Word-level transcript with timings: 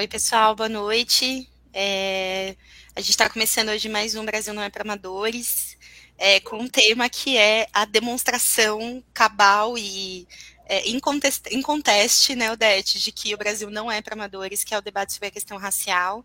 Oi, 0.00 0.08
pessoal, 0.08 0.56
boa 0.56 0.66
noite. 0.66 1.46
É, 1.74 2.56
a 2.96 3.02
gente 3.02 3.10
está 3.10 3.28
começando 3.28 3.68
hoje 3.68 3.86
mais 3.86 4.14
um 4.14 4.24
Brasil 4.24 4.54
Não 4.54 4.62
é 4.62 4.70
para 4.70 4.82
Amadores, 4.82 5.76
é, 6.16 6.40
com 6.40 6.56
um 6.56 6.66
tema 6.66 7.06
que 7.10 7.36
é 7.36 7.68
a 7.70 7.84
demonstração 7.84 9.04
cabal 9.12 9.76
e 9.76 10.26
é, 10.64 10.88
inconteste, 10.88 12.34
né, 12.34 12.50
Odete, 12.50 12.98
de 12.98 13.12
que 13.12 13.34
o 13.34 13.36
Brasil 13.36 13.70
não 13.70 13.92
é 13.92 14.00
para 14.00 14.14
amadores, 14.14 14.64
que 14.64 14.74
é 14.74 14.78
o 14.78 14.80
debate 14.80 15.12
sobre 15.12 15.28
a 15.28 15.30
questão 15.30 15.58
racial. 15.58 16.24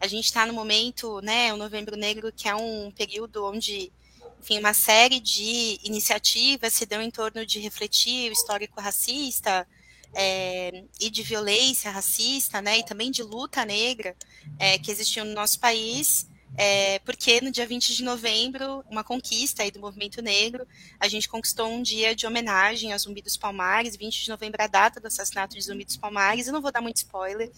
A 0.00 0.06
gente 0.06 0.24
está 0.24 0.46
no 0.46 0.54
momento, 0.54 1.20
né, 1.20 1.52
o 1.52 1.58
Novembro 1.58 1.98
Negro, 1.98 2.32
que 2.32 2.48
é 2.48 2.54
um 2.54 2.90
período 2.92 3.44
onde, 3.44 3.92
enfim, 4.40 4.58
uma 4.58 4.72
série 4.72 5.20
de 5.20 5.78
iniciativas 5.84 6.72
se 6.72 6.86
dão 6.86 7.02
em 7.02 7.10
torno 7.10 7.44
de 7.44 7.60
refletir 7.60 8.30
o 8.30 8.32
histórico 8.32 8.80
racista, 8.80 9.68
é, 10.14 10.84
e 11.00 11.10
de 11.10 11.22
violência 11.22 11.90
racista, 11.90 12.60
né, 12.60 12.78
e 12.78 12.84
também 12.84 13.10
de 13.10 13.22
luta 13.22 13.64
negra 13.64 14.14
é, 14.58 14.78
que 14.78 14.90
existiu 14.90 15.24
no 15.24 15.32
nosso 15.32 15.58
país, 15.58 16.28
é, 16.56 16.98
porque 17.00 17.40
no 17.40 17.50
dia 17.50 17.66
20 17.66 17.94
de 17.94 18.04
novembro, 18.04 18.84
uma 18.90 19.02
conquista 19.02 19.62
aí 19.62 19.70
do 19.70 19.80
movimento 19.80 20.20
negro, 20.20 20.66
a 21.00 21.08
gente 21.08 21.28
conquistou 21.28 21.66
um 21.66 21.82
dia 21.82 22.14
de 22.14 22.26
homenagem 22.26 22.92
a 22.92 22.98
Zumbi 22.98 23.22
dos 23.22 23.38
Palmares, 23.38 23.96
20 23.96 24.24
de 24.24 24.28
novembro 24.28 24.60
é 24.60 24.64
a 24.64 24.68
data 24.68 25.00
do 25.00 25.06
assassinato 25.06 25.56
de 25.56 25.62
Zumbi 25.62 25.84
dos 25.84 25.96
Palmares, 25.96 26.46
eu 26.46 26.52
não 26.52 26.60
vou 26.60 26.70
dar 26.70 26.82
muito 26.82 26.98
spoiler, 26.98 27.50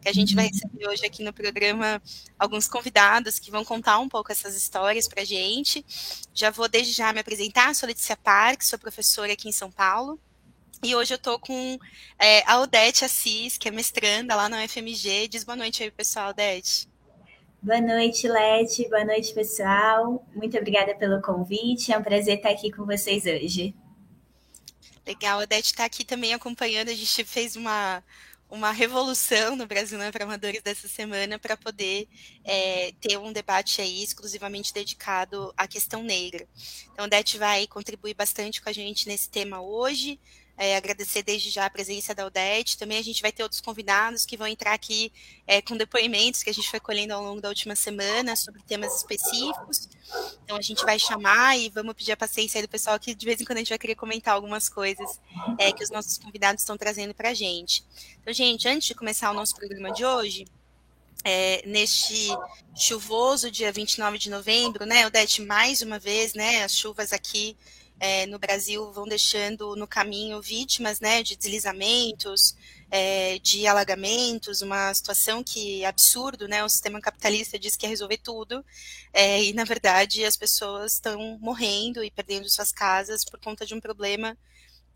que 0.00 0.08
a 0.08 0.12
gente 0.12 0.34
vai 0.34 0.46
uhum. 0.46 0.50
receber 0.52 0.88
hoje 0.88 1.06
aqui 1.06 1.22
no 1.22 1.32
programa 1.32 2.02
alguns 2.38 2.66
convidados 2.66 3.38
que 3.38 3.50
vão 3.50 3.64
contar 3.64 3.98
um 3.98 4.08
pouco 4.08 4.32
essas 4.32 4.56
histórias 4.56 5.06
para 5.06 5.22
a 5.22 5.24
gente. 5.24 5.84
Já 6.32 6.50
vou 6.50 6.68
desde 6.68 6.92
já 6.92 7.12
me 7.12 7.20
apresentar, 7.20 7.74
sou 7.74 7.86
Letícia 7.86 8.16
Parques, 8.16 8.68
sou 8.68 8.78
professora 8.78 9.32
aqui 9.32 9.48
em 9.48 9.52
São 9.52 9.70
Paulo, 9.70 10.18
e 10.82 10.94
hoje 10.94 11.12
eu 11.12 11.16
estou 11.16 11.38
com 11.38 11.78
é, 12.18 12.42
a 12.50 12.58
Odete 12.60 13.04
Assis, 13.04 13.58
que 13.58 13.68
é 13.68 13.70
mestranda 13.70 14.34
lá 14.34 14.48
na 14.48 14.64
UFMG. 14.64 15.28
Diz 15.28 15.44
boa 15.44 15.56
noite 15.56 15.82
aí, 15.82 15.90
pessoal, 15.90 16.30
Odete. 16.30 16.88
Boa 17.62 17.80
noite, 17.80 18.26
Leti. 18.26 18.88
Boa 18.88 19.04
noite, 19.04 19.34
pessoal. 19.34 20.26
Muito 20.34 20.56
obrigada 20.56 20.94
pelo 20.94 21.20
convite. 21.20 21.92
É 21.92 21.98
um 21.98 22.02
prazer 22.02 22.38
estar 22.38 22.48
aqui 22.48 22.72
com 22.72 22.86
vocês 22.86 23.26
hoje. 23.26 23.74
Legal, 25.06 25.40
a 25.40 25.42
Odete 25.42 25.66
está 25.66 25.84
aqui 25.84 26.02
também 26.02 26.32
acompanhando. 26.32 26.88
A 26.88 26.94
gente 26.94 27.22
fez 27.24 27.56
uma, 27.56 28.02
uma 28.48 28.72
revolução 28.72 29.56
no 29.56 29.66
Brasil 29.66 29.98
Não 29.98 30.06
é 30.06 30.10
para 30.10 30.24
Amadores 30.24 30.62
dessa 30.62 30.88
semana 30.88 31.38
para 31.38 31.54
poder 31.54 32.08
é, 32.42 32.92
ter 32.98 33.18
um 33.18 33.30
debate 33.30 33.82
aí 33.82 34.02
exclusivamente 34.02 34.72
dedicado 34.72 35.52
à 35.54 35.68
questão 35.68 36.02
negra. 36.02 36.48
Então, 36.84 37.04
a 37.04 37.06
Odete 37.06 37.36
vai 37.36 37.66
contribuir 37.66 38.14
bastante 38.14 38.62
com 38.62 38.70
a 38.70 38.72
gente 38.72 39.06
nesse 39.06 39.28
tema 39.28 39.60
hoje. 39.60 40.18
É, 40.62 40.76
agradecer 40.76 41.22
desde 41.22 41.48
já 41.48 41.64
a 41.64 41.70
presença 41.70 42.14
da 42.14 42.26
Odete. 42.26 42.76
Também 42.76 42.98
a 42.98 43.02
gente 43.02 43.22
vai 43.22 43.32
ter 43.32 43.42
outros 43.42 43.62
convidados 43.62 44.26
que 44.26 44.36
vão 44.36 44.46
entrar 44.46 44.74
aqui 44.74 45.10
é, 45.46 45.62
com 45.62 45.74
depoimentos 45.74 46.42
que 46.42 46.50
a 46.50 46.52
gente 46.52 46.68
foi 46.68 46.78
colhendo 46.78 47.14
ao 47.14 47.22
longo 47.22 47.40
da 47.40 47.48
última 47.48 47.74
semana 47.74 48.36
sobre 48.36 48.62
temas 48.64 48.94
específicos. 48.94 49.88
Então 50.44 50.58
a 50.58 50.60
gente 50.60 50.84
vai 50.84 50.98
chamar 50.98 51.58
e 51.58 51.70
vamos 51.70 51.94
pedir 51.94 52.12
a 52.12 52.16
paciência 52.16 52.60
do 52.60 52.68
pessoal 52.68 53.00
que 53.00 53.14
de 53.14 53.24
vez 53.24 53.40
em 53.40 53.46
quando 53.46 53.56
a 53.56 53.60
gente 53.60 53.70
vai 53.70 53.78
querer 53.78 53.94
comentar 53.94 54.34
algumas 54.34 54.68
coisas 54.68 55.18
é, 55.58 55.72
que 55.72 55.82
os 55.82 55.88
nossos 55.88 56.18
convidados 56.18 56.60
estão 56.60 56.76
trazendo 56.76 57.14
para 57.14 57.30
a 57.30 57.34
gente. 57.34 57.82
Então, 58.20 58.30
gente, 58.30 58.68
antes 58.68 58.88
de 58.88 58.94
começar 58.94 59.30
o 59.30 59.34
nosso 59.34 59.56
programa 59.56 59.90
de 59.90 60.04
hoje, 60.04 60.44
é, 61.24 61.66
neste 61.66 62.28
chuvoso 62.76 63.50
dia 63.50 63.72
29 63.72 64.18
de 64.18 64.28
novembro, 64.28 64.84
né, 64.84 65.06
Odete, 65.06 65.40
mais 65.40 65.80
uma 65.80 65.98
vez, 65.98 66.34
né, 66.34 66.64
as 66.64 66.76
chuvas 66.76 67.14
aqui 67.14 67.56
é, 68.00 68.26
no 68.26 68.38
Brasil 68.38 68.90
vão 68.92 69.06
deixando 69.06 69.76
no 69.76 69.86
caminho 69.86 70.40
vítimas 70.40 71.00
né, 71.00 71.22
de 71.22 71.36
deslizamentos, 71.36 72.56
é, 72.90 73.38
de 73.38 73.66
alagamentos, 73.66 74.62
uma 74.62 74.92
situação 74.94 75.44
que 75.44 75.84
é 75.84 75.86
absurdo, 75.86 76.48
né? 76.48 76.64
O 76.64 76.68
sistema 76.68 77.00
capitalista 77.00 77.58
diz 77.58 77.76
que 77.76 77.84
ia 77.86 77.90
resolver 77.90 78.16
tudo, 78.16 78.64
é, 79.12 79.44
e 79.44 79.52
na 79.52 79.64
verdade 79.64 80.24
as 80.24 80.36
pessoas 80.36 80.94
estão 80.94 81.38
morrendo 81.40 82.02
e 82.02 82.10
perdendo 82.10 82.48
suas 82.48 82.72
casas 82.72 83.24
por 83.24 83.38
conta 83.38 83.64
de 83.66 83.74
um 83.74 83.80
problema 83.80 84.36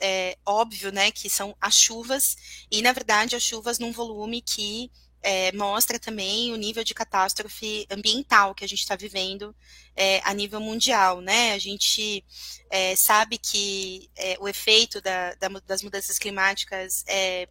é, 0.00 0.36
óbvio, 0.44 0.90
né? 0.90 1.10
Que 1.12 1.30
são 1.30 1.54
as 1.60 1.74
chuvas, 1.74 2.36
e 2.70 2.82
na 2.82 2.92
verdade 2.92 3.36
as 3.36 3.42
chuvas 3.42 3.78
num 3.78 3.92
volume 3.92 4.40
que 4.40 4.90
é, 5.24 5.50
mostra 5.52 5.98
também 5.98 6.52
o 6.52 6.56
nível 6.56 6.84
de 6.84 6.92
catástrofe 6.92 7.86
ambiental 7.90 8.54
que 8.54 8.62
a 8.62 8.68
gente 8.68 8.80
está 8.80 8.94
vivendo 8.94 9.56
é, 9.96 10.20
a 10.22 10.34
nível 10.34 10.60
mundial, 10.60 11.22
né? 11.22 11.54
A 11.54 11.58
gente 11.58 12.22
é, 12.68 12.94
sabe 12.94 13.38
que 13.38 14.10
é, 14.14 14.36
o 14.38 14.46
efeito 14.46 15.00
da, 15.00 15.34
da, 15.36 15.48
das 15.66 15.82
mudanças 15.82 16.18
climáticas 16.18 17.04
é 17.08 17.48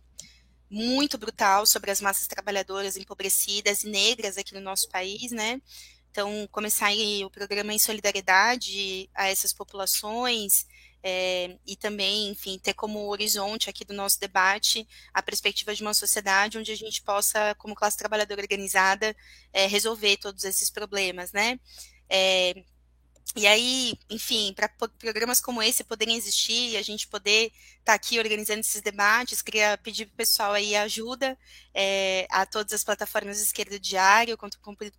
muito 0.70 1.18
brutal 1.18 1.66
sobre 1.66 1.90
as 1.90 2.00
massas 2.00 2.28
trabalhadoras 2.28 2.96
empobrecidas 2.96 3.84
e 3.84 3.90
negras 3.90 4.38
aqui 4.38 4.54
no 4.54 4.62
nosso 4.62 4.88
país, 4.90 5.32
né? 5.32 5.60
Então, 6.12 6.48
começar 6.52 6.92
o 7.26 7.30
programa 7.32 7.74
em 7.74 7.80
solidariedade 7.80 9.10
a 9.16 9.28
essas 9.30 9.52
populações, 9.52 10.68
é, 11.04 11.58
e 11.68 11.76
também, 11.76 12.30
enfim, 12.30 12.58
ter 12.58 12.74
como 12.74 13.10
horizonte 13.10 13.70
aqui 13.70 13.84
do 13.84 13.94
nosso 13.94 14.20
debate 14.20 14.88
a 15.14 15.22
perspectiva 15.22 15.76
de 15.76 15.82
uma 15.82 15.94
sociedade 15.94 16.58
onde 16.58 16.72
a 16.72 16.78
gente 16.78 17.02
possa, 17.02 17.54
como 17.56 17.76
classe 17.76 17.98
trabalhadora 17.98 18.42
organizada, 18.42 19.14
é, 19.52 19.68
resolver 19.68 20.16
todos 20.18 20.46
esses 20.46 20.70
problemas, 20.70 21.34
né? 21.34 21.60
É, 22.10 22.64
e 23.36 23.48
aí, 23.48 23.98
enfim, 24.12 24.54
para 24.54 24.70
programas 25.00 25.42
como 25.42 25.62
esse 25.62 25.84
poderem 25.84 26.16
existir 26.16 26.70
e 26.70 26.78
a 26.78 26.84
gente 26.84 27.08
poder 27.08 27.46
estar 27.48 27.86
tá 27.86 27.94
aqui 27.94 28.20
organizando 28.20 28.60
esses 28.60 28.80
debates, 28.82 29.42
queria 29.42 29.76
pedir 29.80 30.06
para 30.06 30.14
o 30.14 30.18
pessoal 30.18 30.54
aí 30.54 30.76
ajuda 30.76 31.36
é, 31.74 32.28
a 32.30 32.46
todas 32.46 32.74
as 32.74 32.84
plataformas 32.84 33.38
de 33.38 33.44
esquerda 33.44 33.80
diário, 33.80 34.38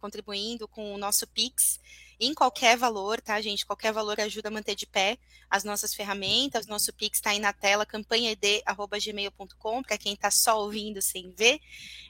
contribuindo 0.00 0.66
com 0.66 0.92
o 0.92 0.98
nosso 0.98 1.28
Pix, 1.28 1.78
em 2.18 2.34
qualquer 2.34 2.76
valor, 2.76 3.20
tá, 3.20 3.40
gente? 3.40 3.64
Qualquer 3.64 3.92
valor 3.92 4.20
ajuda 4.20 4.48
a 4.48 4.52
manter 4.52 4.74
de 4.74 4.86
pé 4.86 5.16
as 5.54 5.62
nossas 5.62 5.94
ferramentas. 5.94 6.66
Nosso 6.66 6.92
Pix 6.92 7.18
está 7.18 7.30
aí 7.30 7.38
na 7.38 7.52
tela, 7.52 7.86
campanhaed.gmail.com, 7.86 9.82
para 9.84 9.96
quem 9.96 10.14
está 10.14 10.28
só 10.28 10.60
ouvindo 10.60 11.00
sem 11.00 11.30
ver. 11.30 11.60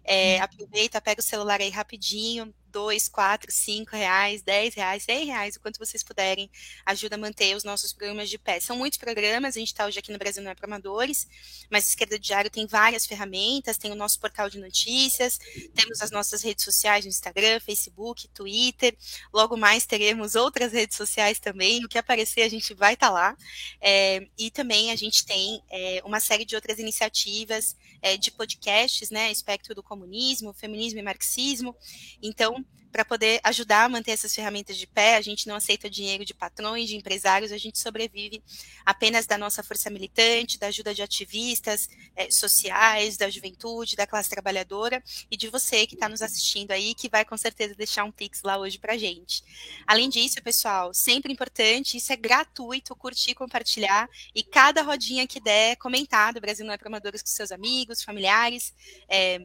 É, 0.03 0.41
aproveita, 0.41 0.99
pega 0.99 1.21
o 1.21 1.25
celular 1.25 1.61
aí 1.61 1.69
rapidinho, 1.69 2.55
dois, 2.75 3.09
quatro, 3.09 3.53
cinco 3.53 3.95
reais, 3.95 4.43
dez 4.43 4.75
reais, 4.75 5.05
cem 5.05 5.27
reais, 5.27 5.55
o 5.55 5.61
quanto 5.61 5.79
vocês 5.79 6.03
puderem, 6.03 6.51
ajuda 6.85 7.15
a 7.15 7.19
manter 7.19 7.55
os 7.55 7.63
nossos 7.63 7.93
programas 7.93 8.29
de 8.29 8.37
pé. 8.37 8.59
São 8.59 8.77
muitos 8.77 8.99
programas, 8.99 9.57
a 9.57 9.61
gente 9.61 9.69
está 9.69 9.87
hoje 9.87 10.01
aqui 10.01 10.11
no 10.11 10.19
Brasil 10.19 10.43
Não 10.43 10.51
é 10.51 10.55
para 10.57 10.67
Amadores, 10.67 11.29
mas 11.71 11.87
Esquerda 11.89 12.19
Diário 12.19 12.51
tem 12.51 12.67
várias 12.67 13.07
ferramentas, 13.07 13.79
tem 13.79 13.93
o 13.93 13.95
nosso 13.95 14.19
portal 14.19 14.51
de 14.51 14.59
notícias, 14.59 15.39
temos 15.73 16.03
as 16.03 16.11
nossas 16.11 16.43
redes 16.43 16.65
sociais 16.65 17.05
no 17.05 17.11
Instagram, 17.11 17.61
Facebook, 17.61 18.27
Twitter, 18.29 18.97
logo 19.33 19.57
mais 19.57 19.87
teremos 19.87 20.35
outras 20.35 20.73
redes 20.73 20.97
sociais 20.97 21.39
também, 21.39 21.85
o 21.85 21.89
que 21.89 21.97
aparecer 21.97 22.43
a 22.43 22.49
gente 22.49 22.75
vai 22.75 22.95
estar 22.95 23.07
tá 23.07 23.13
lá, 23.13 23.34
é, 23.81 24.27
e 24.39 24.51
também 24.51 24.91
a 24.91 24.97
gente 24.97 25.25
tem 25.25 25.63
é, 25.71 26.03
uma 26.05 26.21
série 26.21 26.45
de 26.45 26.55
outras 26.55 26.79
iniciativas 26.79 27.77
é, 28.03 28.17
de 28.17 28.31
podcasts, 28.31 29.11
né, 29.11 29.31
Espectro 29.31 29.75
do 29.75 29.83
Comunismo, 29.83 30.53
Feminismo 30.53 30.99
e 30.99 31.03
Marxismo, 31.03 31.77
então 32.23 32.65
para 32.95 33.05
poder 33.05 33.41
ajudar 33.43 33.83
a 33.83 33.89
manter 33.89 34.13
essas 34.13 34.33
ferramentas 34.33 34.77
de 34.77 34.87
pé. 34.87 35.17
A 35.17 35.21
gente 35.21 35.49
não 35.49 35.57
aceita 35.57 35.91
dinheiro 35.91 36.25
de 36.25 36.33
patrões, 36.33 36.89
de 36.89 36.95
empresários, 36.95 37.51
a 37.51 37.59
gente 37.59 37.77
sobrevive 37.77 38.41
apenas 38.87 39.27
da 39.27 39.37
nossa 39.37 39.65
força 39.65 39.91
militante, 39.91 40.61
da 40.61 40.69
ajuda 40.69 40.95
de 40.95 41.03
ativistas 41.03 41.89
é, 42.15 42.31
sociais, 42.31 43.17
da 43.17 43.29
juventude, 43.29 43.97
da 43.97 44.07
classe 44.07 44.31
trabalhadora 44.31 45.03
e 45.29 45.37
de 45.37 45.49
você 45.49 45.89
que 45.89 45.95
está 45.95 46.09
nos 46.09 46.23
assistindo 46.23 46.71
aí, 46.71 46.95
que 46.95 47.09
vai 47.09 47.25
com 47.25 47.37
certeza 47.37 47.75
deixar 47.75 48.05
um 48.05 48.13
pix 48.13 48.43
lá 48.45 48.59
hoje 48.59 48.79
para 48.79 48.97
gente. 48.97 49.43
Além 49.89 50.09
disso, 50.09 50.41
pessoal, 50.41 50.95
sempre 50.95 51.33
importante, 51.33 51.97
isso 51.97 52.13
é 52.13 52.17
gratuito, 52.17 52.95
curtir, 52.95 53.35
compartilhar 53.35 54.09
e 54.33 54.45
cada 54.45 54.83
rodinha 54.83 55.27
que 55.27 55.41
der, 55.41 55.75
comentar 55.79 56.33
do 56.33 56.41
Brasil 56.41 56.65
Não 56.65 56.73
é 56.73 56.79
para 56.79 56.87
Amadores 56.87 57.23
com 57.23 57.29
seus 57.29 57.51
amigos, 57.51 58.05
familiares, 58.05 58.73
é, 59.09 59.45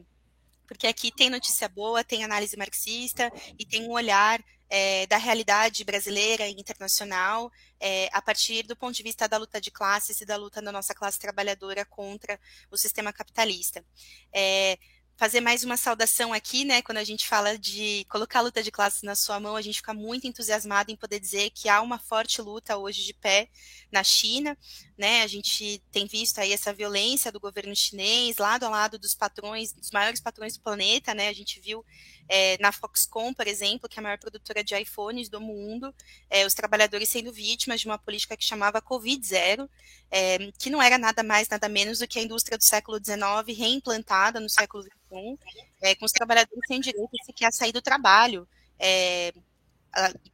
porque 0.70 0.86
aqui 0.86 1.10
tem 1.10 1.28
notícia 1.28 1.68
boa, 1.68 2.04
tem 2.04 2.22
análise 2.22 2.56
marxista 2.56 3.28
e 3.58 3.66
tem 3.66 3.88
um 3.88 3.90
olhar 3.90 4.40
é, 4.68 5.04
da 5.08 5.16
realidade 5.16 5.82
brasileira 5.82 6.46
e 6.46 6.52
internacional 6.52 7.50
é, 7.80 8.08
a 8.12 8.22
partir 8.22 8.62
do 8.62 8.76
ponto 8.76 8.94
de 8.94 9.02
vista 9.02 9.28
da 9.28 9.36
luta 9.36 9.60
de 9.60 9.68
classes 9.68 10.20
e 10.20 10.24
da 10.24 10.36
luta 10.36 10.62
da 10.62 10.70
nossa 10.70 10.94
classe 10.94 11.18
trabalhadora 11.18 11.84
contra 11.84 12.38
o 12.70 12.76
sistema 12.76 13.12
capitalista. 13.12 13.84
É, 14.32 14.78
fazer 15.20 15.42
mais 15.42 15.62
uma 15.62 15.76
saudação 15.76 16.32
aqui, 16.32 16.64
né? 16.64 16.80
Quando 16.80 16.96
a 16.96 17.04
gente 17.04 17.28
fala 17.28 17.58
de 17.58 18.06
colocar 18.08 18.38
a 18.38 18.42
luta 18.42 18.62
de 18.62 18.70
classes 18.70 19.02
na 19.02 19.14
sua 19.14 19.38
mão, 19.38 19.54
a 19.54 19.60
gente 19.60 19.76
fica 19.76 19.92
muito 19.92 20.26
entusiasmado 20.26 20.90
em 20.90 20.96
poder 20.96 21.20
dizer 21.20 21.50
que 21.50 21.68
há 21.68 21.82
uma 21.82 21.98
forte 21.98 22.40
luta 22.40 22.78
hoje 22.78 23.04
de 23.04 23.12
pé 23.12 23.50
na 23.92 24.02
China, 24.02 24.56
né? 24.96 25.22
A 25.22 25.26
gente 25.26 25.82
tem 25.92 26.06
visto 26.06 26.38
aí 26.38 26.54
essa 26.54 26.72
violência 26.72 27.30
do 27.30 27.38
governo 27.38 27.76
chinês 27.76 28.38
lado 28.38 28.64
a 28.64 28.70
lado 28.70 28.98
dos 28.98 29.14
patrões, 29.14 29.74
dos 29.74 29.90
maiores 29.90 30.22
patrões 30.22 30.56
do 30.56 30.62
planeta, 30.62 31.12
né? 31.12 31.28
A 31.28 31.34
gente 31.34 31.60
viu 31.60 31.84
é, 32.30 32.56
na 32.60 32.70
Foxconn, 32.70 33.34
por 33.34 33.48
exemplo, 33.48 33.88
que 33.88 33.98
é 33.98 34.00
a 34.00 34.02
maior 34.04 34.18
produtora 34.18 34.62
de 34.62 34.72
iPhones 34.76 35.28
do 35.28 35.40
mundo, 35.40 35.92
é, 36.30 36.46
os 36.46 36.54
trabalhadores 36.54 37.08
sendo 37.08 37.32
vítimas 37.32 37.80
de 37.80 37.86
uma 37.86 37.98
política 37.98 38.36
que 38.36 38.44
chamava 38.44 38.80
Covid-0, 38.80 39.68
é, 40.12 40.52
que 40.56 40.70
não 40.70 40.80
era 40.80 40.96
nada 40.96 41.24
mais, 41.24 41.48
nada 41.48 41.68
menos 41.68 41.98
do 41.98 42.06
que 42.06 42.20
a 42.20 42.22
indústria 42.22 42.56
do 42.56 42.62
século 42.62 42.98
XIX 43.04 43.58
reimplantada 43.58 44.38
no 44.38 44.48
século 44.48 44.84
XXI, 44.84 45.38
é, 45.82 45.96
com 45.96 46.04
os 46.04 46.12
trabalhadores 46.12 46.62
sem 46.68 46.80
direito 46.80 47.10
sequer 47.24 47.46
a 47.46 47.52
sair 47.52 47.72
do 47.72 47.82
trabalho, 47.82 48.46
é, 48.78 49.32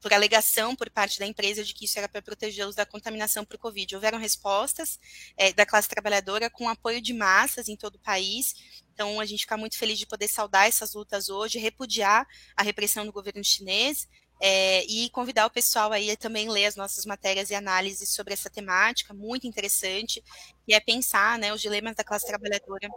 por 0.03 0.13
alegação 0.13 0.77
por 0.77 0.91
parte 0.91 1.19
da 1.19 1.27
empresa 1.27 1.65
de 1.65 1.73
que 1.73 1.87
isso 1.87 1.99
era 1.99 2.09
para 2.09 2.21
protegê-los 2.21 2.75
da 2.75 2.85
contaminação 2.85 3.43
por 3.43 3.57
Covid. 3.57 3.95
Houveram 3.95 4.19
respostas 4.19 5.01
é, 5.35 5.51
da 5.55 5.65
classe 5.65 5.89
trabalhadora 5.89 6.51
com 6.51 6.69
apoio 6.69 7.01
de 7.01 7.15
massas 7.15 7.69
em 7.69 7.77
todo 7.77 7.95
o 7.95 8.01
país. 8.01 8.55
Então, 8.97 9.21
a 9.21 9.27
gente 9.27 9.41
fica 9.41 9.59
muito 9.59 9.77
feliz 9.77 9.99
de 9.99 10.07
poder 10.07 10.27
saudar 10.27 10.67
essas 10.67 10.95
lutas 10.95 11.29
hoje, 11.29 11.59
repudiar 11.59 12.27
a 12.57 12.63
repressão 12.63 13.05
do 13.05 13.13
governo 13.13 13.45
chinês 13.45 14.09
é, 14.41 14.83
e 14.87 15.11
convidar 15.11 15.45
o 15.45 15.51
pessoal 15.51 15.93
aí 15.93 16.11
a 16.11 16.17
também 16.17 16.49
ler 16.49 16.65
as 16.65 16.77
nossas 16.77 17.05
matérias 17.05 17.51
e 17.51 17.55
análises 17.55 18.09
sobre 18.09 18.33
essa 18.33 18.49
temática, 18.49 19.13
muito 19.13 19.47
interessante, 19.47 20.25
e 20.67 20.73
é 20.73 20.81
pensar 20.81 21.39
né, 21.39 21.53
os 21.53 21.61
dilemas 21.61 21.95
da 21.95 22.03
classe 22.03 22.27
trabalhadora 22.27 22.89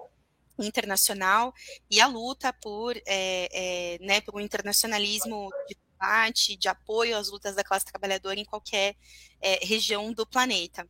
internacional 0.57 1.53
e 1.91 1.99
a 1.99 2.07
luta 2.07 2.53
por, 2.53 2.95
é, 3.05 3.49
é, 3.51 3.97
né, 3.99 4.21
por 4.21 4.37
um 4.37 4.39
internacionalismo 4.39 5.49
de 5.67 5.75
combate, 5.75 6.55
de 6.55 6.69
apoio 6.69 7.17
às 7.17 7.29
lutas 7.29 7.55
da 7.55 7.63
classe 7.63 7.85
trabalhadora 7.85 8.39
em 8.39 8.45
qualquer 8.45 8.95
região 9.61 10.13
do 10.13 10.25
planeta. 10.25 10.87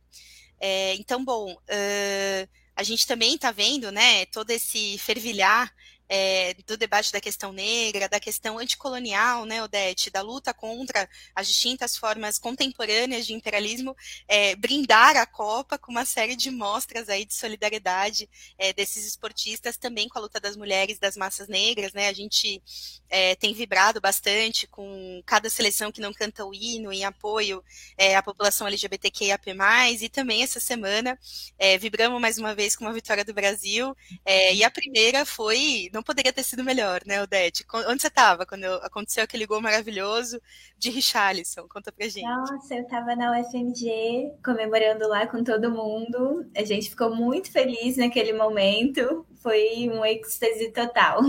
Então, 0.98 1.24
bom, 1.24 1.52
uh, 1.52 2.59
a 2.76 2.82
gente 2.82 3.06
também 3.06 3.34
está 3.34 3.50
vendo, 3.50 3.90
né, 3.92 4.26
todo 4.26 4.50
esse 4.50 4.98
fervilhar 4.98 5.72
é, 6.12 6.54
do 6.66 6.76
debate 6.76 7.12
da 7.12 7.20
questão 7.20 7.52
negra, 7.52 8.08
da 8.08 8.18
questão 8.18 8.58
anticolonial, 8.58 9.44
né, 9.44 9.62
Odete, 9.62 10.10
da 10.10 10.20
luta 10.20 10.52
contra 10.52 11.08
as 11.32 11.46
distintas 11.46 11.96
formas 11.96 12.36
contemporâneas 12.36 13.24
de 13.24 13.32
imperialismo, 13.32 13.96
é, 14.26 14.56
brindar 14.56 15.16
a 15.16 15.24
Copa 15.24 15.78
com 15.78 15.92
uma 15.92 16.04
série 16.04 16.34
de 16.34 16.50
mostras 16.50 17.08
aí 17.08 17.24
de 17.24 17.32
solidariedade 17.32 18.28
é, 18.58 18.72
desses 18.72 19.06
esportistas, 19.06 19.76
também 19.76 20.08
com 20.08 20.18
a 20.18 20.22
luta 20.22 20.40
das 20.40 20.56
mulheres, 20.56 20.98
das 20.98 21.16
massas 21.16 21.46
negras, 21.46 21.92
né, 21.92 22.08
a 22.08 22.12
gente 22.12 22.60
é, 23.08 23.36
tem 23.36 23.54
vibrado 23.54 24.00
bastante 24.00 24.66
com 24.66 25.22
cada 25.24 25.48
seleção 25.48 25.92
que 25.92 26.00
não 26.00 26.12
canta 26.12 26.44
o 26.44 26.52
hino 26.52 26.92
em 26.92 27.04
apoio 27.04 27.62
é, 27.96 28.16
à 28.16 28.22
população 28.22 28.66
LGBTQIAP+, 28.66 29.54
e 30.00 30.08
também 30.08 30.42
essa 30.42 30.58
semana 30.58 31.16
é, 31.56 31.78
vibramos 31.78 32.20
mais 32.20 32.36
uma 32.36 32.52
vez 32.52 32.74
com 32.74 32.84
uma 32.84 32.92
vitória 32.92 33.24
do 33.24 33.32
Brasil, 33.32 33.96
e 34.26 34.64
a 34.64 34.70
primeira 34.70 35.24
foi 35.24 35.88
não 36.00 36.02
poderia 36.02 36.32
ter 36.32 36.42
sido 36.42 36.64
melhor, 36.64 37.02
né, 37.04 37.22
Odete? 37.22 37.64
Onde 37.86 38.00
você 38.00 38.08
estava 38.08 38.46
quando 38.46 38.64
aconteceu 38.64 39.22
aquele 39.22 39.46
gol 39.46 39.60
maravilhoso 39.60 40.40
de 40.78 40.88
Richarlison? 40.88 41.68
Conta 41.68 41.92
pra 41.92 42.08
gente. 42.08 42.24
Nossa, 42.24 42.74
eu 42.74 42.82
estava 42.82 43.14
na 43.14 43.38
UFMG 43.38 44.32
comemorando 44.42 45.06
lá 45.06 45.26
com 45.26 45.44
todo 45.44 45.70
mundo. 45.70 46.50
A 46.56 46.64
gente 46.64 46.88
ficou 46.88 47.14
muito 47.14 47.52
feliz 47.52 47.98
naquele 47.98 48.32
momento. 48.32 49.26
Foi 49.42 49.90
um 49.90 50.02
êxtase 50.04 50.72
total. 50.72 51.20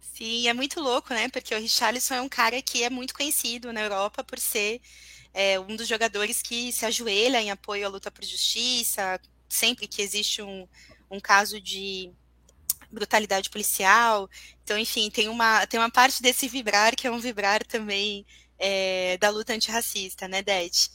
Sim, 0.00 0.48
é 0.48 0.52
muito 0.52 0.80
louco, 0.80 1.14
né? 1.14 1.28
Porque 1.28 1.54
o 1.54 1.58
Richarlison 1.58 2.14
é 2.14 2.20
um 2.20 2.28
cara 2.28 2.60
que 2.60 2.82
é 2.82 2.90
muito 2.90 3.14
conhecido 3.14 3.72
na 3.72 3.80
Europa 3.80 4.24
por 4.24 4.40
ser 4.40 4.80
é, 5.32 5.58
um 5.58 5.76
dos 5.76 5.86
jogadores 5.86 6.42
que 6.42 6.72
se 6.72 6.84
ajoelha 6.84 7.40
em 7.40 7.50
apoio 7.50 7.86
à 7.86 7.88
luta 7.88 8.10
por 8.10 8.24
justiça, 8.24 9.20
sempre 9.48 9.86
que 9.86 10.02
existe 10.02 10.42
um, 10.42 10.66
um 11.08 11.20
caso 11.20 11.60
de 11.60 12.12
brutalidade 12.92 13.50
policial. 13.50 14.28
Então, 14.62 14.78
enfim, 14.78 15.10
tem 15.10 15.28
uma, 15.28 15.66
tem 15.66 15.80
uma 15.80 15.90
parte 15.90 16.22
desse 16.22 16.48
vibrar 16.48 16.94
que 16.94 17.06
é 17.06 17.10
um 17.10 17.18
vibrar 17.18 17.64
também 17.64 18.26
é, 18.58 19.16
da 19.18 19.30
luta 19.30 19.52
antirracista, 19.52 20.28
né, 20.28 20.42
Dete? 20.42 20.90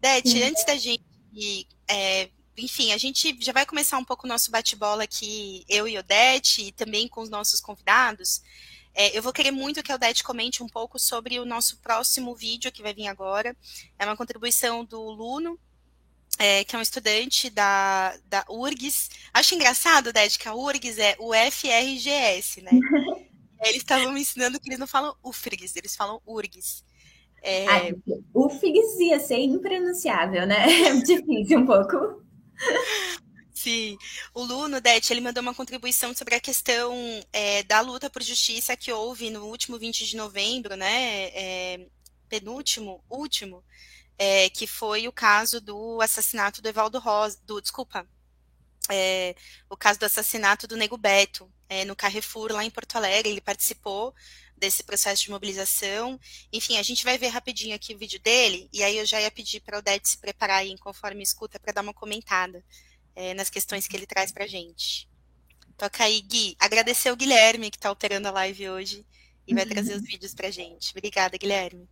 Dete, 0.00 0.42
antes 0.42 0.64
da 0.64 0.76
gente. 0.76 1.04
É, 1.88 2.30
enfim, 2.56 2.92
a 2.92 2.98
gente 2.98 3.36
já 3.40 3.52
vai 3.52 3.66
começar 3.66 3.98
um 3.98 4.04
pouco 4.04 4.26
o 4.26 4.28
nosso 4.28 4.50
bate-bola 4.50 5.04
aqui, 5.04 5.64
eu 5.68 5.86
e 5.86 5.98
Odete, 5.98 6.68
e 6.68 6.72
também 6.72 7.06
com 7.06 7.20
os 7.20 7.28
nossos 7.28 7.60
convidados. 7.60 8.40
É, 8.94 9.16
eu 9.16 9.22
vou 9.22 9.32
querer 9.32 9.50
muito 9.50 9.82
que 9.82 9.92
a 9.92 9.94
Odete 9.94 10.24
comente 10.24 10.62
um 10.62 10.68
pouco 10.68 10.98
sobre 10.98 11.38
o 11.38 11.44
nosso 11.44 11.76
próximo 11.78 12.34
vídeo 12.34 12.72
que 12.72 12.82
vai 12.82 12.94
vir 12.94 13.08
agora. 13.08 13.54
É 13.98 14.06
uma 14.06 14.16
contribuição 14.16 14.84
do 14.84 15.02
Luno, 15.02 15.60
é, 16.38 16.64
que 16.64 16.76
é 16.76 16.78
um 16.78 16.82
estudante 16.82 17.50
da, 17.50 18.16
da 18.26 18.44
URGS. 18.48 19.10
Acho 19.32 19.54
engraçado, 19.54 20.12
Ded, 20.12 20.38
que 20.38 20.48
a 20.48 20.54
URGS 20.54 20.98
é 20.98 21.16
o 21.18 21.32
FRGS, 21.32 22.62
né? 22.62 22.70
eles 23.62 23.78
estavam 23.78 24.12
me 24.12 24.20
ensinando 24.20 24.60
que 24.60 24.68
eles 24.68 24.78
não 24.78 24.86
falam 24.86 25.16
UFRGS, 25.22 25.76
eles 25.76 25.96
falam 25.96 26.20
URGS. 26.26 26.84
É... 27.42 27.66
Ah, 27.66 27.94
UFRGS 28.34 29.00
ia 29.00 29.20
ser 29.20 29.38
impronunciável, 29.38 30.46
né? 30.46 30.66
É 30.86 30.94
difícil 31.00 31.60
um 31.60 31.66
pouco. 31.66 32.22
Sim. 33.52 33.96
O 34.34 34.42
Luno, 34.42 34.80
Det, 34.80 35.10
ele 35.10 35.20
mandou 35.20 35.42
uma 35.42 35.54
contribuição 35.54 36.14
sobre 36.14 36.34
a 36.34 36.40
questão 36.40 36.94
é, 37.32 37.62
da 37.62 37.80
luta 37.80 38.10
por 38.10 38.22
justiça 38.22 38.76
que 38.76 38.92
houve 38.92 39.30
no 39.30 39.44
último 39.46 39.78
20 39.78 40.06
de 40.06 40.16
novembro, 40.16 40.76
né? 40.76 41.30
É, 41.34 41.86
penúltimo, 42.28 43.02
último, 43.08 43.64
é, 44.18 44.48
que 44.50 44.66
foi 44.66 45.08
o 45.08 45.12
caso 45.12 45.60
do 45.60 46.00
assassinato 46.00 46.62
do 46.62 46.68
Evaldo 46.68 46.98
Rosa, 46.98 47.38
do, 47.44 47.60
desculpa, 47.60 48.06
é, 48.90 49.34
o 49.68 49.76
caso 49.76 49.98
do 49.98 50.06
assassinato 50.06 50.66
do 50.66 50.76
Nego 50.76 50.96
Beto, 50.96 51.52
é, 51.68 51.84
no 51.84 51.96
Carrefour, 51.96 52.52
lá 52.52 52.64
em 52.64 52.70
Porto 52.70 52.96
Alegre, 52.96 53.30
ele 53.30 53.40
participou 53.40 54.14
desse 54.56 54.82
processo 54.82 55.22
de 55.24 55.30
mobilização. 55.30 56.18
Enfim, 56.52 56.78
a 56.78 56.82
gente 56.82 57.04
vai 57.04 57.18
ver 57.18 57.28
rapidinho 57.28 57.74
aqui 57.74 57.94
o 57.94 57.98
vídeo 57.98 58.20
dele, 58.20 58.68
e 58.72 58.82
aí 58.82 58.96
eu 58.96 59.04
já 59.06 59.20
ia 59.20 59.30
pedir 59.30 59.60
para 59.60 59.76
o 59.76 59.78
Odete 59.80 60.08
se 60.08 60.18
preparar 60.18 60.60
aí, 60.60 60.76
conforme 60.78 61.22
escuta, 61.22 61.58
para 61.58 61.72
dar 61.72 61.82
uma 61.82 61.94
comentada 61.94 62.64
é, 63.14 63.34
nas 63.34 63.50
questões 63.50 63.86
que 63.86 63.96
ele 63.96 64.06
traz 64.06 64.32
para 64.32 64.44
a 64.44 64.48
gente. 64.48 65.08
Toca 65.76 66.04
aí, 66.04 66.22
Gui. 66.22 66.56
Agradecer 66.58 67.10
o 67.10 67.16
Guilherme, 67.16 67.70
que 67.70 67.76
está 67.76 67.88
alterando 67.88 68.28
a 68.28 68.30
live 68.30 68.70
hoje, 68.70 69.06
e 69.46 69.54
vai 69.54 69.66
trazer 69.66 69.94
os 69.94 70.02
vídeos 70.06 70.34
para 70.34 70.48
a 70.48 70.50
gente. 70.50 70.90
Obrigada, 70.92 71.36
Guilherme. 71.36 71.88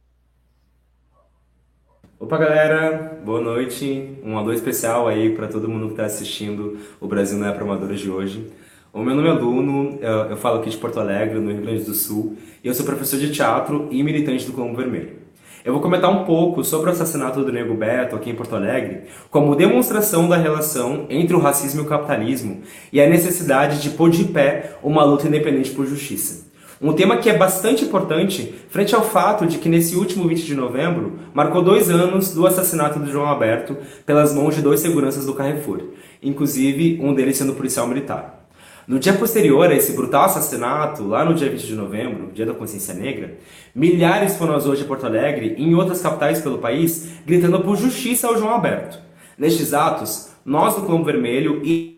Opa, 2.25 2.39
galera, 2.39 3.21
boa 3.23 3.39
noite. 3.39 4.17
Um 4.25 4.39
alô 4.39 4.51
especial 4.51 5.07
aí 5.07 5.35
para 5.37 5.47
todo 5.47 5.69
mundo 5.69 5.89
que 5.89 5.93
está 5.93 6.07
assistindo 6.07 6.79
o 6.99 7.07
Brasil 7.07 7.37
não 7.37 7.47
é 7.47 7.53
para 7.53 7.65
amadores 7.65 8.01
de 8.01 8.11
hoje. 8.11 8.51
O 8.95 9.03
meu 9.03 9.15
nome 9.15 9.29
é 9.29 9.33
Luno, 9.33 9.99
eu 10.31 10.37
falo 10.39 10.59
aqui 10.59 10.71
de 10.71 10.79
Porto 10.79 10.99
Alegre, 10.99 11.39
no 11.39 11.53
Rio 11.53 11.61
Grande 11.61 11.85
do 11.85 11.93
Sul, 11.93 12.39
e 12.65 12.67
eu 12.67 12.73
sou 12.73 12.87
professor 12.87 13.19
de 13.19 13.31
teatro 13.31 13.89
e 13.91 14.03
militante 14.03 14.47
do 14.47 14.55
Colombo 14.55 14.75
Vermelho. 14.75 15.19
Eu 15.63 15.75
vou 15.75 15.83
comentar 15.83 16.11
um 16.11 16.25
pouco 16.25 16.65
sobre 16.65 16.89
o 16.89 16.93
assassinato 16.95 17.45
do 17.45 17.53
Nego 17.53 17.75
Beto 17.75 18.17
aqui 18.17 18.31
em 18.31 18.35
Porto 18.35 18.57
Alegre, 18.57 19.03
como 19.31 19.55
demonstração 19.55 20.27
da 20.27 20.39
relação 20.39 21.05
entre 21.11 21.37
o 21.37 21.39
racismo 21.39 21.83
e 21.83 21.85
o 21.85 21.89
capitalismo 21.89 22.63
e 22.91 23.03
a 23.03 23.07
necessidade 23.07 23.83
de 23.83 23.91
pôr 23.91 24.09
de 24.09 24.25
pé 24.25 24.79
uma 24.83 25.05
luta 25.05 25.29
independente 25.29 25.73
por 25.73 25.85
justiça. 25.85 26.54
Um 26.83 26.93
tema 26.93 27.19
que 27.19 27.31
é 27.31 27.37
bastante 27.37 27.85
importante 27.85 28.53
frente 28.69 28.95
ao 28.95 29.05
fato 29.05 29.47
de 29.47 29.59
que 29.59 29.69
nesse 29.69 29.95
último 29.95 30.27
20 30.27 30.45
de 30.45 30.55
novembro 30.55 31.19
marcou 31.33 31.63
dois 31.63 31.89
anos 31.89 32.35
do 32.35 32.47
assassinato 32.47 32.99
do 32.99 33.11
João 33.11 33.27
Alberto 33.27 33.77
pelas 34.05 34.35
mãos 34.35 34.57
de 34.57 34.63
dois 34.63 34.81
seguranças 34.81 35.25
do 35.25 35.35
Carrefour, 35.35 35.81
inclusive 36.23 36.99
um 37.01 37.15
deles 37.15 37.37
sendo 37.37 37.55
policial 37.55 37.87
militar. 37.87 38.45
No 38.87 38.99
dia 38.99 39.15
posterior 39.15 39.71
a 39.71 39.75
esse 39.75 39.93
brutal 39.93 40.25
assassinato, 40.25 41.05
lá 41.05 41.25
no 41.25 41.33
dia 41.33 41.49
20 41.49 41.67
de 41.67 41.75
novembro, 41.75 42.33
dia 42.35 42.45
da 42.45 42.53
consciência 42.53 42.93
negra, 42.93 43.39
milhares 43.75 44.37
foram 44.37 44.55
às 44.55 44.67
ruas 44.67 44.79
de 44.79 44.85
Porto 44.85 45.07
Alegre 45.07 45.55
e 45.57 45.65
em 45.65 45.75
outras 45.75 46.03
capitais 46.03 46.43
pelo 46.43 46.59
país 46.59 47.13
gritando 47.25 47.61
por 47.61 47.77
justiça 47.77 48.27
ao 48.27 48.37
João 48.37 48.51
Alberto. 48.51 48.99
Nestes 49.39 49.73
atos, 49.73 50.31
nós 50.45 50.75
do 50.75 50.83
Colombo 50.83 51.05
Vermelho 51.05 51.63
e 51.65 51.94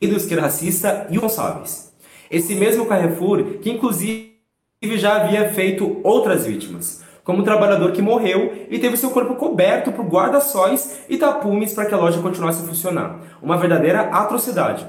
e 0.00 0.06
do 0.06 0.16
esquerdo 0.16 0.42
racista 0.42 1.06
e 1.10 1.18
Gonçalves. 1.18 1.92
Esse 2.30 2.54
mesmo 2.54 2.86
Carrefour 2.86 3.58
que 3.60 3.70
inclusive 3.70 4.36
já 4.82 5.16
havia 5.16 5.48
feito 5.50 6.00
outras 6.04 6.46
vítimas, 6.46 7.02
como 7.24 7.40
o 7.40 7.44
trabalhador 7.44 7.92
que 7.92 8.02
morreu 8.02 8.66
e 8.70 8.78
teve 8.78 8.96
seu 8.96 9.10
corpo 9.10 9.34
coberto 9.34 9.90
por 9.92 10.04
guarda-sóis 10.06 11.00
e 11.08 11.16
tapumes 11.16 11.72
para 11.72 11.86
que 11.86 11.94
a 11.94 11.98
loja 11.98 12.20
continuasse 12.20 12.62
a 12.62 12.66
funcionar. 12.66 13.20
Uma 13.42 13.56
verdadeira 13.56 14.02
atrocidade. 14.02 14.86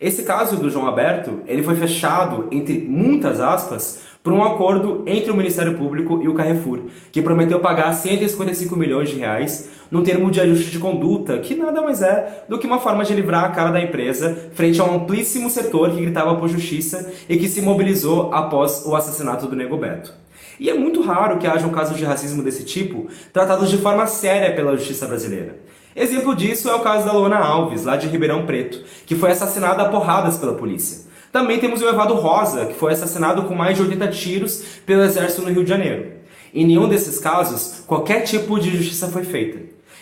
Esse 0.00 0.22
caso 0.22 0.56
do 0.56 0.70
João 0.70 0.86
Aberto, 0.86 1.42
ele 1.46 1.62
foi 1.62 1.74
fechado, 1.74 2.46
entre 2.52 2.78
muitas 2.78 3.40
aspas, 3.40 4.02
por 4.28 4.34
um 4.34 4.44
acordo 4.44 5.04
entre 5.06 5.30
o 5.30 5.34
Ministério 5.34 5.78
Público 5.78 6.20
e 6.22 6.28
o 6.28 6.34
Carrefour, 6.34 6.80
que 7.10 7.22
prometeu 7.22 7.60
pagar 7.60 7.94
155 7.94 8.76
milhões 8.76 9.08
de 9.08 9.16
reais 9.16 9.70
num 9.90 10.02
termo 10.02 10.30
de 10.30 10.38
ajuste 10.38 10.70
de 10.70 10.78
conduta, 10.78 11.38
que 11.38 11.54
nada 11.54 11.80
mais 11.80 12.02
é 12.02 12.44
do 12.46 12.58
que 12.58 12.66
uma 12.66 12.78
forma 12.78 13.06
de 13.06 13.14
livrar 13.14 13.44
a 13.44 13.48
cara 13.48 13.70
da 13.70 13.80
empresa 13.80 14.50
frente 14.52 14.78
a 14.82 14.84
um 14.84 14.96
amplíssimo 14.96 15.48
setor 15.48 15.92
que 15.92 16.02
gritava 16.02 16.34
por 16.34 16.46
justiça 16.46 17.10
e 17.26 17.38
que 17.38 17.48
se 17.48 17.62
mobilizou 17.62 18.30
após 18.30 18.84
o 18.84 18.94
assassinato 18.94 19.46
do 19.46 19.56
Nego 19.56 19.78
Beto. 19.78 20.12
E 20.60 20.68
é 20.68 20.74
muito 20.74 21.00
raro 21.00 21.38
que 21.38 21.46
haja 21.46 21.66
um 21.66 21.72
caso 21.72 21.94
de 21.94 22.04
racismo 22.04 22.42
desse 22.42 22.64
tipo 22.64 23.08
tratados 23.32 23.70
de 23.70 23.78
forma 23.78 24.06
séria 24.06 24.54
pela 24.54 24.76
justiça 24.76 25.06
brasileira. 25.06 25.56
Exemplo 25.96 26.36
disso 26.36 26.68
é 26.68 26.74
o 26.74 26.80
caso 26.80 27.06
da 27.06 27.12
Luana 27.12 27.38
Alves, 27.38 27.86
lá 27.86 27.96
de 27.96 28.08
Ribeirão 28.08 28.44
Preto, 28.44 28.84
que 29.06 29.14
foi 29.14 29.30
assassinada 29.30 29.84
a 29.84 29.88
porradas 29.88 30.36
pela 30.36 30.52
polícia. 30.52 31.07
Também 31.32 31.58
temos 31.58 31.82
o 31.82 31.88
Evado 31.88 32.14
Rosa, 32.14 32.66
que 32.66 32.74
foi 32.74 32.92
assassinado 32.92 33.42
com 33.42 33.54
mais 33.54 33.76
de 33.76 33.82
80 33.82 34.08
tiros 34.08 34.62
pelo 34.86 35.02
exército 35.02 35.42
no 35.42 35.50
Rio 35.50 35.62
de 35.62 35.68
Janeiro. 35.68 36.12
Em 36.54 36.66
nenhum 36.66 36.88
desses 36.88 37.18
casos, 37.18 37.82
qualquer 37.86 38.22
tipo 38.22 38.58
de 38.58 38.74
justiça 38.74 39.08
foi 39.08 39.24
feita. 39.24 39.58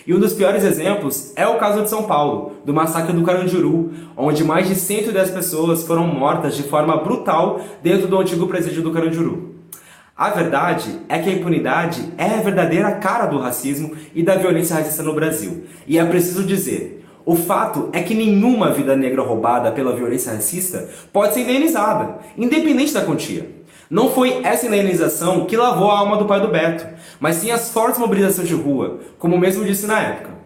E 0.06 0.14
um 0.14 0.21
dos 0.21 0.33
piores 0.33 0.62
exemplos 0.62 1.33
é 1.35 1.45
o 1.49 1.59
caso 1.59 1.83
de 1.83 1.90
São 1.90 2.04
Paulo, 2.04 2.52
do 2.64 2.73
massacre 2.73 3.12
do 3.12 3.25
Carandiru, 3.25 3.92
onde 4.16 4.45
mais 4.45 4.68
de 4.68 4.76
110 4.76 5.30
pessoas 5.30 5.83
foram 5.83 6.06
mortas 6.06 6.54
de 6.54 6.62
forma 6.62 6.97
brutal 6.99 7.61
dentro 7.83 8.06
do 8.06 8.16
antigo 8.16 8.47
presídio 8.47 8.83
do 8.83 8.92
Carandiru. 8.92 9.56
A 10.16 10.30
verdade 10.30 11.00
é 11.09 11.18
que 11.18 11.28
a 11.28 11.33
impunidade 11.33 12.12
é 12.16 12.37
a 12.37 12.40
verdadeira 12.40 12.92
cara 12.92 13.26
do 13.26 13.38
racismo 13.38 13.97
e 14.14 14.23
da 14.23 14.37
violência 14.37 14.76
racista 14.76 15.02
no 15.02 15.12
Brasil. 15.12 15.64
E 15.88 15.99
é 15.99 16.04
preciso 16.04 16.45
dizer, 16.45 17.04
o 17.26 17.35
fato 17.35 17.90
é 17.92 18.04
que 18.04 18.14
nenhuma 18.14 18.71
vida 18.71 18.95
negra 18.95 19.21
roubada 19.21 19.73
pela 19.73 19.97
violência 19.97 20.33
racista 20.33 20.88
pode 21.12 21.35
ser 21.35 21.40
indenizada, 21.40 22.18
independente 22.38 22.95
da 22.95 23.04
quantia. 23.04 23.50
Não 23.90 24.11
foi 24.11 24.40
essa 24.45 24.66
indenização 24.66 25.45
que 25.45 25.56
lavou 25.56 25.90
a 25.90 25.99
alma 25.99 26.16
do 26.18 26.25
pai 26.25 26.40
do 26.40 26.47
Beto, 26.47 26.87
mas 27.18 27.37
sim 27.37 27.50
as 27.50 27.73
fortes 27.73 27.99
mobilizações 27.99 28.47
de 28.47 28.54
rua, 28.54 29.00
como 29.18 29.37
mesmo 29.37 29.64
disse 29.64 29.88
na 29.88 30.00
época. 30.00 30.37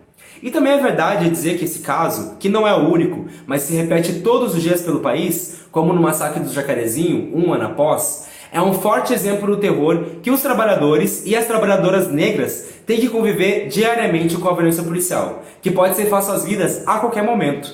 E 0.43 0.51
também 0.51 0.73
é 0.73 0.79
verdade 0.79 1.29
dizer 1.29 1.59
que 1.59 1.67
esse 1.67 1.81
caso, 1.81 2.37
que 2.41 2.49
não 2.49 2.67
é 2.67 2.75
o 2.75 2.91
único, 2.91 3.27
mas 3.47 3.61
se 3.61 3.75
repete 3.75 4.21
todos 4.21 4.55
os 4.55 4.63
dias 4.63 4.81
pelo 4.81 5.01
país, 5.01 5.61
como 5.71 5.93
no 5.93 6.01
massacre 6.01 6.41
do 6.41 6.51
Jacarezinho, 6.51 7.31
um 7.37 7.53
ano 7.53 7.67
após, 7.67 8.27
é 8.51 8.61
um 8.61 8.73
forte 8.73 9.13
exemplo 9.13 9.47
do 9.47 9.59
terror 9.59 10.03
que 10.23 10.31
os 10.31 10.41
trabalhadores 10.41 11.25
e 11.27 11.37
as 11.37 11.47
trabalhadoras 11.47 12.11
negras 12.11 12.70
têm 12.91 12.99
que 12.99 13.09
conviver 13.09 13.69
diariamente 13.69 14.37
com 14.37 14.49
a 14.49 14.53
violência 14.53 14.83
policial, 14.83 15.45
que 15.63 15.71
pode 15.71 15.95
ser 15.95 16.07
fácil 16.07 16.33
às 16.33 16.45
vidas 16.45 16.83
a 16.89 16.99
qualquer 16.99 17.23
momento. 17.23 17.73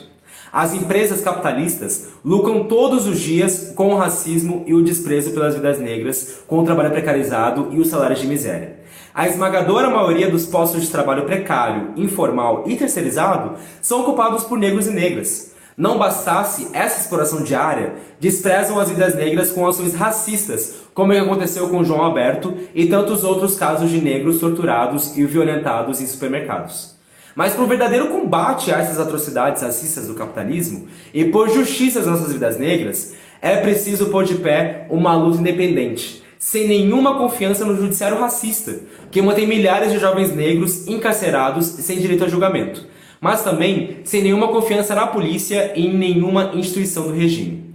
As 0.53 0.75
empresas 0.75 1.23
capitalistas 1.23 2.09
lucram 2.23 2.65
todos 2.65 3.07
os 3.07 3.19
dias 3.19 3.73
com 3.75 3.95
o 3.95 3.97
racismo 3.97 4.63
e 4.67 4.75
o 4.75 4.83
desprezo 4.83 5.31
pelas 5.31 5.55
vidas 5.55 5.81
negras, 5.81 6.41
com 6.47 6.59
o 6.59 6.65
trabalho 6.67 6.91
precarizado 6.91 7.69
e 7.71 7.81
os 7.81 7.89
salários 7.89 8.21
de 8.21 8.27
miséria. 8.27 8.77
A 9.15 9.27
esmagadora 9.27 9.89
maioria 9.89 10.31
dos 10.31 10.45
postos 10.45 10.83
de 10.83 10.91
trabalho 10.91 11.25
precário, 11.25 11.95
informal 11.97 12.65
e 12.67 12.77
terceirizado 12.77 13.55
são 13.81 14.03
ocupados 14.03 14.45
por 14.45 14.59
negros 14.59 14.87
e 14.87 14.91
negras. 14.91 15.53
Não 15.79 15.97
bastasse 15.97 16.69
essa 16.75 17.01
exploração 17.01 17.43
diária, 17.43 17.95
desprezam 18.21 18.79
as 18.79 18.91
vidas 18.91 19.15
negras 19.15 19.51
com 19.51 19.67
ações 19.67 19.95
racistas, 19.95 20.75
como 20.97 21.13
aconteceu 21.13 21.69
com 21.69 21.85
João 21.85 22.01
Alberto 22.01 22.55
e 22.75 22.87
tantos 22.87 23.23
outros 23.23 23.55
casos 23.55 23.91
de 23.91 24.01
negros 24.01 24.41
torturados 24.41 25.15
e 25.15 25.27
violentados 25.27 26.01
em 26.01 26.07
supermercados. 26.07 26.97
Mas 27.35 27.53
para 27.53 27.65
o 27.65 27.67
verdadeiro 27.67 28.09
combate 28.09 28.73
a 28.73 28.79
essas 28.79 28.99
atrocidades 28.99 29.61
racistas 29.61 30.09
do 30.09 30.15
capitalismo 30.15 30.89
e 31.13 31.27
por 31.27 31.51
justiça 31.51 32.01
às 32.01 32.07
nossas 32.07 32.33
vidas 32.33 32.59
negras, 32.59 33.15
é 33.43 33.59
preciso 33.59 34.07
pôr 34.07 34.25
de 34.25 34.37
pé 34.37 34.87
uma 34.89 35.15
luta 35.15 35.39
independente, 35.39 36.23
sem 36.39 36.67
nenhuma 36.67 37.19
confiança 37.19 37.63
no 37.67 37.77
judiciário 37.77 38.19
racista, 38.19 38.81
que 39.11 39.21
mantém 39.21 39.47
milhares 39.47 39.93
de 39.93 39.99
jovens 39.99 40.35
negros 40.35 40.89
encarcerados 40.89 41.67
sem 41.67 41.99
direito 41.99 42.25
a 42.25 42.29
julgamento 42.29 42.97
mas 43.19 43.43
também 43.43 43.97
sem 44.05 44.23
nenhuma 44.23 44.49
confiança 44.49 44.95
na 44.95 45.07
polícia 45.07 45.73
e 45.75 45.87
em 45.87 45.97
nenhuma 45.97 46.53
instituição 46.55 47.05
do 47.05 47.15
regime. 47.15 47.66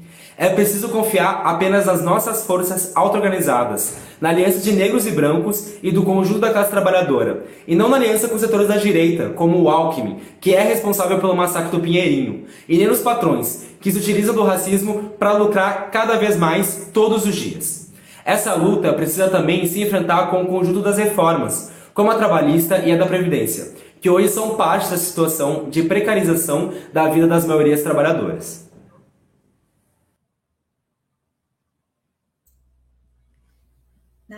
É 0.41 0.49
preciso 0.49 0.89
confiar 0.89 1.43
apenas 1.45 1.85
nas 1.85 2.03
nossas 2.03 2.47
forças 2.47 2.93
auto-organizadas, 2.95 3.97
na 4.19 4.29
aliança 4.29 4.57
de 4.57 4.71
negros 4.71 5.05
e 5.05 5.11
brancos 5.11 5.73
e 5.83 5.91
do 5.91 6.01
conjunto 6.01 6.39
da 6.39 6.49
classe 6.49 6.71
trabalhadora, 6.71 7.45
e 7.67 7.75
não 7.75 7.87
na 7.87 7.97
aliança 7.97 8.27
com 8.27 8.39
setores 8.39 8.67
da 8.67 8.75
direita, 8.75 9.29
como 9.35 9.61
o 9.61 9.69
Alckmin, 9.69 10.17
que 10.39 10.55
é 10.55 10.63
responsável 10.63 11.19
pelo 11.19 11.35
massacre 11.35 11.69
do 11.69 11.79
Pinheirinho, 11.79 12.45
e 12.67 12.75
nem 12.75 12.87
nos 12.87 13.01
patrões, 13.01 13.67
que 13.79 13.91
se 13.91 13.99
utilizam 13.99 14.33
do 14.33 14.41
racismo 14.41 15.11
para 15.19 15.33
lucrar 15.33 15.91
cada 15.91 16.17
vez 16.17 16.35
mais 16.35 16.89
todos 16.91 17.23
os 17.23 17.35
dias. 17.35 17.91
Essa 18.25 18.55
luta 18.55 18.91
precisa 18.93 19.27
também 19.27 19.67
se 19.67 19.79
enfrentar 19.83 20.31
com 20.31 20.41
o 20.41 20.47
conjunto 20.47 20.79
das 20.79 20.97
reformas, 20.97 21.71
como 21.93 22.09
a 22.09 22.15
trabalhista 22.15 22.79
e 22.79 22.91
a 22.91 22.97
da 22.97 23.05
Previdência, 23.05 23.73
que 24.01 24.09
hoje 24.09 24.29
são 24.29 24.55
parte 24.55 24.89
da 24.89 24.97
situação 24.97 25.67
de 25.69 25.83
precarização 25.83 26.71
da 26.91 27.07
vida 27.09 27.27
das 27.27 27.45
maiorias 27.45 27.83
trabalhadoras. 27.83 28.60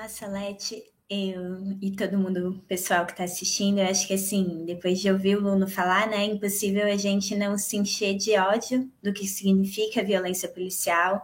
Nossa, 0.03 0.27
Leti, 0.27 0.83
eu 1.09 1.77
e 1.81 1.95
todo 1.95 2.17
mundo, 2.17 2.61
pessoal 2.67 3.05
que 3.05 3.13
está 3.13 3.23
assistindo, 3.23 3.79
eu 3.79 3.85
acho 3.85 4.05
que 4.05 4.13
assim, 4.13 4.65
depois 4.65 4.99
de 4.99 5.09
ouvir 5.09 5.37
o 5.37 5.39
Luno 5.39 5.65
falar, 5.65 6.09
né, 6.09 6.17
é 6.17 6.25
impossível 6.25 6.85
a 6.87 6.97
gente 6.97 7.33
não 7.37 7.57
se 7.57 7.77
encher 7.77 8.13
de 8.17 8.37
ódio 8.37 8.91
do 9.01 9.13
que 9.13 9.25
significa 9.25 10.03
violência 10.03 10.49
policial. 10.49 11.23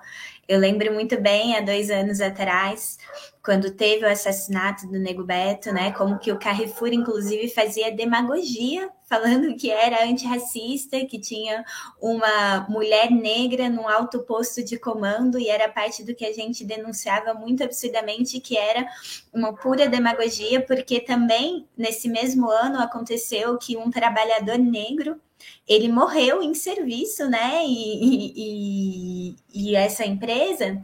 Eu 0.49 0.59
lembro 0.59 0.91
muito 0.91 1.21
bem, 1.21 1.55
há 1.55 1.61
dois 1.61 1.91
anos 1.91 2.19
atrás, 2.19 2.97
quando 3.43 3.69
teve 3.69 4.03
o 4.03 4.09
assassinato 4.09 4.87
do 4.87 4.97
Nego 4.97 5.23
Beto, 5.23 5.71
né? 5.71 5.91
Como 5.91 6.17
que 6.17 6.31
o 6.31 6.39
Carrefour, 6.39 6.91
inclusive, 6.91 7.47
fazia 7.49 7.95
demagogia, 7.95 8.89
falando 9.07 9.55
que 9.55 9.69
era 9.69 10.03
antirracista, 10.03 11.05
que 11.05 11.19
tinha 11.19 11.63
uma 12.01 12.65
mulher 12.67 13.11
negra 13.11 13.69
num 13.69 13.87
alto 13.87 14.21
posto 14.21 14.63
de 14.63 14.79
comando, 14.79 15.37
e 15.37 15.49
era 15.49 15.69
parte 15.69 16.03
do 16.03 16.15
que 16.15 16.25
a 16.25 16.33
gente 16.33 16.65
denunciava 16.65 17.35
muito 17.35 17.63
absurdamente, 17.63 18.39
que 18.39 18.57
era 18.57 18.87
uma 19.31 19.53
pura 19.53 19.87
demagogia, 19.87 20.65
porque 20.65 20.99
também 20.99 21.67
nesse 21.77 22.09
mesmo 22.09 22.49
ano 22.49 22.79
aconteceu 22.79 23.55
que 23.59 23.77
um 23.77 23.91
trabalhador 23.91 24.57
negro 24.57 25.21
ele 25.67 25.89
morreu 25.89 26.41
em 26.41 26.53
serviço, 26.53 27.27
né? 27.29 27.63
E, 27.65 29.33
e, 29.33 29.35
e, 29.53 29.75
essa 29.75 30.05
empresa 30.05 30.81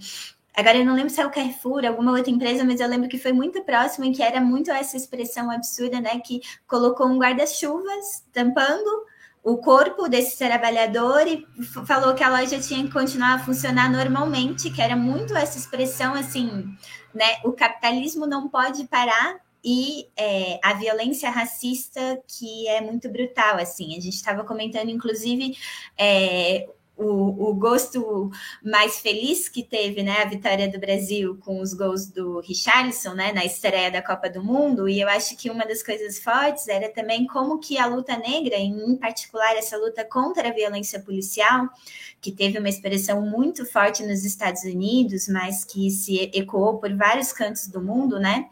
Agora 0.56 0.78
eu 0.78 0.86
não 0.86 0.96
lembro 0.96 1.10
se 1.10 1.20
é 1.20 1.26
o 1.26 1.30
Carrefour, 1.30 1.86
alguma 1.86 2.14
outra 2.14 2.32
empresa, 2.32 2.64
mas 2.64 2.80
eu 2.80 2.88
lembro 2.88 3.10
que 3.10 3.18
foi 3.18 3.34
muito 3.34 3.62
próximo 3.66 4.06
e 4.06 4.14
que 4.14 4.24
era 4.24 4.40
muito 4.40 4.72
essa 4.72 4.96
expressão 4.96 5.52
absurda, 5.52 6.00
né? 6.00 6.22
Que 6.22 6.40
colocou 6.66 7.08
um 7.08 7.20
guarda-chuvas 7.20 8.24
tampando 8.32 9.06
o 9.44 9.58
corpo 9.58 10.08
desse 10.08 10.38
trabalhador 10.38 11.28
e 11.28 11.46
falou 11.86 12.16
que 12.16 12.24
a 12.24 12.30
loja 12.30 12.58
tinha 12.60 12.84
que 12.86 12.92
continuar 12.92 13.34
a 13.34 13.40
funcionar 13.40 13.92
normalmente, 13.92 14.72
que 14.72 14.82
era 14.82 14.96
muito 14.96 15.36
essa 15.36 15.58
expressão 15.58 16.14
assim, 16.14 16.66
né? 17.14 17.38
O 17.44 17.52
capitalismo 17.52 18.26
não 18.26 18.48
pode 18.48 18.86
parar 18.86 19.36
e 19.66 20.08
é, 20.16 20.60
a 20.64 20.76
violência 20.76 21.28
racista 21.32 22.22
que 22.28 22.68
é 22.68 22.82
muito 22.82 23.10
brutal, 23.10 23.58
assim. 23.58 23.98
A 23.98 24.00
gente 24.00 24.14
estava 24.14 24.44
comentando, 24.44 24.90
inclusive, 24.90 25.58
é, 25.98 26.68
o, 26.98 27.50
o, 27.50 27.54
gosto 27.54 28.32
mais 28.64 29.00
feliz 29.00 29.50
que 29.50 29.64
teve 29.64 30.02
né, 30.02 30.22
a 30.22 30.26
vitória 30.26 30.68
do 30.70 30.80
Brasil 30.80 31.38
com 31.42 31.60
os 31.60 31.74
gols 31.74 32.08
do 32.08 32.40
Richarlison 32.40 33.14
né, 33.14 33.34
na 33.34 33.44
estreia 33.44 33.92
da 33.92 34.02
Copa 34.02 34.30
do 34.30 34.44
Mundo, 34.44 34.88
e 34.88 35.02
eu 35.02 35.10
acho 35.10 35.36
que 35.36 35.50
uma 35.50 35.66
das 35.66 35.84
coisas 35.84 36.20
fortes 36.20 36.68
era 36.68 36.90
também 36.90 37.28
como 37.28 37.60
que 37.60 37.78
a 37.78 37.86
luta 37.86 38.18
negra, 38.18 38.56
em 38.56 38.96
particular 38.96 39.56
essa 39.56 39.78
luta 39.78 40.06
contra 40.06 40.50
a 40.50 40.54
violência 40.54 41.00
policial, 41.00 41.70
que 42.22 42.32
teve 42.32 42.58
uma 42.58 42.70
expressão 42.70 43.22
muito 43.22 43.66
forte 43.66 44.04
nos 44.04 44.24
Estados 44.24 44.64
Unidos, 44.64 45.28
mas 45.28 45.64
que 45.64 45.92
se 45.92 46.32
ecoou 46.34 46.80
por 46.80 46.96
vários 46.96 47.34
cantos 47.34 47.68
do 47.68 47.82
mundo, 47.82 48.20
né, 48.20 48.50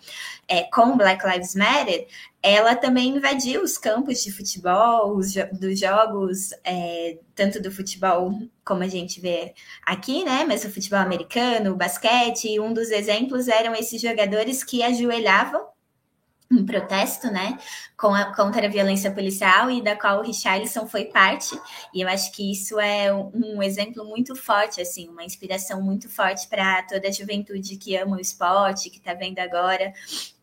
é, 0.48 0.64
com 0.64 0.98
Black 0.98 1.26
Lives 1.26 1.56
Matter, 1.56 2.08
ela 2.44 2.76
também 2.76 3.16
invadiu 3.16 3.64
os 3.64 3.78
campos 3.78 4.22
de 4.22 4.32
futebol, 4.32 5.16
os 5.16 5.32
jo 5.32 5.42
dos 5.54 5.80
jogos, 5.80 6.50
é, 6.64 7.18
tanto 7.34 7.62
do 7.62 7.72
futebol 7.72 8.32
como 8.66 8.84
a 8.84 8.88
gente 8.88 9.22
vê 9.22 9.54
aqui, 9.86 10.26
né? 10.26 10.44
Mas 10.46 10.66
o 10.66 10.70
futebol 10.70 11.00
americano, 11.00 11.72
o 11.72 11.76
basquete, 11.78 12.60
um 12.60 12.74
dos 12.74 12.92
exemplos 12.92 13.48
eram 13.48 13.74
esses 13.74 14.02
jogadores 14.02 14.64
que 14.64 14.84
ajoelhavam 14.84 15.73
um 16.60 16.66
protesto, 16.66 17.28
né, 17.28 17.58
a, 17.98 18.26
contra 18.36 18.66
a 18.66 18.70
violência 18.70 19.12
policial 19.12 19.70
e 19.72 19.82
da 19.82 19.96
qual 19.96 20.20
o 20.20 20.24
Richarlison 20.24 20.88
foi 20.88 21.06
parte. 21.06 21.58
E 21.94 22.02
eu 22.02 22.08
acho 22.08 22.32
que 22.32 22.52
isso 22.52 22.80
é 22.80 23.14
um, 23.14 23.32
um 23.34 23.64
exemplo 23.64 24.04
muito 24.06 24.36
forte, 24.36 24.82
assim, 24.82 25.08
uma 25.10 25.24
inspiração 25.24 25.82
muito 25.82 26.10
forte 26.10 26.48
para 26.48 26.84
toda 26.84 27.08
a 27.08 27.12
juventude 27.12 27.78
que 27.78 27.96
ama 27.96 28.18
o 28.18 28.22
esporte, 28.22 28.90
que 28.90 28.98
está 28.98 29.14
vendo 29.14 29.40
agora 29.40 29.94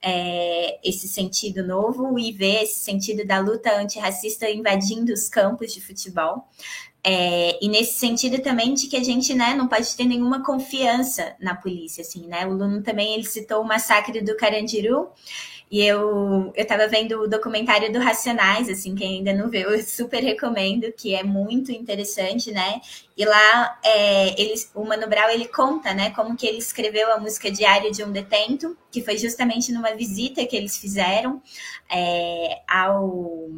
é, 0.03 0.79
esse 0.83 1.07
sentido 1.09 1.67
novo 1.67 2.19
e 2.19 2.33
ver 2.33 2.63
esse 2.63 2.81
sentido 2.81 3.27
da 3.27 3.39
luta 3.39 3.75
antirracista 3.77 4.49
invadindo 4.49 5.13
os 5.13 5.29
campos 5.29 5.73
de 5.73 5.81
futebol. 5.81 6.49
É, 7.03 7.59
e 7.65 7.69
nesse 7.69 7.99
sentido 7.99 8.43
também 8.43 8.75
de 8.75 8.87
que 8.87 8.97
a 8.97 9.03
gente 9.03 9.33
né, 9.35 9.55
não 9.55 9.67
pode 9.67 9.95
ter 9.97 10.05
nenhuma 10.05 10.45
confiança 10.45 11.35
na 11.41 11.55
polícia, 11.55 12.03
assim, 12.03 12.27
né? 12.27 12.47
O 12.47 12.53
Luno 12.53 12.83
também 12.83 13.15
ele 13.15 13.25
citou 13.25 13.63
o 13.63 13.67
massacre 13.67 14.21
do 14.21 14.37
Carandiru, 14.37 15.09
e 15.71 15.83
eu, 15.87 16.53
eu 16.57 16.67
tava 16.67 16.89
vendo 16.89 17.23
o 17.23 17.29
documentário 17.29 17.93
do 17.93 18.01
Racionais, 18.01 18.69
assim, 18.69 18.95
quem 18.97 19.19
ainda 19.19 19.33
não 19.33 19.49
viu, 19.49 19.71
eu 19.71 19.83
super 19.83 20.21
recomendo, 20.21 20.93
que 20.93 21.15
é 21.15 21.23
muito 21.23 21.71
interessante, 21.71 22.51
né? 22.51 22.81
E 23.17 23.25
lá, 23.25 23.79
é, 23.85 24.41
eles, 24.41 24.71
o 24.75 24.85
Mano 24.85 25.09
Brown, 25.09 25.31
ele 25.31 25.47
conta, 25.47 25.95
né, 25.95 26.11
como 26.11 26.37
que 26.37 26.47
ele 26.47 26.59
escreveu 26.59 27.13
a 27.13 27.19
música 27.19 27.51
Diário 27.51 27.93
de 27.93 28.03
um 28.03 28.11
Detento, 28.11 28.77
que 28.91 29.03
foi 29.03 29.17
justamente 29.17 29.73
numa 29.73 29.95
visita 29.95 30.45
que 30.45 30.57
eles 30.57 30.77
fizeram 30.77 31.41
é, 31.89 32.63
ao 32.69 33.49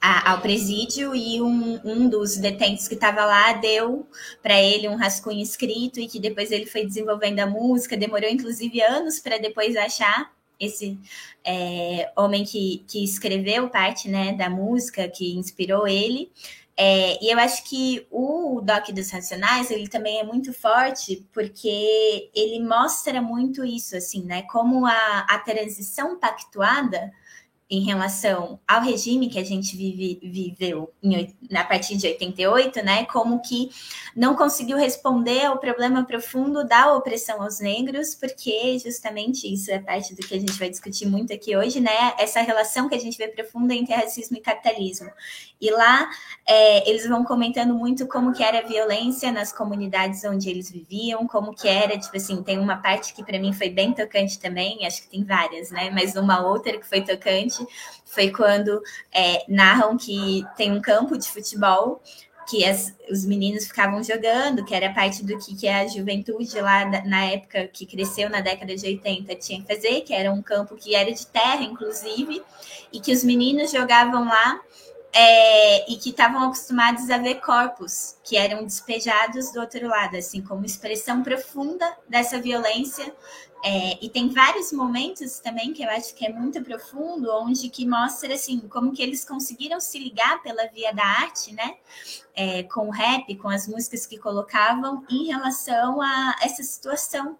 a, 0.00 0.32
ao 0.32 0.40
presídio 0.40 1.14
e 1.14 1.42
um, 1.42 1.80
um 1.84 2.08
dos 2.08 2.36
detentos 2.36 2.86
que 2.86 2.94
estava 2.94 3.24
lá 3.24 3.52
deu 3.54 4.06
para 4.42 4.60
ele 4.62 4.88
um 4.88 4.96
rascunho 4.96 5.42
escrito 5.42 6.00
e 6.00 6.06
que 6.06 6.20
depois 6.20 6.52
ele 6.52 6.66
foi 6.66 6.86
desenvolvendo 6.86 7.40
a 7.40 7.46
música, 7.46 7.96
demorou 7.96 8.30
inclusive 8.30 8.80
anos 8.80 9.18
para 9.18 9.38
depois 9.38 9.76
achar 9.76 10.30
esse 10.58 10.98
é, 11.44 12.10
homem 12.16 12.44
que, 12.44 12.84
que 12.86 13.02
escreveu 13.04 13.68
parte 13.68 14.08
né, 14.08 14.32
da 14.32 14.50
música 14.50 15.08
que 15.08 15.36
inspirou 15.36 15.86
ele. 15.86 16.30
É, 16.80 17.22
e 17.24 17.32
eu 17.32 17.38
acho 17.40 17.64
que 17.64 18.06
o 18.08 18.60
Doc 18.60 18.90
dos 18.90 19.10
Racionais, 19.10 19.68
ele 19.68 19.88
também 19.88 20.20
é 20.20 20.22
muito 20.22 20.52
forte, 20.52 21.26
porque 21.32 22.30
ele 22.32 22.60
mostra 22.60 23.20
muito 23.20 23.64
isso, 23.64 23.96
assim, 23.96 24.22
né? 24.22 24.42
Como 24.42 24.86
a, 24.86 25.26
a 25.28 25.38
transição 25.40 26.20
pactuada 26.20 27.12
em 27.70 27.80
relação 27.80 28.58
ao 28.66 28.80
regime 28.80 29.28
que 29.28 29.38
a 29.38 29.44
gente 29.44 29.76
vive, 29.76 30.18
viveu 30.22 30.90
em, 31.02 31.36
a 31.54 31.64
partir 31.64 31.96
de 31.96 32.06
88, 32.06 32.82
né, 32.82 33.04
como 33.04 33.42
que 33.42 33.70
não 34.16 34.34
conseguiu 34.34 34.78
responder 34.78 35.44
ao 35.44 35.58
problema 35.58 36.02
profundo 36.04 36.66
da 36.66 36.94
opressão 36.94 37.42
aos 37.42 37.60
negros, 37.60 38.14
porque 38.14 38.78
justamente 38.78 39.52
isso 39.52 39.70
é 39.70 39.78
parte 39.78 40.14
do 40.14 40.26
que 40.26 40.34
a 40.34 40.40
gente 40.40 40.58
vai 40.58 40.70
discutir 40.70 41.06
muito 41.06 41.30
aqui 41.32 41.54
hoje, 41.54 41.78
né, 41.78 42.14
essa 42.18 42.40
relação 42.40 42.88
que 42.88 42.94
a 42.94 43.00
gente 43.00 43.18
vê 43.18 43.28
profunda 43.28 43.74
entre 43.74 43.94
racismo 43.94 44.38
e 44.38 44.40
capitalismo. 44.40 45.10
E 45.60 45.70
lá 45.70 46.08
é, 46.46 46.88
eles 46.88 47.06
vão 47.06 47.22
comentando 47.22 47.74
muito 47.74 48.06
como 48.06 48.32
que 48.32 48.42
era 48.42 48.60
a 48.60 48.62
violência 48.62 49.30
nas 49.30 49.52
comunidades 49.52 50.24
onde 50.24 50.48
eles 50.48 50.70
viviam, 50.70 51.26
como 51.26 51.54
que 51.54 51.68
era, 51.68 51.98
tipo 51.98 52.16
assim, 52.16 52.42
tem 52.42 52.58
uma 52.58 52.78
parte 52.78 53.12
que 53.12 53.22
para 53.22 53.38
mim 53.38 53.52
foi 53.52 53.68
bem 53.68 53.92
tocante 53.92 54.38
também, 54.38 54.86
acho 54.86 55.02
que 55.02 55.10
tem 55.10 55.22
várias, 55.22 55.70
né, 55.70 55.90
mas 55.90 56.16
uma 56.16 56.40
outra 56.40 56.78
que 56.78 56.88
foi 56.88 57.02
tocante 57.02 57.57
foi 58.04 58.30
quando 58.30 58.82
é, 59.12 59.44
narram 59.48 59.96
que 59.96 60.44
tem 60.56 60.72
um 60.72 60.80
campo 60.80 61.16
de 61.16 61.28
futebol 61.28 62.02
que 62.48 62.64
as, 62.64 62.94
os 63.10 63.26
meninos 63.26 63.66
ficavam 63.66 64.02
jogando, 64.02 64.64
que 64.64 64.74
era 64.74 64.92
parte 64.92 65.22
do 65.22 65.38
que, 65.38 65.54
que 65.54 65.68
a 65.68 65.86
juventude 65.86 66.58
lá 66.60 66.86
na 67.04 67.26
época 67.26 67.68
que 67.68 67.84
cresceu 67.84 68.30
na 68.30 68.40
década 68.40 68.74
de 68.74 68.86
80 68.86 69.34
tinha 69.36 69.60
que 69.60 69.66
fazer, 69.66 70.00
que 70.00 70.14
era 70.14 70.32
um 70.32 70.40
campo 70.40 70.74
que 70.74 70.94
era 70.94 71.12
de 71.12 71.26
terra, 71.26 71.62
inclusive, 71.62 72.42
e 72.90 73.00
que 73.00 73.12
os 73.12 73.22
meninos 73.22 73.70
jogavam 73.70 74.24
lá 74.24 74.62
é, 75.12 75.90
e 75.90 75.96
que 75.96 76.10
estavam 76.10 76.42
acostumados 76.44 77.10
a 77.10 77.18
ver 77.18 77.36
corpos 77.36 78.16
que 78.24 78.36
eram 78.36 78.64
despejados 78.64 79.52
do 79.52 79.60
outro 79.60 79.86
lado, 79.86 80.16
assim, 80.16 80.40
como 80.40 80.64
expressão 80.64 81.22
profunda 81.22 81.86
dessa 82.08 82.40
violência 82.40 83.14
é, 83.62 84.04
e 84.04 84.08
tem 84.08 84.28
vários 84.28 84.72
momentos 84.72 85.40
também 85.40 85.72
que 85.72 85.82
eu 85.82 85.90
acho 85.90 86.14
que 86.14 86.24
é 86.24 86.32
muito 86.32 86.62
profundo, 86.62 87.30
onde 87.32 87.68
que 87.68 87.86
mostra 87.86 88.34
assim 88.34 88.60
como 88.60 88.92
que 88.92 89.02
eles 89.02 89.24
conseguiram 89.24 89.80
se 89.80 89.98
ligar 89.98 90.42
pela 90.42 90.66
via 90.68 90.92
da 90.92 91.04
arte, 91.04 91.52
né? 91.52 91.76
É, 92.34 92.62
com 92.64 92.86
o 92.86 92.90
rap, 92.90 93.34
com 93.36 93.48
as 93.48 93.66
músicas 93.66 94.06
que 94.06 94.16
colocavam 94.16 95.04
em 95.10 95.26
relação 95.26 96.00
a 96.00 96.36
essa 96.40 96.62
situação 96.62 97.36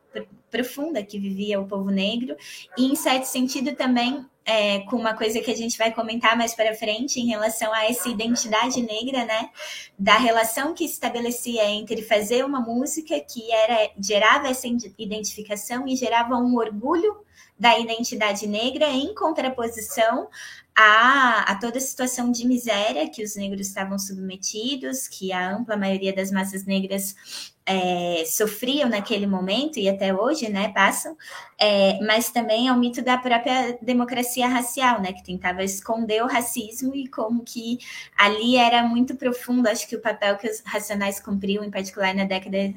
profunda 0.50 1.02
que 1.02 1.18
vivia 1.18 1.60
o 1.60 1.66
povo 1.66 1.90
negro, 1.90 2.36
e 2.76 2.86
em 2.90 2.96
certo 2.96 3.24
sentido 3.24 3.76
também 3.76 4.26
é, 4.48 4.78
com 4.80 4.96
uma 4.96 5.12
coisa 5.12 5.40
que 5.40 5.50
a 5.50 5.54
gente 5.54 5.76
vai 5.76 5.92
comentar 5.92 6.34
mais 6.34 6.54
para 6.54 6.74
frente 6.74 7.20
em 7.20 7.26
relação 7.26 7.70
a 7.70 7.84
essa 7.84 8.08
identidade 8.08 8.80
negra, 8.80 9.26
né? 9.26 9.50
Da 9.98 10.16
relação 10.16 10.72
que 10.72 10.86
estabelecia 10.86 11.68
entre 11.68 12.00
fazer 12.00 12.46
uma 12.46 12.58
música 12.58 13.20
que 13.20 13.52
era 13.52 13.90
gerava 14.00 14.48
essa 14.48 14.66
identificação 14.98 15.86
e 15.86 15.94
gerava 15.94 16.34
um 16.36 16.56
orgulho 16.56 17.14
da 17.58 17.78
identidade 17.78 18.46
negra 18.46 18.88
em 18.88 19.14
contraposição 19.14 20.28
a, 20.74 21.52
a, 21.52 21.54
toda 21.56 21.76
a 21.76 21.80
situação 21.80 22.30
de 22.30 22.46
miséria 22.46 23.06
que 23.10 23.22
os 23.22 23.36
negros 23.36 23.66
estavam 23.66 23.98
submetidos, 23.98 25.08
que 25.08 25.30
a 25.30 25.56
ampla 25.56 25.76
maioria 25.76 26.14
das 26.14 26.30
massas 26.30 26.64
negras 26.64 27.52
é, 27.68 28.24
sofriam 28.24 28.88
naquele 28.88 29.26
momento 29.26 29.78
e 29.78 29.90
até 29.90 30.14
hoje, 30.14 30.48
né, 30.48 30.72
passam, 30.72 31.14
é, 31.58 32.00
mas 32.02 32.30
também 32.30 32.66
ao 32.66 32.78
mito 32.78 33.02
da 33.02 33.18
própria 33.18 33.78
democracia 33.82 34.48
racial, 34.48 35.02
né, 35.02 35.12
que 35.12 35.22
tentava 35.22 35.62
esconder 35.62 36.22
o 36.22 36.26
racismo 36.26 36.94
e 36.96 37.06
como 37.06 37.44
que 37.44 37.78
ali 38.16 38.56
era 38.56 38.82
muito 38.82 39.14
profundo, 39.16 39.68
acho 39.68 39.86
que 39.86 39.96
o 39.96 40.00
papel 40.00 40.38
que 40.38 40.48
os 40.48 40.60
racionais 40.64 41.20
cumpriam, 41.20 41.62
em 41.62 41.70
particular 41.70 42.14
na 42.14 42.24
década 42.24 42.72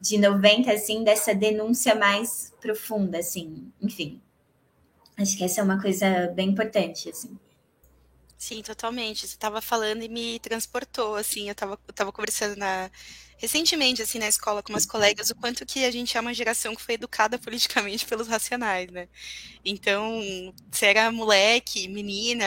de 0.00 0.16
90, 0.16 0.72
assim, 0.72 1.02
dessa 1.02 1.34
denúncia 1.34 1.96
mais 1.96 2.52
profunda, 2.60 3.18
assim, 3.18 3.72
enfim. 3.82 4.20
Acho 5.18 5.36
que 5.36 5.42
essa 5.42 5.60
é 5.60 5.64
uma 5.64 5.82
coisa 5.82 6.28
bem 6.28 6.50
importante, 6.50 7.10
assim. 7.10 7.36
Sim, 8.42 8.62
totalmente. 8.62 9.20
Você 9.26 9.34
estava 9.34 9.60
falando 9.60 10.02
e 10.02 10.08
me 10.08 10.38
transportou, 10.40 11.14
assim, 11.14 11.48
eu 11.48 11.52
estava 11.52 11.78
eu 11.86 11.92
tava 11.92 12.10
conversando 12.10 12.56
na, 12.56 12.90
recentemente, 13.36 14.00
assim, 14.00 14.18
na 14.18 14.28
escola 14.28 14.62
com 14.62 14.72
umas 14.72 14.86
colegas, 14.86 15.28
o 15.28 15.34
quanto 15.36 15.66
que 15.66 15.84
a 15.84 15.90
gente 15.90 16.16
é 16.16 16.20
uma 16.20 16.32
geração 16.32 16.74
que 16.74 16.80
foi 16.80 16.94
educada 16.94 17.36
politicamente 17.38 18.06
pelos 18.06 18.28
racionais, 18.28 18.90
né? 18.90 19.08
Então, 19.62 20.22
você 20.72 20.86
era 20.86 21.12
moleque, 21.12 21.86
menina, 21.88 22.46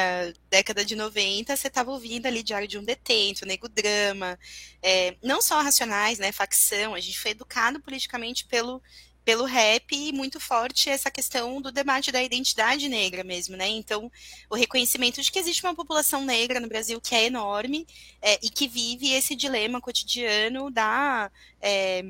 década 0.49 0.84
de 0.84 0.95
90, 0.95 1.56
você 1.56 1.67
estava 1.67 1.91
ouvindo 1.91 2.25
ali 2.25 2.41
Diário 2.41 2.67
de 2.67 2.79
um 2.79 2.84
Detento, 2.84 3.45
Nego 3.45 3.69
Drama, 3.69 4.39
é, 4.82 5.15
não 5.23 5.43
só 5.43 5.62
racionais, 5.62 6.17
né, 6.17 6.32
facção, 6.32 6.95
a 6.95 6.99
gente 6.99 7.19
foi 7.19 7.32
educado 7.32 7.79
politicamente 7.82 8.45
pelo 8.47 8.82
pelo 9.25 9.45
rap 9.45 9.95
e 9.95 10.12
muito 10.12 10.39
forte 10.39 10.89
essa 10.89 11.09
questão 11.09 11.62
do 11.62 11.71
debate 11.71 12.12
da 12.12 12.21
identidade 12.21 12.89
negra 12.89 13.23
mesmo, 13.23 13.55
né? 13.55 13.67
Então, 13.67 14.12
o 14.49 14.55
reconhecimento 14.55 15.21
de 15.21 15.31
que 15.31 15.39
existe 15.39 15.63
uma 15.63 15.75
população 15.75 16.25
negra 16.25 16.59
no 16.59 16.67
Brasil 16.67 16.99
que 16.99 17.15
é 17.15 17.25
enorme 17.25 17.88
é, 18.21 18.39
e 18.43 18.49
que 18.49 18.67
vive 18.67 19.12
esse 19.12 19.36
dilema 19.36 19.79
cotidiano 19.81 20.69
da 20.69 21.31
é, 21.62 22.03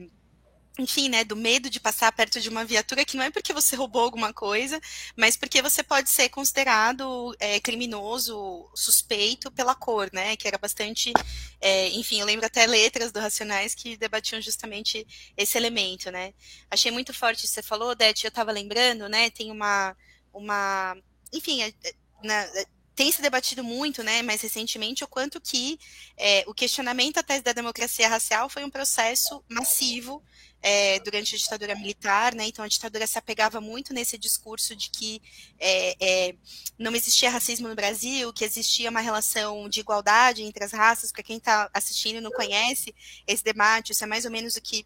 enfim, 0.78 1.08
né, 1.08 1.24
do 1.24 1.36
medo 1.36 1.70
de 1.70 1.80
passar 1.80 2.12
perto 2.12 2.42
de 2.42 2.50
uma 2.50 2.66
viatura 2.66 3.06
que 3.06 3.16
não 3.16 3.24
é 3.24 3.30
porque 3.30 3.54
você 3.54 3.76
roubou 3.76 4.02
alguma 4.02 4.34
coisa, 4.34 4.80
mas 5.16 5.38
porque 5.38 5.62
você 5.62 5.84
pode 5.84 6.10
ser 6.10 6.30
considerado 6.30 7.36
é, 7.40 7.60
criminoso, 7.60 8.70
suspeito 8.74 9.52
pela 9.52 9.76
cor, 9.76 10.10
né, 10.12 10.36
que 10.36 10.48
era 10.48 10.58
bastante, 10.58 11.14
é, 11.62 11.90
enfim, 11.90 12.20
eu 12.20 12.26
lembro 12.26 12.46
até 12.46 12.66
letras 12.66 13.12
do 13.12 13.20
Racionais 13.20 13.76
que 13.76 13.96
debatiam 13.98 14.42
justamente 14.42 15.06
esse 15.38 15.58
elemento, 15.58 16.10
né. 16.12 16.34
Achei 16.72 16.92
muito 16.92 17.14
forte 17.14 17.48
você 17.48 17.62
falou, 17.62 17.94
Dete, 17.94 18.26
eu 18.26 18.30
estava 18.30 18.52
lembrando, 18.52 19.08
né, 19.08 19.30
tem 19.30 19.52
uma, 19.52 19.96
uma, 20.34 20.98
enfim, 21.32 21.62
é, 21.62 21.74
é, 21.84 21.94
na, 22.24 22.48
tem 22.96 23.12
se 23.12 23.22
debatido 23.22 23.64
muito, 23.64 24.04
né, 24.04 24.22
mais 24.22 24.42
recentemente, 24.42 25.04
o 25.04 25.08
quanto 25.08 25.42
que 25.42 25.80
é, 26.18 26.44
o 26.48 26.54
questionamento 26.54 27.18
à 27.18 27.24
tese 27.24 27.44
da 27.44 27.54
democracia 27.54 28.08
racial 28.08 28.50
foi 28.50 28.64
um 28.64 28.70
processo 28.70 29.44
massivo 29.50 30.22
é, 30.64 30.98
durante 31.00 31.36
a 31.36 31.38
ditadura 31.38 31.76
militar, 31.76 32.34
né? 32.34 32.46
Então 32.48 32.64
a 32.64 32.68
ditadura 32.68 33.06
se 33.06 33.18
apegava 33.18 33.60
muito 33.60 33.94
nesse 33.94 34.18
discurso 34.18 34.74
de 34.74 34.90
que 34.90 35.22
é, 35.60 35.96
é, 36.00 36.36
não 36.80 36.96
existia 36.96 37.30
racismo 37.30 37.68
no 37.68 37.76
Brasil, 37.76 38.32
que 38.32 38.46
existia 38.46 38.90
uma 38.90 39.02
relação 39.02 39.68
de 39.68 39.82
igualdade 39.82 40.42
entre 40.42 40.64
as 40.64 40.72
raças. 40.72 41.12
Para 41.12 41.22
quem 41.22 41.38
está 41.38 41.70
assistindo 41.74 42.18
e 42.18 42.22
não 42.22 42.32
conhece 42.32 42.96
esse 43.28 43.44
debate, 43.44 43.92
isso 43.92 44.06
é 44.06 44.08
mais 44.08 44.24
ou 44.24 44.32
menos 44.32 44.56
o 44.56 44.62
que 44.62 44.86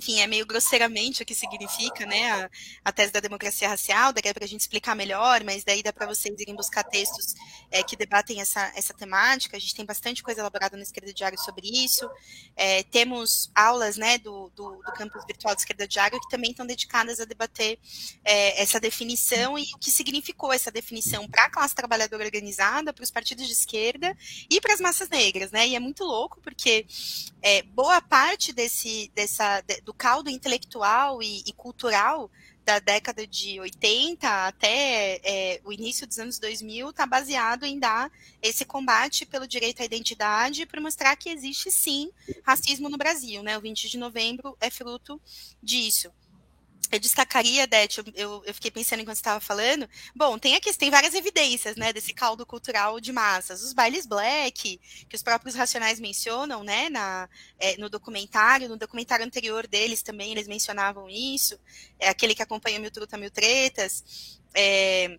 enfim, 0.00 0.18
é 0.18 0.26
meio 0.26 0.46
grosseiramente 0.46 1.22
o 1.22 1.26
que 1.26 1.34
significa, 1.34 2.06
né, 2.06 2.32
a, 2.32 2.50
a 2.86 2.90
tese 2.90 3.12
da 3.12 3.20
democracia 3.20 3.68
racial, 3.68 4.14
daí 4.14 4.22
é 4.24 4.32
para 4.32 4.44
a 4.44 4.48
gente 4.48 4.62
explicar 4.62 4.96
melhor, 4.96 5.44
mas 5.44 5.62
daí 5.62 5.82
dá 5.82 5.92
para 5.92 6.06
vocês 6.06 6.40
irem 6.40 6.56
buscar 6.56 6.82
textos 6.82 7.34
é, 7.70 7.82
que 7.82 7.94
debatem 7.96 8.40
essa, 8.40 8.72
essa 8.74 8.94
temática, 8.94 9.58
a 9.58 9.60
gente 9.60 9.74
tem 9.74 9.84
bastante 9.84 10.22
coisa 10.22 10.40
elaborada 10.40 10.74
no 10.74 10.82
Esquerda 10.82 11.12
Diário 11.12 11.38
sobre 11.38 11.68
isso, 11.68 12.10
é, 12.56 12.82
temos 12.84 13.50
aulas, 13.54 13.98
né, 13.98 14.16
do, 14.16 14.50
do, 14.56 14.76
do, 14.76 14.92
campus 14.92 15.22
virtual 15.26 15.54
do 15.54 15.58
Esquerda 15.58 15.86
Diário 15.86 16.18
que 16.18 16.30
também 16.30 16.50
estão 16.50 16.66
dedicadas 16.66 17.20
a 17.20 17.26
debater 17.26 17.78
é, 18.24 18.62
essa 18.62 18.80
definição 18.80 19.58
e 19.58 19.64
o 19.74 19.78
que 19.78 19.90
significou 19.90 20.50
essa 20.50 20.70
definição 20.70 21.28
para 21.28 21.44
a 21.44 21.50
classe 21.50 21.74
trabalhadora 21.74 22.24
organizada, 22.24 22.90
para 22.90 23.04
os 23.04 23.10
partidos 23.10 23.46
de 23.46 23.52
esquerda 23.52 24.16
e 24.48 24.62
para 24.62 24.72
as 24.72 24.80
massas 24.80 25.10
negras, 25.10 25.50
né, 25.50 25.68
e 25.68 25.76
é 25.76 25.80
muito 25.80 26.04
louco 26.04 26.40
porque 26.40 26.86
é, 27.42 27.62
boa 27.62 28.00
parte 28.00 28.50
desse, 28.50 29.10
dessa 29.14 29.60
do 29.90 29.94
caldo 29.94 30.30
intelectual 30.30 31.20
e, 31.20 31.42
e 31.44 31.52
cultural 31.52 32.30
da 32.64 32.78
década 32.78 33.26
de 33.26 33.58
80 33.58 34.46
até 34.46 35.20
é, 35.24 35.60
o 35.64 35.72
início 35.72 36.06
dos 36.06 36.16
anos 36.20 36.38
2000 36.38 36.90
está 36.90 37.04
baseado 37.06 37.64
em 37.64 37.76
dar 37.76 38.08
esse 38.40 38.64
combate 38.64 39.26
pelo 39.26 39.48
direito 39.48 39.82
à 39.82 39.84
identidade 39.84 40.64
para 40.64 40.80
mostrar 40.80 41.16
que 41.16 41.28
existe 41.28 41.72
sim 41.72 42.08
racismo 42.44 42.88
no 42.88 42.96
Brasil, 42.96 43.42
né? 43.42 43.58
O 43.58 43.60
20 43.60 43.88
de 43.88 43.98
novembro 43.98 44.56
é 44.60 44.70
fruto 44.70 45.20
disso 45.60 46.12
eu 46.90 46.98
destacaria, 46.98 47.66
Dete, 47.66 48.02
eu, 48.14 48.42
eu, 48.44 48.54
fiquei 48.54 48.70
pensando 48.70 49.00
enquanto 49.00 49.16
você 49.16 49.20
estava 49.20 49.40
falando. 49.40 49.88
Bom, 50.14 50.38
tem 50.38 50.56
aqui, 50.56 50.76
tem 50.76 50.90
várias 50.90 51.14
evidências, 51.14 51.76
né, 51.76 51.92
desse 51.92 52.12
caldo 52.12 52.44
cultural 52.44 53.00
de 53.00 53.12
massas. 53.12 53.62
Os 53.62 53.72
bailes 53.72 54.06
black, 54.06 54.80
que 55.08 55.16
os 55.16 55.22
próprios 55.22 55.54
racionais 55.54 56.00
mencionam, 56.00 56.64
né, 56.64 56.88
na, 56.88 57.28
é, 57.58 57.76
no 57.76 57.88
documentário, 57.88 58.68
no 58.68 58.76
documentário 58.76 59.24
anterior 59.24 59.66
deles 59.66 60.02
também 60.02 60.32
eles 60.32 60.48
mencionavam 60.48 61.08
isso. 61.08 61.58
É 61.98 62.08
aquele 62.08 62.34
que 62.34 62.42
acompanha 62.42 62.80
Mil 62.80 62.90
Truta, 62.90 63.16
Mil 63.16 63.30
Tretas. 63.30 64.40
É, 64.52 65.18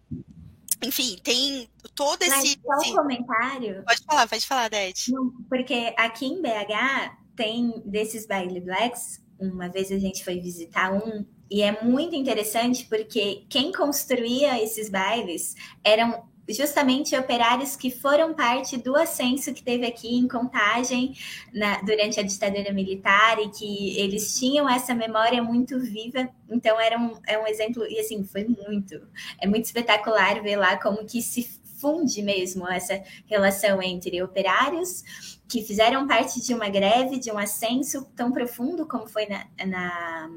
enfim, 0.84 1.18
tem 1.24 1.70
todo 1.96 2.22
esse. 2.24 2.60
Mas 2.66 2.86
só 2.86 2.92
um 2.92 2.96
comentário. 2.96 3.84
Pode 3.86 4.04
falar, 4.04 4.28
pode 4.28 4.48
falar, 4.48 4.70
Ded. 4.70 5.06
Porque 5.48 5.94
aqui 5.98 6.26
em 6.26 6.42
BH 6.42 7.16
tem 7.36 7.82
desses 7.86 8.28
baile 8.28 8.60
blacks. 8.60 9.22
Uma 9.40 9.70
vez 9.70 9.92
a 9.92 9.98
gente 9.98 10.24
foi 10.24 10.40
visitar 10.40 10.92
um 10.92 11.26
e 11.52 11.62
é 11.62 11.84
muito 11.84 12.16
interessante 12.16 12.86
porque 12.86 13.44
quem 13.50 13.74
construía 13.74 14.64
esses 14.64 14.90
bailes 14.90 15.54
eram 15.84 16.24
justamente 16.48 17.16
operários 17.16 17.76
que 17.76 17.92
foram 17.92 18.34
parte 18.34 18.78
do 18.78 18.96
ascenso 18.96 19.54
que 19.54 19.62
teve 19.62 19.86
aqui 19.86 20.16
em 20.16 20.30
Contagem 20.30 21.14
na, 21.54 21.82
durante 21.82 22.22
a 22.22 22.24
ditadura 22.24 22.72
militar 22.72 23.38
e 23.40 23.50
que 23.50 24.00
eles 24.00 24.40
tinham 24.40 24.70
essa 24.70 24.96
memória 24.96 25.44
muito 25.44 25.78
viva. 25.78 26.30
Então 26.50 26.80
era 26.80 26.98
um, 26.98 27.20
é 27.28 27.38
um 27.38 27.46
exemplo 27.46 27.86
e 27.86 28.00
assim 28.00 28.24
foi 28.24 28.46
muito, 28.46 29.06
é 29.38 29.46
muito 29.46 29.66
espetacular 29.66 30.42
ver 30.42 30.56
lá 30.56 30.78
como 30.78 31.06
que 31.06 31.22
se 31.22 31.44
funde 31.80 32.22
mesmo 32.22 32.66
essa 32.66 33.04
relação 33.26 33.82
entre 33.82 34.24
operários 34.24 35.04
que 35.50 35.64
fizeram 35.64 36.08
parte 36.08 36.40
de 36.40 36.54
uma 36.54 36.70
greve, 36.70 37.20
de 37.20 37.30
um 37.30 37.38
ascenso 37.38 38.06
tão 38.16 38.32
profundo 38.32 38.88
como 38.88 39.06
foi 39.06 39.26
na, 39.26 39.48
na 39.66 40.30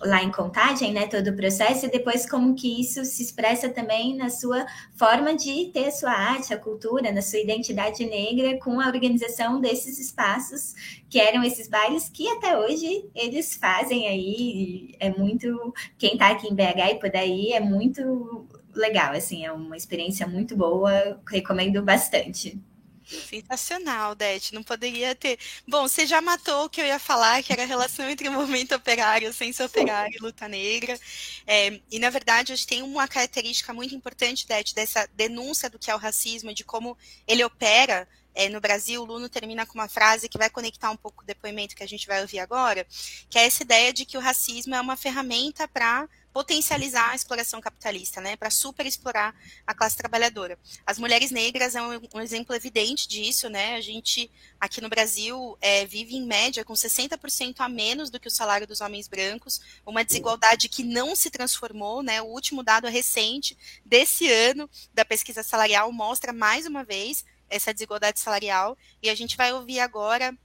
lá 0.00 0.22
em 0.22 0.30
Contagem, 0.30 0.92
né, 0.92 1.06
todo 1.06 1.28
o 1.28 1.36
processo, 1.36 1.86
e 1.86 1.90
depois 1.90 2.28
como 2.28 2.54
que 2.54 2.80
isso 2.80 3.04
se 3.04 3.22
expressa 3.22 3.68
também 3.68 4.16
na 4.16 4.30
sua 4.30 4.64
forma 4.96 5.34
de 5.34 5.70
ter 5.72 5.86
a 5.86 5.90
sua 5.90 6.12
arte, 6.12 6.54
a 6.54 6.58
cultura, 6.58 7.10
na 7.12 7.22
sua 7.22 7.40
identidade 7.40 8.04
negra, 8.06 8.58
com 8.58 8.80
a 8.80 8.86
organização 8.86 9.60
desses 9.60 9.98
espaços, 9.98 10.74
que 11.10 11.18
eram 11.18 11.42
esses 11.42 11.68
bailes 11.68 12.08
que 12.08 12.28
até 12.28 12.58
hoje 12.58 13.08
eles 13.14 13.56
fazem 13.56 14.06
aí, 14.06 14.94
é 15.00 15.10
muito, 15.10 15.74
quem 15.96 16.12
está 16.12 16.30
aqui 16.30 16.46
em 16.48 16.54
BH 16.54 16.92
e 16.92 17.00
puder 17.00 17.26
ir, 17.26 17.52
é 17.52 17.60
muito 17.60 18.46
legal, 18.74 19.12
assim, 19.12 19.44
é 19.44 19.52
uma 19.52 19.76
experiência 19.76 20.26
muito 20.26 20.56
boa, 20.56 21.20
recomendo 21.28 21.82
bastante. 21.82 22.60
Sensacional, 23.08 24.14
Det. 24.14 24.52
Não 24.52 24.62
poderia 24.62 25.14
ter. 25.14 25.38
Bom, 25.66 25.88
você 25.88 26.06
já 26.06 26.20
matou 26.20 26.66
o 26.66 26.68
que 26.68 26.80
eu 26.80 26.86
ia 26.86 26.98
falar, 26.98 27.42
que 27.42 27.52
era 27.52 27.62
a 27.62 27.66
relação 27.66 28.08
entre 28.10 28.28
o 28.28 28.32
movimento 28.32 28.74
operário, 28.74 29.32
ciência 29.32 29.64
operária 29.64 30.14
e 30.14 30.22
luta 30.22 30.46
negra. 30.46 30.98
É, 31.46 31.80
e, 31.90 31.98
na 31.98 32.10
verdade, 32.10 32.52
acho 32.52 32.62
que 32.62 32.74
tem 32.74 32.82
uma 32.82 33.08
característica 33.08 33.72
muito 33.72 33.94
importante, 33.94 34.46
Det, 34.46 34.74
dessa 34.74 35.08
denúncia 35.14 35.70
do 35.70 35.78
que 35.78 35.90
é 35.90 35.94
o 35.94 35.98
racismo, 35.98 36.52
de 36.52 36.64
como 36.64 36.96
ele 37.26 37.42
opera 37.44 38.06
é, 38.34 38.48
no 38.48 38.60
Brasil, 38.60 39.02
o 39.02 39.04
Luno 39.04 39.28
termina 39.28 39.66
com 39.66 39.74
uma 39.74 39.88
frase 39.88 40.28
que 40.28 40.38
vai 40.38 40.48
conectar 40.48 40.90
um 40.90 40.96
pouco 40.96 41.22
o 41.22 41.26
depoimento 41.26 41.74
que 41.74 41.82
a 41.82 41.88
gente 41.88 42.06
vai 42.06 42.20
ouvir 42.20 42.38
agora, 42.38 42.86
que 43.28 43.38
é 43.38 43.46
essa 43.46 43.64
ideia 43.64 43.92
de 43.92 44.04
que 44.04 44.16
o 44.16 44.20
racismo 44.20 44.74
é 44.74 44.80
uma 44.80 44.96
ferramenta 44.96 45.66
para 45.66 46.08
potencializar 46.32 47.10
a 47.10 47.14
exploração 47.14 47.60
capitalista, 47.60 48.20
né, 48.20 48.36
para 48.36 48.50
superexplorar 48.50 49.34
a 49.66 49.74
classe 49.74 49.96
trabalhadora. 49.96 50.58
As 50.86 50.98
mulheres 50.98 51.30
negras 51.30 51.74
é 51.74 51.82
um, 51.82 52.00
um, 52.14 52.20
exemplo 52.20 52.54
evidente 52.54 53.08
disso, 53.08 53.48
né, 53.48 53.74
a 53.74 53.80
gente 53.80 54.30
aqui 54.60 54.80
no 54.80 54.88
Brasil 54.88 55.56
é, 55.60 55.84
vive 55.86 56.16
em 56.16 56.26
média 56.26 56.64
com 56.64 56.74
60% 56.74 57.56
a 57.58 57.68
menos 57.68 58.10
do 58.10 58.20
que 58.20 58.28
o 58.28 58.30
salário 58.30 58.66
dos 58.66 58.80
homens 58.80 59.08
brancos, 59.08 59.60
uma 59.84 60.04
desigualdade 60.04 60.68
que 60.68 60.84
não 60.84 61.16
se 61.16 61.30
transformou, 61.30 62.02
né, 62.02 62.20
o 62.22 62.26
último 62.26 62.62
dado 62.62 62.86
recente 62.88 63.56
desse 63.84 64.30
ano 64.30 64.68
da 64.92 65.04
pesquisa 65.04 65.42
salarial 65.42 65.90
mostra 65.92 66.32
mais 66.32 66.66
uma 66.66 66.84
vez 66.84 67.24
essa 67.48 67.72
desigualdade 67.72 68.20
salarial. 68.20 68.76
E 69.02 69.08
a 69.08 69.14
gente 69.14 69.36
vai 69.36 69.52
ouvir 69.52 69.80
agora 69.80 70.36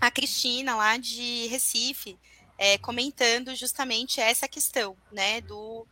a 0.00 0.10
Cristina, 0.10 0.76
lá 0.76 0.96
de 0.96 1.46
Recife, 1.48 2.18
é, 2.58 2.78
comentando 2.78 3.54
justamente 3.54 4.20
essa 4.20 4.48
questão, 4.48 4.96
né, 5.12 5.40
do, 5.40 5.86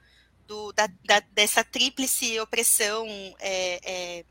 do 0.46 0.72
da, 0.72 0.87
da, 1.05 1.20
dessa 1.33 1.62
tríplice 1.64 2.38
opressão, 2.40 3.07
é, 3.38 3.81
é, 3.85 4.24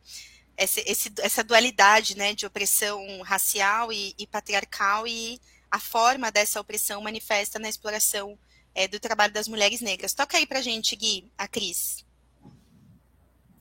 essa, 0.56 0.82
esse, 0.82 1.12
essa 1.19 1.43
dualidade, 1.43 2.17
né, 2.17 2.34
de 2.34 2.46
opressão 2.46 3.22
racial 3.22 3.91
e, 3.91 4.13
e, 4.17 4.28
patriarcal 4.28 5.08
e 5.08 5.39
a 5.69 5.80
forma 5.80 6.32
dessa 6.32 6.62
opressão 6.62 7.02
manifesta 7.02 7.60
na 7.60 7.69
exploração 7.69 8.38
é, 8.76 8.88
do 8.88 9.00
trabalho 9.00 9.34
das 9.34 9.48
mulheres 9.48 9.82
negras. 9.82 10.13
Toca 10.13 10.38
aí 10.38 10.46
pra 10.46 10.62
gente, 10.62 10.96
Gui, 10.96 11.32
a 11.38 11.48
Cris 11.48 12.04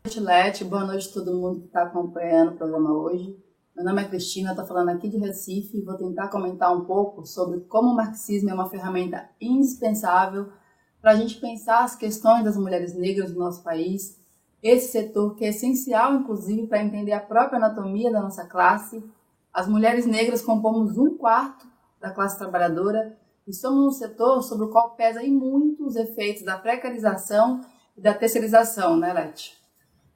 noite, 0.04 0.20
Lete. 0.20 0.64
Boa 0.64 0.84
noite 0.84 1.08
a 1.08 1.12
todo 1.12 1.32
mundo 1.32 1.60
que 1.60 1.66
está 1.66 1.84
acompanhando 1.84 2.52
o 2.52 2.56
programa 2.56 2.92
hoje. 2.92 3.36
Meu 3.74 3.86
nome 3.86 4.02
é 4.02 4.04
Cristina, 4.04 4.50
estou 4.50 4.66
falando 4.66 4.90
aqui 4.90 5.08
de 5.08 5.16
Recife 5.16 5.78
e 5.78 5.82
vou 5.82 5.96
tentar 5.96 6.28
comentar 6.28 6.76
um 6.76 6.84
pouco 6.84 7.24
sobre 7.24 7.60
como 7.60 7.90
o 7.90 7.96
marxismo 7.96 8.50
é 8.50 8.54
uma 8.54 8.68
ferramenta 8.68 9.30
indispensável 9.40 10.52
para 11.00 11.12
a 11.12 11.14
gente 11.16 11.40
pensar 11.40 11.82
as 11.82 11.96
questões 11.96 12.44
das 12.44 12.54
mulheres 12.54 12.94
negras 12.94 13.32
no 13.32 13.38
nosso 13.38 13.64
país, 13.64 14.20
esse 14.62 14.92
setor 14.92 15.34
que 15.36 15.46
é 15.46 15.48
essencial, 15.48 16.14
inclusive, 16.14 16.66
para 16.66 16.84
entender 16.84 17.12
a 17.12 17.20
própria 17.20 17.56
anatomia 17.56 18.12
da 18.12 18.20
nossa 18.20 18.44
classe. 18.44 19.02
As 19.50 19.66
mulheres 19.66 20.04
negras 20.04 20.42
compomos 20.42 20.98
um 20.98 21.16
quarto 21.16 21.66
da 21.98 22.10
classe 22.10 22.36
trabalhadora 22.36 23.18
e 23.48 23.54
somos 23.54 23.86
um 23.86 23.90
setor 23.90 24.42
sobre 24.42 24.66
o 24.66 24.70
qual 24.70 24.90
pesa 24.90 25.22
e 25.22 25.30
muito 25.30 25.86
os 25.86 25.96
efeitos 25.96 26.42
da 26.42 26.58
precarização 26.58 27.62
e 27.96 28.02
da 28.02 28.12
terceirização, 28.12 28.98
né, 28.98 29.14
Lete? 29.14 29.61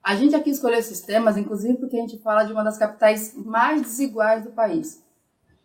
A 0.07 0.15
gente 0.15 0.37
aqui 0.37 0.51
escolheu 0.51 0.79
esses 0.79 1.01
temas, 1.01 1.37
inclusive 1.37 1.79
porque 1.79 1.97
a 1.97 2.01
gente 2.01 2.17
fala 2.19 2.45
de 2.45 2.53
uma 2.53 2.63
das 2.63 2.79
capitais 2.79 3.35
mais 3.35 3.83
desiguais 3.83 4.45
do 4.45 4.53
país. 4.53 5.05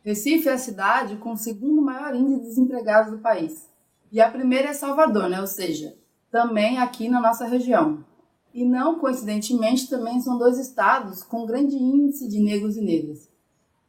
Recife 0.04 0.50
é 0.50 0.54
a 0.54 0.58
cidade 0.58 1.18
com 1.18 1.34
o 1.34 1.38
segundo 1.38 1.80
maior 1.80 2.16
índice 2.16 2.40
de 2.40 2.48
desempregados 2.48 3.12
do 3.12 3.20
país. 3.20 3.70
E 4.12 4.20
a 4.20 4.32
primeira 4.32 4.70
é 4.70 4.74
Salvador, 4.74 5.30
né? 5.30 5.40
ou 5.40 5.46
seja, 5.46 5.96
também 6.32 6.80
aqui 6.80 7.08
na 7.08 7.22
nossa 7.22 7.46
região. 7.46 8.04
E 8.52 8.66
não 8.66 8.98
coincidentemente 8.98 9.88
também 9.88 10.20
são 10.20 10.40
dois 10.40 10.58
estados 10.58 11.22
com 11.22 11.46
grande 11.46 11.76
índice 11.76 12.28
de 12.28 12.40
negros 12.40 12.76
e 12.78 12.82
negras. 12.82 13.30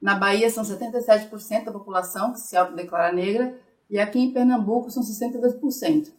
Na 0.02 0.16
Bahia 0.16 0.50
são 0.50 0.62
77% 0.62 1.64
da 1.64 1.72
população 1.72 2.30
que 2.30 2.40
se 2.40 2.58
autodeclara 2.58 3.10
negra 3.10 3.58
e 3.88 3.98
aqui 3.98 4.18
em 4.18 4.34
Pernambuco 4.34 4.90
são 4.90 5.02
62%. 5.02 6.12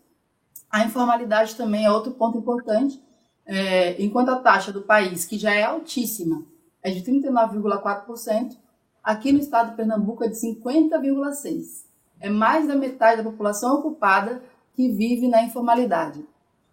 A 0.72 0.84
informalidade 0.84 1.56
também 1.56 1.86
é 1.86 1.92
outro 1.92 2.14
ponto 2.14 2.40
importante, 2.40 3.00
é, 3.46 4.02
enquanto 4.02 4.30
a 4.30 4.38
taxa 4.38 4.72
do 4.72 4.82
país, 4.82 5.26
que 5.26 5.38
já 5.38 5.54
é 5.54 5.64
altíssima, 5.64 6.46
é 6.82 6.92
de 6.92 7.02
39,4%, 7.02 8.58
aqui 9.04 9.32
no 9.32 9.40
estado 9.40 9.72
de 9.72 9.76
Pernambuco 9.76 10.24
é 10.24 10.28
de 10.28 10.36
50,6%. 10.36 11.84
É 12.20 12.30
mais 12.30 12.68
da 12.68 12.76
metade 12.76 13.22
da 13.22 13.30
população 13.30 13.80
ocupada 13.80 14.42
que 14.74 14.90
vive 14.90 15.28
na 15.28 15.44
informalidade. 15.44 16.26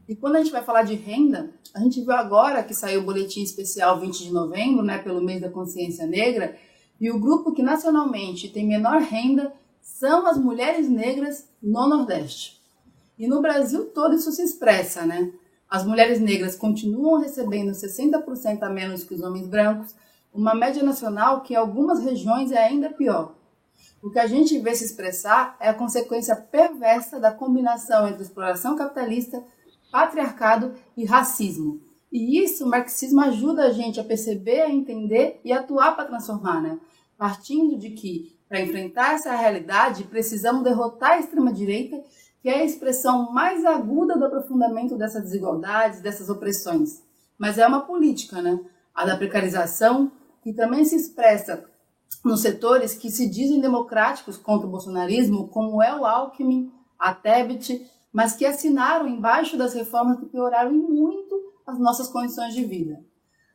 E 0.09 0.14
quando 0.14 0.37
a 0.37 0.38
gente 0.38 0.52
vai 0.52 0.62
falar 0.62 0.83
de 0.83 0.94
renda, 0.94 1.50
a 1.74 1.80
gente 1.80 2.00
viu 2.00 2.12
agora 2.12 2.62
que 2.62 2.74
saiu 2.74 3.00
o 3.00 3.04
boletim 3.04 3.42
especial 3.42 4.00
20 4.00 4.24
de 4.24 4.33
novembro, 4.33 4.83
né, 4.83 4.98
pelo 4.98 5.22
mês 5.22 5.40
da 5.40 5.50
consciência 5.50 6.06
negra, 6.06 6.56
e 7.00 7.11
o 7.11 7.18
grupo 7.18 7.52
que 7.52 7.62
nacionalmente 7.62 8.48
tem 8.48 8.66
menor 8.66 9.00
renda 9.00 9.52
são 9.80 10.26
as 10.26 10.38
mulheres 10.38 10.88
negras 10.88 11.48
no 11.62 11.88
Nordeste. 11.88 12.61
E 13.18 13.26
no 13.26 13.40
Brasil 13.40 13.87
todo 13.87 14.14
isso 14.14 14.33
se 14.33 14.42
expressa, 14.42 15.04
né? 15.04 15.33
As 15.70 15.87
mulheres 15.87 16.20
negras 16.20 16.56
continuam 16.56 17.20
recebendo 17.20 17.70
60% 17.70 18.62
a 18.62 18.68
menos 18.68 19.04
que 19.04 19.14
os 19.14 19.22
homens 19.22 19.46
brancos, 19.46 19.94
uma 20.35 20.52
média 20.52 20.83
nacional 20.83 21.42
que 21.42 21.54
em 21.54 21.56
algumas 21.56 22.02
regiões 22.02 22.50
é 22.50 22.59
ainda 22.59 22.90
pior. 22.90 23.37
O 24.02 24.11
que 24.11 24.18
a 24.18 24.26
gente 24.26 24.59
vê 24.59 24.74
se 24.74 24.85
expressar 24.85 25.56
é 25.61 25.68
a 25.68 25.74
consequência 25.74 26.35
perversa 26.35 27.20
da 27.20 27.30
combinação 27.30 28.09
entre 28.09 28.22
exploração 28.22 28.74
capitalista, 28.74 29.44
patriarcado 29.92 30.74
e 30.96 31.04
racismo. 31.04 31.80
E 32.11 32.42
isso 32.42 32.64
o 32.64 32.68
marxismo 32.68 33.20
ajuda 33.20 33.66
a 33.66 33.72
gente 33.72 34.00
a 34.00 34.04
perceber, 34.04 34.62
a 34.62 34.70
entender 34.70 35.40
e 35.44 35.52
atuar 35.52 35.94
para 35.94 36.06
transformar, 36.06 36.61
né? 36.61 36.80
Partindo 37.16 37.78
de 37.78 37.90
que, 37.90 38.37
para 38.48 38.61
enfrentar 38.61 39.14
essa 39.14 39.37
realidade, 39.37 40.02
precisamos 40.04 40.64
derrotar 40.64 41.12
a 41.12 41.20
extrema-direita 41.20 42.02
que 42.40 42.48
é 42.48 42.61
a 42.61 42.64
expressão 42.64 43.33
mais 43.33 43.64
aguda 43.64 44.16
do 44.16 44.24
aprofundamento 44.24 44.96
dessas 44.96 45.22
desigualdades, 45.22 46.00
dessas 46.00 46.29
opressões. 46.29 47.03
Mas 47.38 47.59
é 47.59 47.66
uma 47.66 47.83
política, 47.83 48.40
né? 48.40 48.59
A 48.94 49.05
da 49.05 49.16
precarização, 49.16 50.11
que 50.42 50.53
também 50.53 50.85
se 50.85 50.96
expressa 50.96 51.64
nos 52.24 52.40
setores 52.40 52.94
que 52.94 53.11
se 53.11 53.29
dizem 53.29 53.61
democráticos 53.61 54.37
contra 54.37 54.66
o 54.66 54.70
bolsonarismo, 54.70 55.48
como 55.48 55.83
é 55.83 55.94
o 55.94 56.05
Alckmin, 56.05 56.72
a 56.98 57.14
Tebet, 57.14 57.87
mas 58.12 58.35
que 58.35 58.44
assinaram 58.44 59.07
embaixo 59.09 59.57
das 59.57 59.74
reformas 59.74 60.18
que 60.18 60.26
pioraram 60.26 60.72
muito 60.72 61.53
as 61.66 61.79
nossas 61.79 62.09
condições 62.09 62.55
de 62.55 62.64
vida. 62.64 63.03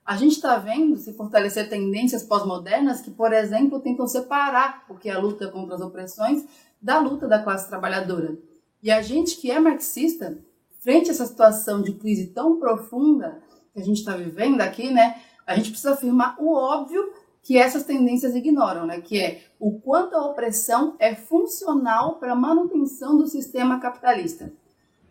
A 0.05 0.15
gente 0.15 0.33
está 0.33 0.57
vendo 0.57 0.97
se 0.97 1.13
fortalecer 1.13 1.67
tendências 1.67 2.23
pós-modernas 2.23 3.01
que, 3.01 3.09
por 3.09 3.33
exemplo, 3.33 3.79
tentam 3.79 4.07
separar 4.07 4.85
o 4.87 4.95
que 4.95 5.09
é 5.09 5.13
a 5.13 5.19
luta 5.19 5.49
contra 5.49 5.75
as 5.75 5.81
opressões 5.81 6.45
da 6.79 6.99
luta 6.99 7.27
da 7.27 7.41
classe 7.41 7.67
trabalhadora. 7.67 8.37
E 8.85 8.91
a 8.91 9.01
gente 9.01 9.37
que 9.37 9.49
é 9.49 9.59
marxista, 9.59 10.37
frente 10.81 11.09
a 11.09 11.11
essa 11.11 11.25
situação 11.25 11.81
de 11.81 11.93
crise 11.93 12.27
tão 12.27 12.59
profunda 12.59 13.41
que 13.73 13.79
a 13.79 13.83
gente 13.83 13.97
está 13.97 14.15
vivendo 14.15 14.61
aqui, 14.61 14.91
né, 14.91 15.19
a 15.47 15.55
gente 15.55 15.71
precisa 15.71 15.93
afirmar 15.95 16.35
o 16.39 16.53
óbvio 16.53 17.11
que 17.41 17.57
essas 17.57 17.83
tendências 17.83 18.35
ignoram, 18.35 18.85
né, 18.85 19.01
que 19.01 19.19
é 19.19 19.41
o 19.59 19.79
quanto 19.79 20.15
a 20.15 20.27
opressão 20.27 20.95
é 20.99 21.15
funcional 21.15 22.19
para 22.19 22.33
a 22.33 22.35
manutenção 22.35 23.17
do 23.17 23.25
sistema 23.25 23.79
capitalista. 23.79 24.53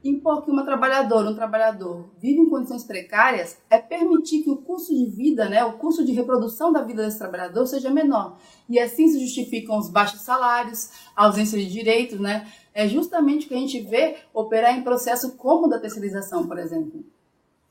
impor 0.04 0.44
que 0.44 0.50
uma 0.52 0.64
trabalhadora, 0.64 1.30
um 1.30 1.34
trabalhador 1.34 2.10
vive 2.20 2.38
em 2.38 2.48
condições 2.48 2.84
precárias 2.84 3.58
é 3.70 3.78
permitir 3.78 4.42
que 4.42 4.50
o 4.50 4.58
custo 4.58 4.94
de 4.94 5.06
vida, 5.06 5.48
né, 5.48 5.64
o 5.64 5.78
custo 5.78 6.04
de 6.04 6.12
reprodução 6.12 6.70
da 6.70 6.82
vida 6.82 7.02
desse 7.02 7.18
trabalhador 7.18 7.66
seja 7.66 7.90
menor. 7.90 8.38
E 8.68 8.78
assim 8.78 9.08
se 9.08 9.18
justificam 9.18 9.78
os 9.78 9.88
baixos 9.88 10.20
salários, 10.20 10.90
a 11.16 11.24
ausência 11.24 11.58
de 11.58 11.66
direitos, 11.66 12.20
né? 12.20 12.46
É 12.74 12.88
justamente 12.88 13.46
o 13.46 13.48
que 13.48 13.54
a 13.54 13.58
gente 13.58 13.80
vê 13.80 14.16
operar 14.34 14.76
em 14.76 14.82
processo 14.82 15.36
como 15.36 15.68
da 15.68 15.78
terceirização, 15.78 16.46
por 16.46 16.58
exemplo. 16.58 17.04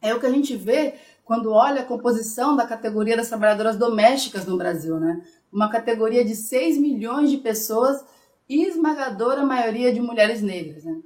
É 0.02 0.16
o 0.16 0.20
que 0.20 0.26
a 0.26 0.32
gente 0.32 0.56
vê 0.56 0.96
quando 1.26 1.52
olha 1.52 1.82
a 1.82 1.86
composição 1.86 2.56
da 2.56 2.66
categoria 2.66 3.18
das 3.18 3.28
trabalhadoras 3.28 3.78
domésticas 3.78 4.46
no 4.46 4.58
Brasil, 4.58 5.00
né? 5.00 5.22
Uma 5.52 5.70
categoria 5.70 6.24
de 6.24 6.36
6 6.36 6.78
milhões 6.78 7.30
de 7.30 7.38
pessoas 7.38 8.04
e 8.48 8.63
esmagadora 8.63 9.46
maioria 9.46 9.94
de 9.94 10.02
mulheres 10.02 10.42
negras, 10.42 10.84
né? 10.84 11.02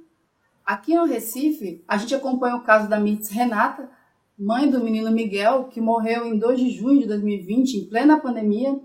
Aqui 0.64 0.94
no 0.94 1.04
Recife, 1.04 1.82
a 1.88 1.96
gente 1.96 2.14
acompanha 2.14 2.56
o 2.56 2.62
caso 2.62 2.88
da 2.88 3.00
Mitz 3.00 3.30
Renata, 3.30 3.90
mãe 4.38 4.70
do 4.70 4.82
menino 4.82 5.10
Miguel, 5.10 5.64
que 5.64 5.80
morreu 5.80 6.26
em 6.26 6.38
2 6.38 6.60
de 6.60 6.70
junho 6.70 7.00
de 7.00 7.06
2020, 7.06 7.74
em 7.74 7.84
plena 7.86 8.20
pandemia, 8.20 8.78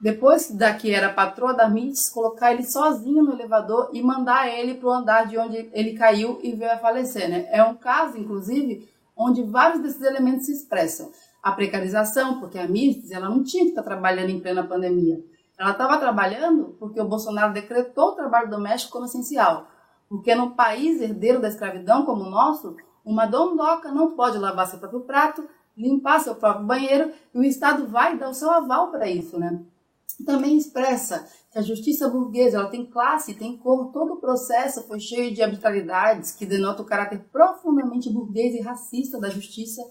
depois 0.00 0.50
da 0.50 0.72
que 0.72 0.94
era 0.94 1.12
patroa 1.12 1.52
da 1.52 1.68
Mitz, 1.68 2.08
colocar 2.08 2.52
ele 2.52 2.62
sozinho 2.62 3.24
no 3.24 3.32
elevador 3.32 3.90
e 3.92 4.00
mandar 4.00 4.48
ele 4.48 4.74
para 4.74 4.88
o 4.88 4.92
andar 4.92 5.26
de 5.26 5.36
onde 5.36 5.68
ele 5.72 5.94
caiu 5.94 6.38
e 6.42 6.52
veio 6.52 6.72
a 6.72 6.78
falecer. 6.78 7.28
Né? 7.28 7.48
É 7.50 7.62
um 7.64 7.74
caso, 7.74 8.16
inclusive, 8.16 8.88
onde 9.16 9.42
vários 9.42 9.82
desses 9.82 10.02
elementos 10.02 10.46
se 10.46 10.52
expressam. 10.52 11.10
A 11.42 11.50
precarização, 11.50 12.38
porque 12.38 12.58
a 12.58 12.68
Mitz 12.68 13.10
ela 13.10 13.28
não 13.28 13.42
tinha 13.42 13.64
que 13.64 13.70
estar 13.70 13.82
trabalhando 13.82 14.30
em 14.30 14.40
plena 14.40 14.62
pandemia. 14.62 15.20
Ela 15.58 15.72
estava 15.72 15.98
trabalhando 15.98 16.76
porque 16.78 17.00
o 17.00 17.08
Bolsonaro 17.08 17.52
decretou 17.52 18.10
o 18.10 18.14
trabalho 18.14 18.48
doméstico 18.48 18.92
como 18.92 19.06
essencial. 19.06 19.66
Porque 20.08 20.34
no 20.34 20.52
país 20.52 21.00
herdeiro 21.00 21.40
da 21.40 21.48
escravidão 21.48 22.04
como 22.04 22.22
o 22.22 22.30
nosso, 22.30 22.76
uma 23.04 23.26
dondoca 23.26 23.90
não 23.90 24.12
pode 24.12 24.38
lavar 24.38 24.68
seu 24.68 24.78
próprio 24.78 25.00
prato, 25.00 25.48
limpar 25.76 26.20
seu 26.20 26.36
próprio 26.36 26.66
banheiro 26.66 27.12
e 27.34 27.38
o 27.38 27.44
Estado 27.44 27.88
vai 27.88 28.16
dar 28.16 28.28
o 28.28 28.34
seu 28.34 28.50
aval 28.50 28.90
para 28.90 29.08
isso, 29.08 29.38
né? 29.38 29.60
Também 30.24 30.56
expressa 30.56 31.26
que 31.50 31.58
a 31.58 31.62
justiça 31.62 32.08
burguesa 32.08 32.58
ela 32.58 32.68
tem 32.68 32.86
classe, 32.86 33.34
tem 33.34 33.56
cor, 33.56 33.92
todo 33.92 34.14
o 34.14 34.20
processo 34.20 34.86
foi 34.86 35.00
cheio 35.00 35.34
de 35.34 35.42
arbitrariedades 35.42 36.32
que 36.32 36.46
denota 36.46 36.82
o 36.82 36.86
caráter 36.86 37.20
profundamente 37.30 38.10
burguês 38.10 38.54
e 38.54 38.60
racista 38.60 39.18
da 39.18 39.30
justiça 39.30 39.82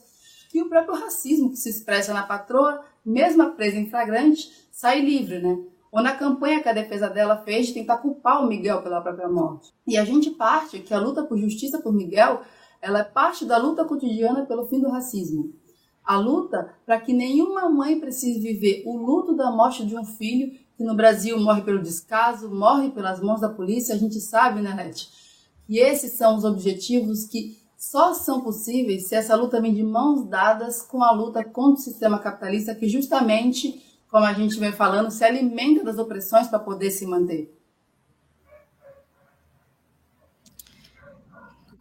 e 0.53 0.61
o 0.61 0.69
próprio 0.69 0.95
racismo 0.95 1.49
que 1.49 1.57
se 1.57 1.69
expressa 1.69 2.13
na 2.13 2.23
patroa, 2.23 2.83
mesmo 3.05 3.51
presa 3.51 3.77
em 3.77 3.89
flagrante, 3.89 4.49
sai 4.71 5.01
livre, 5.01 5.39
né? 5.39 5.57
ou 5.91 6.01
na 6.03 6.15
campanha 6.15 6.61
que 6.61 6.69
a 6.69 6.73
defesa 6.73 7.09
dela 7.09 7.43
fez 7.43 7.67
de 7.67 7.73
tentar 7.73 7.97
culpar 7.97 8.43
o 8.43 8.47
Miguel 8.47 8.81
pela 8.81 9.01
própria 9.01 9.29
morte. 9.29 9.73
E 9.87 9.97
a 9.97 10.03
gente 10.03 10.31
parte 10.31 10.79
que 10.79 10.93
a 10.93 10.99
luta 10.99 11.23
por 11.23 11.37
justiça 11.37 11.81
por 11.81 11.93
Miguel, 11.93 12.41
ela 12.81 12.99
é 12.99 13.03
parte 13.03 13.45
da 13.45 13.57
luta 13.57 13.85
cotidiana 13.85 14.45
pelo 14.45 14.67
fim 14.67 14.79
do 14.79 14.89
racismo. 14.89 15.53
A 16.07 16.17
luta 16.17 16.73
para 16.85 16.99
que 17.01 17.11
nenhuma 17.11 17.69
mãe 17.69 17.99
precise 17.99 18.39
viver 18.39 18.83
o 18.85 18.95
luto 18.95 19.35
da 19.35 19.51
morte 19.51 19.85
de 19.85 19.93
um 19.95 20.05
filho 20.05 20.57
que 20.77 20.83
no 20.83 20.95
Brasil 20.95 21.37
morre 21.37 21.61
pelo 21.61 21.81
descaso, 21.81 22.49
morre 22.49 22.91
pelas 22.91 23.19
mãos 23.19 23.41
da 23.41 23.49
polícia, 23.49 23.93
a 23.93 23.97
gente 23.97 24.21
sabe, 24.21 24.61
né, 24.61 24.73
Leti? 24.73 25.09
E 25.67 25.79
esses 25.79 26.13
são 26.13 26.37
os 26.37 26.45
objetivos 26.45 27.25
que 27.25 27.59
só 27.77 28.13
são 28.13 28.41
possíveis 28.41 29.07
se 29.07 29.15
essa 29.15 29.35
luta 29.35 29.59
vem 29.59 29.73
de 29.73 29.83
mãos 29.83 30.25
dadas 30.25 30.81
com 30.81 31.03
a 31.03 31.11
luta 31.11 31.43
contra 31.43 31.81
o 31.81 31.83
sistema 31.83 32.17
capitalista 32.19 32.73
que 32.73 32.87
justamente 32.87 33.83
como 34.09 34.25
a 34.25 34.33
gente 34.33 34.57
vem 34.57 34.71
falando, 34.71 35.11
se 35.11 35.23
alimenta 35.23 35.83
das 35.83 35.97
opressões 35.97 36.47
para 36.47 36.59
poder 36.59 36.91
se 36.91 37.05
manter. 37.05 37.53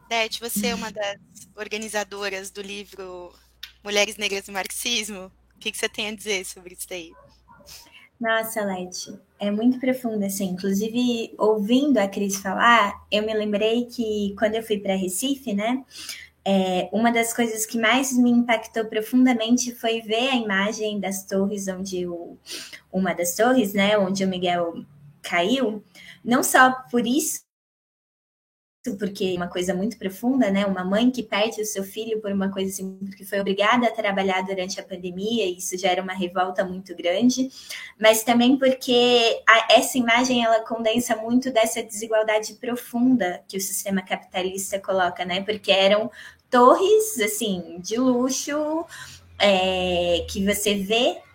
Dete, 0.09 0.41
você 0.41 0.69
é 0.69 0.75
uma 0.75 0.91
das 0.91 1.17
organizadoras 1.57 2.51
do 2.51 2.63
livro 2.63 3.33
Mulheres 3.87 4.17
Negras 4.17 4.49
no 4.49 4.53
Marxismo. 4.53 5.31
O 5.55 5.59
que, 5.61 5.73
você 5.73 5.89
tem 5.89 6.09
a 6.09 6.15
dizer 6.15 6.45
sobre 6.45 6.75
isso 6.75 6.89
daí? 6.89 7.13
Nossa, 8.21 8.65
Leti, 8.65 9.17
é 9.39 9.49
muito 9.49 9.79
profundo, 9.79 10.25
assim. 10.25 10.47
Inclusive, 10.47 11.33
ouvindo 11.39 11.99
a 11.99 12.09
Cris 12.09 12.37
falar, 12.37 13.07
eu 13.13 13.23
me 13.25 13.33
lembrei 13.33 13.85
que 13.85 14.35
quando 14.37 14.57
eu 14.57 14.63
fui 14.65 14.81
para 14.81 14.97
Recife, 14.97 15.53
né, 15.55 15.85
é, 16.45 16.89
uma 16.93 17.13
das 17.13 17.33
coisas 17.33 17.65
que 17.65 17.79
mais 17.79 18.13
me 18.13 18.29
impactou 18.29 18.87
profundamente 18.87 19.73
foi 19.73 20.01
ver 20.01 20.31
a 20.31 20.35
imagem 20.35 20.99
das 20.99 21.25
torres 21.25 21.69
onde 21.69 22.09
o, 22.09 22.37
uma 22.93 23.15
das 23.15 23.37
torres, 23.37 23.73
né, 23.73 23.97
onde 23.97 24.25
o 24.25 24.29
Miguel 24.29 24.85
caiu, 25.23 25.81
não 26.25 26.43
só 26.43 26.73
por 26.91 27.07
isso 27.07 27.46
porque 28.95 29.25
é 29.25 29.37
uma 29.37 29.49
coisa 29.49 29.75
muito 29.75 29.99
profunda, 29.99 30.51
né? 30.51 30.67
Uma 30.67 30.85
mãe 30.85 31.11
que 31.11 31.23
perde 31.23 31.61
o 31.61 31.65
seu 31.65 31.83
filho 31.83 32.21
por 32.21 32.31
uma 32.31 32.51
coisa 32.51 32.71
assim, 32.71 32.97
porque 33.05 33.25
foi 33.25 33.41
obrigada 33.41 33.89
a 33.89 33.91
trabalhar 33.91 34.43
durante 34.43 34.79
a 34.79 34.83
pandemia, 34.85 35.47
e 35.47 35.57
isso 35.57 35.77
gera 35.77 36.03
uma 36.03 36.13
revolta 36.13 36.65
muito 36.65 36.95
grande, 36.95 37.49
mas 37.99 38.23
também 38.23 38.57
porque 38.57 39.43
a, 39.49 39.75
essa 39.75 39.99
imagem 39.99 40.45
ela 40.45 40.61
condensa 40.61 41.17
muito 41.17 41.51
dessa 41.51 41.83
desigualdade 41.83 42.55
profunda 42.55 43.43
que 43.49 43.57
o 43.57 43.61
sistema 43.61 44.03
capitalista 44.03 44.79
coloca, 44.79 45.25
né? 45.25 45.43
Porque 45.43 45.73
eram 45.73 46.11
torres 46.51 47.19
assim 47.21 47.81
de 47.81 47.97
luxo 47.97 48.85
é, 49.39 50.25
que 50.31 50.45
você 50.45 50.75
vê 50.75 51.26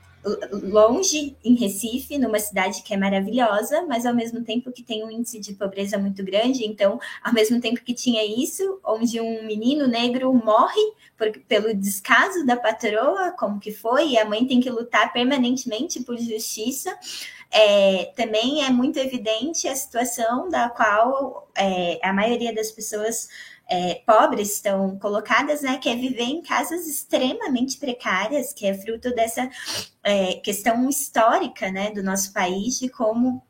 longe 0.52 1.36
em 1.44 1.56
Recife, 1.56 2.18
numa 2.18 2.40
cidade 2.40 2.84
que 2.84 2.94
é 2.94 2.98
maravilhosa, 2.98 3.84
mas 3.88 4.06
ao 4.06 4.14
mesmo 4.14 4.44
tempo 4.44 4.72
que 4.72 4.84
tem 4.84 5.04
um 5.04 5.10
índice 5.10 5.40
de 5.40 5.54
pobreza 5.54 5.98
muito 5.98 6.24
grande. 6.24 6.66
Então, 6.66 7.00
ao 7.24 7.34
mesmo 7.34 7.60
tempo 7.60 7.84
que 7.84 7.94
tinha 7.94 8.24
isso, 8.24 8.80
onde 8.84 9.20
um 9.20 9.46
menino 9.46 9.88
negro 9.88 10.34
morre 10.34 10.82
por, 11.18 11.32
pelo 11.48 11.74
descaso 11.74 12.46
da 12.46 12.56
patroa, 12.56 13.32
como 13.32 13.60
que 13.60 13.72
foi, 13.72 14.10
e 14.10 14.18
a 14.18 14.26
mãe 14.26 14.46
tem 14.46 14.60
que 14.60 14.70
lutar 14.70 15.12
permanentemente 15.12 16.02
por 16.04 16.18
justiça. 16.18 16.96
É, 17.54 18.14
também 18.16 18.64
é 18.64 18.70
muito 18.70 18.98
evidente 18.98 19.68
a 19.68 19.76
situação 19.76 20.50
da 20.50 20.70
qual 20.70 21.50
é, 21.56 22.00
a 22.02 22.14
maioria 22.14 22.56
das 22.56 22.72
pessoas 22.72 23.28
é, 23.72 24.02
pobres 24.06 24.56
estão 24.56 25.00
colocadas, 25.00 25.62
né, 25.62 25.78
que 25.78 25.88
é 25.88 25.96
viver 25.96 26.26
em 26.26 26.42
casas 26.42 26.86
extremamente 26.88 27.78
precárias, 27.78 28.52
que 28.52 28.68
é 28.68 28.74
fruto 28.74 29.16
dessa 29.16 29.50
é, 30.04 30.34
questão 30.34 30.90
histórica, 30.90 31.72
né, 31.72 31.90
do 31.92 32.04
nosso 32.04 32.34
país, 32.34 32.78
de 32.78 32.90
como 32.90 33.42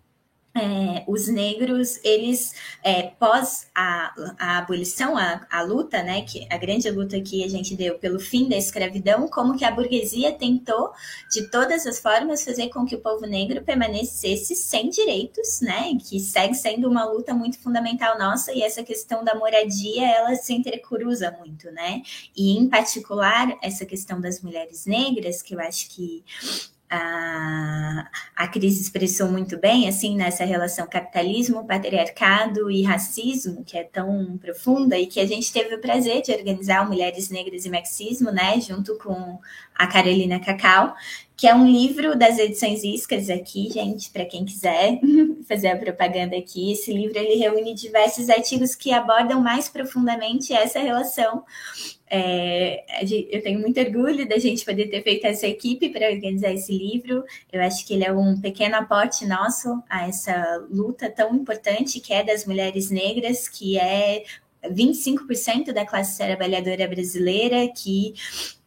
é, 0.54 1.04
os 1.08 1.28
negros, 1.28 2.00
eles, 2.04 2.54
é, 2.84 3.04
pós 3.04 3.68
a, 3.74 4.14
a 4.38 4.58
abolição, 4.58 5.18
a, 5.18 5.46
a 5.50 5.62
luta, 5.62 6.04
né, 6.04 6.24
que 6.24 6.46
a 6.50 6.58
grande 6.58 6.90
luta 6.90 7.20
que 7.22 7.44
a 7.44 7.48
gente 7.48 7.76
deu 7.76 7.98
pelo 7.98 8.20
fim 8.20 8.50
da 8.50 8.58
escravidão, 8.58 9.28
como 9.30 9.58
que 9.58 9.64
a 9.64 9.72
burguesia 9.72 10.34
tentou, 10.34 10.92
de 11.32 11.50
todas 11.50 11.88
as 11.88 12.00
formas, 12.00 12.44
fazer 12.44 12.70
com 12.70 12.86
que 12.86 12.96
o 12.96 13.00
povo 13.00 13.26
negro 13.26 13.64
permanecesse 13.64 14.56
sem 14.56 14.90
direitos, 14.90 15.62
né, 15.62 15.98
que 15.98 16.20
segue 16.20 16.56
sendo 16.56 16.90
uma 16.90 17.06
luta 17.06 17.34
muito 17.34 17.58
fundamental 17.60 18.18
nossa, 18.20 18.52
e 18.52 18.62
essa 18.62 18.84
questão 18.84 19.24
da 19.24 19.36
moradia, 19.36 20.06
ela 20.06 20.36
se 20.36 20.54
entrecruza 20.54 21.32
muito, 21.40 21.72
né, 21.72 22.02
e 22.36 22.58
em 22.58 22.68
particular, 22.68 23.58
essa 23.62 23.86
questão 23.86 24.20
das 24.20 24.42
mulheres 24.42 24.86
negras, 24.86 25.42
que 25.42 25.56
eu 25.56 25.60
acho 25.62 25.90
que 25.90 26.24
a, 26.92 28.10
a 28.36 28.48
Cris 28.50 28.82
expressou 28.82 29.30
muito 29.30 29.58
bem, 29.58 29.88
assim, 29.88 30.18
nessa 30.18 30.44
relação 30.44 30.86
capitalismo, 30.86 31.66
patriarcado 31.66 32.70
e 32.70 32.84
racismo, 32.84 33.64
que 33.64 33.78
é 33.78 33.84
tão 33.84 34.38
profunda, 34.38 35.00
e 35.00 35.08
que 35.08 35.22
a 35.22 35.26
gente 35.26 35.54
teve 35.54 35.74
o 35.74 35.80
prazer 35.80 36.22
de 36.22 36.34
organizar 36.34 36.86
Mulheres 36.86 37.30
Negras 37.30 37.66
e 37.66 37.70
Marxismo, 37.70 38.30
né, 38.30 38.60
junto 38.60 38.98
com 38.98 39.40
a 39.74 39.88
Carolina 39.88 40.38
Cacau, 40.40 40.94
que 41.42 41.48
é 41.48 41.56
um 41.56 41.68
livro 41.68 42.16
das 42.16 42.38
edições 42.38 42.84
Iscas 42.84 43.28
aqui, 43.28 43.68
gente, 43.72 44.12
para 44.12 44.26
quem 44.26 44.46
quiser 44.46 45.00
fazer 45.50 45.70
a 45.70 45.76
propaganda 45.76 46.38
aqui. 46.38 46.72
Esse 46.72 46.94
livro 46.94 47.18
ele 47.18 47.34
reúne 47.34 47.74
diversos 47.74 48.30
artigos 48.30 48.76
que 48.76 48.94
abordam 48.94 49.42
mais 49.42 49.68
profundamente 49.68 50.54
essa 50.54 50.78
relação 50.78 51.44
é, 52.14 52.84
eu 53.32 53.42
tenho 53.42 53.62
muito 53.62 53.80
orgulho 53.80 54.28
da 54.28 54.38
gente 54.38 54.66
poder 54.66 54.88
ter 54.88 55.02
feito 55.02 55.26
essa 55.26 55.48
equipe 55.48 55.88
para 55.88 56.12
organizar 56.12 56.52
esse 56.52 56.78
livro. 56.78 57.24
Eu 57.50 57.62
acho 57.62 57.88
que 57.88 57.94
ele 57.94 58.04
é 58.04 58.12
um 58.12 58.38
pequeno 58.38 58.76
aporte 58.76 59.26
nosso 59.26 59.82
a 59.90 60.10
essa 60.10 60.68
luta 60.70 61.10
tão 61.10 61.34
importante 61.34 62.02
que 62.02 62.12
é 62.12 62.22
das 62.22 62.46
mulheres 62.46 62.90
negras, 62.90 63.48
que 63.48 63.80
é 63.80 64.26
25% 64.70 65.74
da 65.74 65.86
classe 65.86 66.18
trabalhadora 66.18 66.88
brasileira, 66.88 67.68
que 67.70 68.14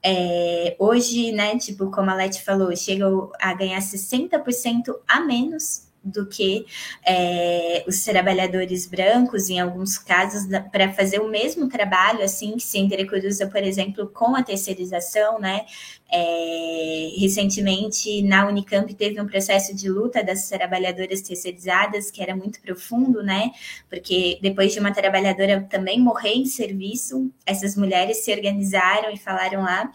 é, 0.02 0.76
hoje, 0.78 1.32
né, 1.32 1.56
tipo, 1.58 1.90
como 1.90 2.10
a 2.10 2.14
Leti 2.14 2.42
falou, 2.42 2.74
chega 2.76 3.06
a 3.40 3.54
ganhar 3.54 3.80
60% 3.80 4.94
a 5.06 5.20
menos 5.20 5.88
do 6.04 6.26
que 6.26 6.66
é, 7.06 7.84
os 7.86 8.04
trabalhadores 8.04 8.86
brancos, 8.86 9.48
em 9.48 9.58
alguns 9.58 9.96
casos, 9.96 10.46
para 10.70 10.92
fazer 10.92 11.20
o 11.20 11.28
mesmo 11.28 11.68
trabalho, 11.68 12.22
assim, 12.22 12.56
que 12.56 12.62
se 12.62 12.78
entrecruza, 12.78 13.46
por 13.46 13.62
exemplo, 13.62 14.08
com 14.08 14.36
a 14.36 14.42
terceirização, 14.42 15.38
né? 15.38 15.64
É, 16.12 17.10
recentemente, 17.18 18.22
na 18.22 18.46
Unicamp, 18.46 18.92
teve 18.94 19.20
um 19.20 19.26
processo 19.26 19.74
de 19.74 19.88
luta 19.88 20.22
das 20.22 20.48
trabalhadoras 20.48 21.22
terceirizadas 21.22 22.10
que 22.10 22.22
era 22.22 22.36
muito 22.36 22.60
profundo, 22.60 23.22
né? 23.22 23.50
Porque 23.88 24.38
depois 24.42 24.72
de 24.72 24.78
uma 24.78 24.92
trabalhadora 24.92 25.66
também 25.68 25.98
morrer 25.98 26.34
em 26.34 26.44
serviço, 26.44 27.30
essas 27.46 27.74
mulheres 27.74 28.18
se 28.18 28.32
organizaram 28.32 29.10
e 29.10 29.16
falaram 29.16 29.62
lá 29.62 29.90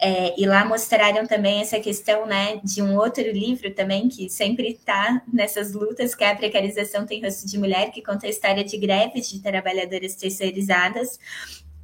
é, 0.00 0.40
e 0.40 0.46
lá 0.46 0.64
mostraram 0.64 1.26
também 1.26 1.60
essa 1.60 1.80
questão 1.80 2.24
né, 2.24 2.60
de 2.62 2.80
um 2.80 2.96
outro 2.96 3.22
livro 3.22 3.74
também, 3.74 4.08
que 4.08 4.30
sempre 4.30 4.68
está 4.68 5.22
nessas 5.32 5.72
lutas, 5.72 6.14
que 6.14 6.22
é 6.22 6.30
a 6.30 6.36
Precarização 6.36 7.04
Tem 7.04 7.20
Rosto 7.20 7.48
de 7.48 7.58
Mulher, 7.58 7.90
que 7.90 8.00
conta 8.00 8.26
a 8.26 8.30
história 8.30 8.62
de 8.62 8.78
greves 8.78 9.28
de 9.28 9.40
trabalhadoras 9.40 10.14
terceirizadas, 10.14 11.18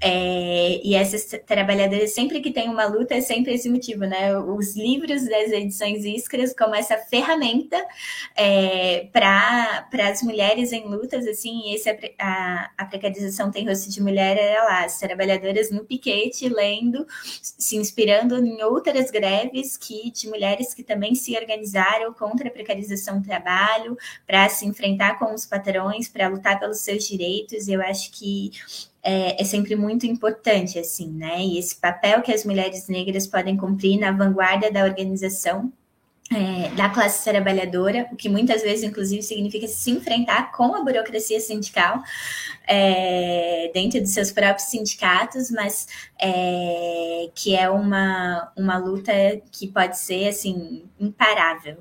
é, 0.00 0.80
e 0.85 0.94
essas 0.94 1.24
trabalhadoras, 1.46 2.12
sempre 2.12 2.40
que 2.40 2.52
tem 2.52 2.68
uma 2.68 2.85
luta, 2.85 3.14
é 3.14 3.20
sempre 3.20 3.54
esse 3.54 3.70
motivo, 3.70 4.00
né? 4.00 4.37
Os 4.37 4.76
livros 4.76 5.24
das 5.26 5.50
edições 5.50 6.04
Iskras 6.04 6.54
como 6.54 6.74
essa 6.74 6.98
ferramenta 6.98 7.83
é, 8.37 9.09
para 9.12 9.87
as 10.11 10.22
mulheres 10.22 10.72
em 10.72 10.85
lutas, 10.87 11.26
assim, 11.26 11.72
esse, 11.72 11.88
a, 12.18 12.70
a 12.76 12.85
precarização 12.85 13.50
tem 13.50 13.66
rosto 13.66 13.90
de 13.90 14.02
mulher, 14.02 14.37
é 14.37 14.61
lá, 14.61 14.85
as 14.85 14.98
trabalhadoras 14.98 15.70
no 15.70 15.85
piquete, 15.85 16.48
lendo, 16.48 17.07
se 17.40 17.76
inspirando 17.76 18.37
em 18.37 18.62
outras 18.62 19.11
greves 19.11 19.76
que, 19.76 20.11
de 20.11 20.28
mulheres 20.28 20.74
que 20.74 20.83
também 20.83 21.14
se 21.14 21.35
organizaram 21.35 22.12
contra 22.12 22.48
a 22.48 22.52
precarização 22.52 23.20
do 23.20 23.26
trabalho, 23.26 23.96
para 24.26 24.48
se 24.50 24.66
enfrentar 24.66 25.18
com 25.18 25.33
os 25.33 25.46
patrões, 25.46 26.09
para 26.09 26.28
lutar 26.28 26.61
pelos 26.61 26.80
seus 26.80 27.04
direitos, 27.04 27.68
eu 27.68 27.80
acho 27.80 28.11
que 28.12 28.50
é, 29.04 29.40
é, 29.40 29.44
sempre 29.44 29.76
muito 29.76 30.06
importante, 30.06 30.78
assim, 30.78 31.10
né? 31.12 31.40
E 31.40 31.58
esse 31.58 31.76
papel 31.76 32.22
que 32.22 32.32
as 32.32 32.44
mulheres 32.44 32.88
negras 32.88 33.26
podem 33.26 33.56
cumprir 33.56 34.00
na 34.00 34.10
vanguarda 34.10 34.70
da 34.70 34.82
organização 34.82 35.70
é, 36.32 36.70
da 36.70 36.88
classe 36.88 37.22
trabalhadora, 37.30 38.08
o 38.10 38.16
que 38.16 38.30
muitas 38.30 38.62
vezes, 38.62 38.82
inclusive, 38.82 39.22
significa 39.22 39.68
se 39.68 39.90
enfrentar 39.90 40.52
com 40.52 40.74
a 40.74 40.82
burocracia 40.82 41.38
sindical 41.38 42.02
é, 42.66 43.70
dentro 43.74 44.00
dos 44.00 44.10
seus 44.10 44.32
próprios 44.32 44.68
sindicatos, 44.68 45.50
mas 45.50 45.86
é, 46.18 47.28
que 47.34 47.54
é 47.54 47.68
uma, 47.68 48.50
uma 48.56 48.78
luta 48.78 49.12
que 49.52 49.68
pode 49.68 49.98
ser, 49.98 50.28
assim, 50.28 50.84
imparável. 50.98 51.76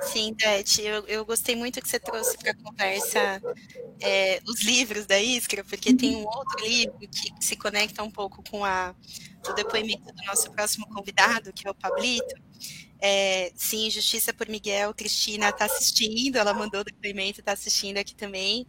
Sim, 0.00 0.32
Beth, 0.34 0.78
eu, 0.80 1.06
eu 1.08 1.24
gostei 1.24 1.56
muito 1.56 1.80
que 1.82 1.88
você 1.88 1.98
trouxe 1.98 2.38
para 2.38 2.52
a 2.52 2.54
conversa 2.54 3.42
é, 4.00 4.40
os 4.46 4.62
livros 4.62 5.06
da 5.06 5.20
Iskra, 5.20 5.64
porque 5.64 5.92
tem 5.92 6.16
um 6.16 6.24
outro 6.24 6.64
livro 6.64 6.98
que 6.98 7.32
se 7.40 7.56
conecta 7.56 8.02
um 8.02 8.10
pouco 8.10 8.42
com 8.44 8.64
a, 8.64 8.94
o 9.48 9.52
depoimento 9.52 10.12
do 10.12 10.24
nosso 10.24 10.50
próximo 10.52 10.86
convidado, 10.88 11.52
que 11.52 11.66
é 11.66 11.70
o 11.70 11.74
Pablito. 11.74 12.34
É, 13.00 13.52
sim, 13.56 13.90
Justiça 13.90 14.32
por 14.32 14.48
Miguel, 14.48 14.94
Cristina 14.94 15.50
está 15.50 15.66
assistindo, 15.66 16.36
ela 16.36 16.54
mandou 16.54 16.80
o 16.80 16.84
depoimento, 16.84 17.40
está 17.40 17.52
assistindo 17.52 17.98
aqui 17.98 18.14
também. 18.14 18.66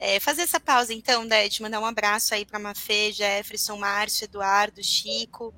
É, 0.00 0.18
fazer 0.20 0.42
essa 0.42 0.58
pausa, 0.60 0.92
então, 0.92 1.24
né, 1.24 1.48
de 1.48 1.62
mandar 1.62 1.80
um 1.80 1.86
abraço 1.86 2.34
aí 2.34 2.44
para 2.44 2.58
Mafê, 2.58 3.12
Jefferson, 3.12 3.76
Márcio, 3.76 4.24
Eduardo, 4.24 4.82
Chico, 4.82 5.54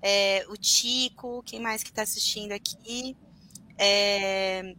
é, 0.00 0.44
o 0.48 0.56
Tico, 0.56 1.42
quem 1.42 1.60
mais 1.60 1.82
que 1.82 1.90
está 1.90 2.02
assistindo 2.02 2.52
aqui? 2.52 3.16
É, 3.78 4.74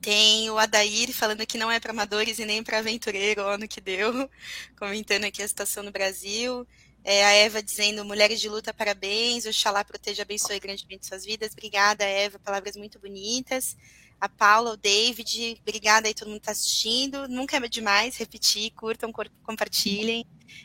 tem 0.00 0.50
o 0.50 0.58
Adair 0.58 1.12
falando 1.14 1.46
que 1.46 1.56
não 1.56 1.72
é 1.72 1.80
para 1.80 1.90
amadores 1.90 2.38
e 2.38 2.44
nem 2.44 2.62
para 2.62 2.78
aventureiro, 2.78 3.42
o 3.42 3.46
ano 3.46 3.66
que 3.66 3.80
deu, 3.80 4.28
comentando 4.78 5.24
aqui 5.24 5.42
a 5.42 5.48
situação 5.48 5.82
no 5.82 5.90
Brasil. 5.90 6.66
É, 7.02 7.24
a 7.24 7.32
Eva 7.32 7.62
dizendo, 7.62 8.04
mulheres 8.04 8.40
de 8.40 8.48
luta, 8.48 8.72
parabéns, 8.72 9.46
Oxalá 9.46 9.84
proteja, 9.84 10.22
abençoe 10.22 10.60
grandemente 10.60 11.06
suas 11.06 11.24
vidas. 11.24 11.52
Obrigada, 11.52 12.04
Eva, 12.04 12.38
palavras 12.38 12.76
muito 12.76 12.98
bonitas. 12.98 13.76
A 14.24 14.28
Paula, 14.30 14.72
o 14.72 14.76
David, 14.78 15.58
obrigada 15.60 16.08
aí 16.08 16.14
todo 16.14 16.28
mundo 16.28 16.40
que 16.40 16.44
está 16.44 16.52
assistindo. 16.52 17.28
Nunca 17.28 17.58
é 17.58 17.68
demais 17.68 18.16
repetir, 18.16 18.70
curtam, 18.70 19.12
compartilhem 19.42 20.24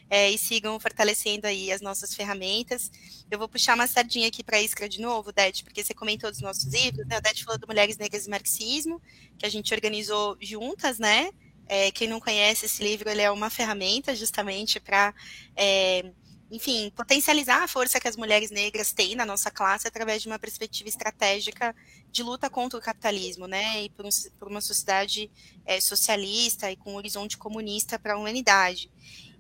é, 0.10 0.30
e 0.32 0.38
sigam 0.38 0.80
fortalecendo 0.80 1.46
aí 1.46 1.70
as 1.70 1.82
nossas 1.82 2.16
ferramentas. 2.16 2.90
Eu 3.30 3.38
vou 3.38 3.50
puxar 3.50 3.76
uma 3.76 3.86
sardinha 3.86 4.30
aqui 4.30 4.46
para 4.46 4.56
a 4.56 4.62
Iskra 4.62 4.88
de 4.88 5.02
novo, 5.02 5.34
Dete, 5.34 5.66
porque 5.66 5.84
você 5.84 5.94
comentou 5.94 6.32
dos 6.32 6.40
nossos 6.40 6.72
livros, 6.72 7.06
né? 7.06 7.18
O 7.18 7.22
Dete 7.22 7.44
falou 7.44 7.60
do 7.60 7.68
Mulheres 7.68 7.98
Negras 7.98 8.28
e 8.28 8.30
Marxismo, 8.30 9.02
que 9.38 9.46
a 9.46 9.50
gente 9.50 9.74
organizou 9.74 10.38
juntas, 10.40 10.98
né? 10.98 11.30
É, 11.68 11.92
quem 11.92 12.08
não 12.08 12.22
conhece 12.22 12.66
esse 12.66 12.82
livro, 12.82 13.10
ele 13.10 13.22
é 13.22 13.30
uma 13.30 13.50
ferramenta 13.50 14.16
justamente 14.16 14.80
para, 14.80 15.14
é, 15.54 16.14
enfim, 16.52 16.92
potencializar 16.96 17.64
a 17.64 17.68
força 17.68 18.00
que 18.00 18.08
as 18.08 18.16
mulheres 18.16 18.50
negras 18.50 18.92
têm 18.92 19.16
na 19.16 19.26
nossa 19.26 19.52
classe 19.52 19.88
através 19.88 20.22
de 20.22 20.28
uma 20.28 20.40
perspectiva 20.40 20.90
estratégica 20.90 21.76
de 22.12 22.24
luta 22.24 22.50
contra 22.50 22.80
o 22.80 22.82
capitalismo, 22.82 23.46
né? 23.46 23.84
E 23.84 23.90
por, 23.90 24.06
um, 24.06 24.10
por 24.40 24.48
uma 24.48 24.62
sociedade 24.62 25.30
é, 25.66 25.80
socialista 25.80 26.72
e 26.72 26.76
com 26.76 26.94
um 26.94 26.96
horizonte 26.96 27.38
comunista 27.38 28.00
para 28.00 28.14
a 28.14 28.18
humanidade. 28.18 28.90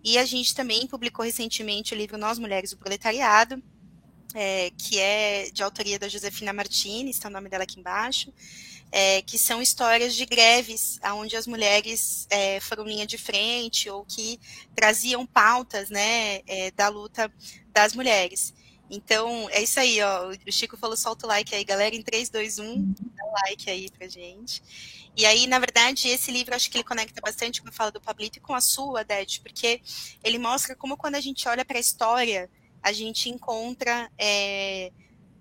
E 0.04 0.17
a 0.17 0.26
gente 0.26 0.54
também 0.54 0.86
publicou 0.86 1.26
recentemente 1.26 1.93
o 1.93 1.98
livro 1.98 2.17
Nós 2.17 2.38
Mulheres 2.38 2.72
do 2.72 2.78
Proletariado, 2.78 3.62
é, 4.36 4.72
que 4.78 5.00
é 5.00 5.50
de 5.52 5.63
autoria 5.63 5.98
da 5.98 6.08
Josefina 6.08 6.54
Martins, 6.54 7.15
está 7.15 7.28
o 7.28 7.32
nome 7.32 7.50
dela 7.50 7.63
aqui 7.63 7.80
embaixo, 7.80 8.32
é, 8.91 9.21
que 9.21 9.38
são 9.38 9.62
histórias 9.62 10.15
de 10.15 10.25
greves, 10.25 10.99
onde 11.13 11.36
as 11.36 11.45
mulheres 11.45 12.28
é, 12.30 12.60
foram 12.60 12.84
linha 12.84 13.06
de 13.06 13.17
frente 13.17 13.89
ou 13.89 14.04
que 14.06 14.39
traziam 14.75 15.25
pautas 15.25 15.89
né, 15.89 16.41
é, 16.47 16.71
da 16.71 16.88
luta 16.88 17.32
das 17.71 17.93
mulheres. 17.93 18.54
Então, 18.89 19.47
é 19.52 19.62
isso 19.62 19.80
aí, 19.80 20.02
ó. 20.02 20.30
O 20.30 20.52
Chico 20.52 20.75
falou, 20.75 20.97
solta 20.97 21.25
o 21.25 21.30
like 21.30 21.54
aí, 21.54 21.63
galera, 21.63 21.95
em 21.95 22.02
3, 22.02 22.30
2, 22.30 22.58
1, 22.60 22.93
dá 23.15 23.25
um 23.25 23.32
like 23.45 23.69
aí 23.69 23.88
pra 23.91 24.08
gente. 24.08 24.63
E 25.15 25.25
aí, 25.25 25.45
na 25.47 25.60
verdade, 25.60 26.08
esse 26.08 26.32
livro 26.32 26.56
acho 26.56 26.71
que 26.71 26.78
ele 26.78 26.84
conecta 26.84 27.21
bastante 27.21 27.62
com 27.62 27.69
a 27.69 27.71
fala 27.71 27.91
do 27.91 28.02
Pablito 28.02 28.39
e 28.39 28.41
com 28.41 28.56
a 28.56 28.62
sua, 28.62 29.04
Dete, 29.04 29.41
porque 29.41 29.82
ele 30.23 30.39
mostra 30.39 30.75
como 30.75 30.97
quando 30.97 31.15
a 31.15 31.21
gente 31.21 31.47
olha 31.47 31.65
para 31.65 31.78
a 31.78 31.82
história, 31.82 32.49
a 32.82 32.91
gente 32.91 33.30
encontra 33.30 34.10
é, 34.17 34.91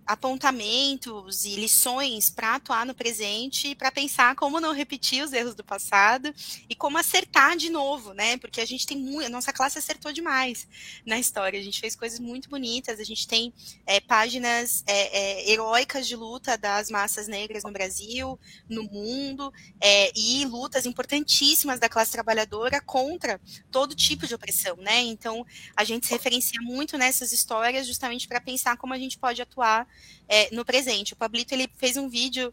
apontamentos 0.09 1.45
e 1.45 1.55
lições 1.57 2.31
para 2.31 2.55
atuar 2.55 2.87
no 2.87 2.95
presente, 2.95 3.75
para 3.75 3.93
pensar 3.93 4.35
como 4.37 4.59
não 4.59 4.73
repetir 4.73 5.23
os 5.23 5.35
erros 5.35 5.55
do 5.55 5.63
passado 5.63 6.35
e 6.67 6.75
como 6.75 6.97
acertar 6.97 7.59
de 7.59 7.69
novo, 7.69 8.15
né? 8.15 8.39
Porque 8.39 8.63
a 8.63 8.65
gente 8.65 8.87
tem 8.87 8.97
muito, 8.97 9.27
a 9.27 9.29
nossa 9.29 9.53
classe 9.53 9.79
acertou 9.79 10.11
demais 10.11 10.67
na 11.05 11.19
história. 11.19 11.61
A 11.61 11.63
gente 11.63 11.79
fez 11.79 11.95
coisas 11.95 12.19
muito 12.19 12.49
bonitas. 12.49 12.99
A 12.99 13.05
gente 13.05 13.29
tem 13.29 13.53
é, 13.85 14.01
páginas 14.01 14.83
é, 14.87 15.19
é, 15.19 15.51
heróicas 15.51 16.09
de 16.09 16.17
luta 16.17 16.57
das 16.57 16.89
massas 16.89 17.29
negras 17.29 17.63
no 17.63 17.71
Brasil, 17.71 18.41
no 18.67 18.85
mundo, 18.85 19.53
é, 19.79 20.11
e 20.19 20.43
lutas 20.47 20.87
importantíssimas 20.87 21.79
da 21.79 21.89
classe 21.89 22.13
trabalhadora 22.13 22.81
contra 22.81 23.39
todo 23.71 23.95
tipo 23.95 24.27
de 24.27 24.35
opressão, 24.35 24.77
né? 24.77 25.01
Então 25.01 25.45
a 25.77 25.85
gente 25.85 26.07
se 26.07 26.13
referencia 26.15 26.63
muito 26.63 26.97
nessas 26.97 27.31
histórias 27.31 27.87
justamente 27.87 28.27
para 28.27 28.41
pensar 28.41 28.79
como 28.79 28.95
a 28.95 28.99
gente 28.99 29.19
pode 29.19 29.43
atuar 29.43 29.87
é, 30.29 30.55
no 30.55 30.65
presente. 30.65 31.13
O 31.13 31.17
Pablito 31.17 31.55
ele 31.55 31.69
fez 31.77 31.97
um 31.97 32.09
vídeo 32.09 32.53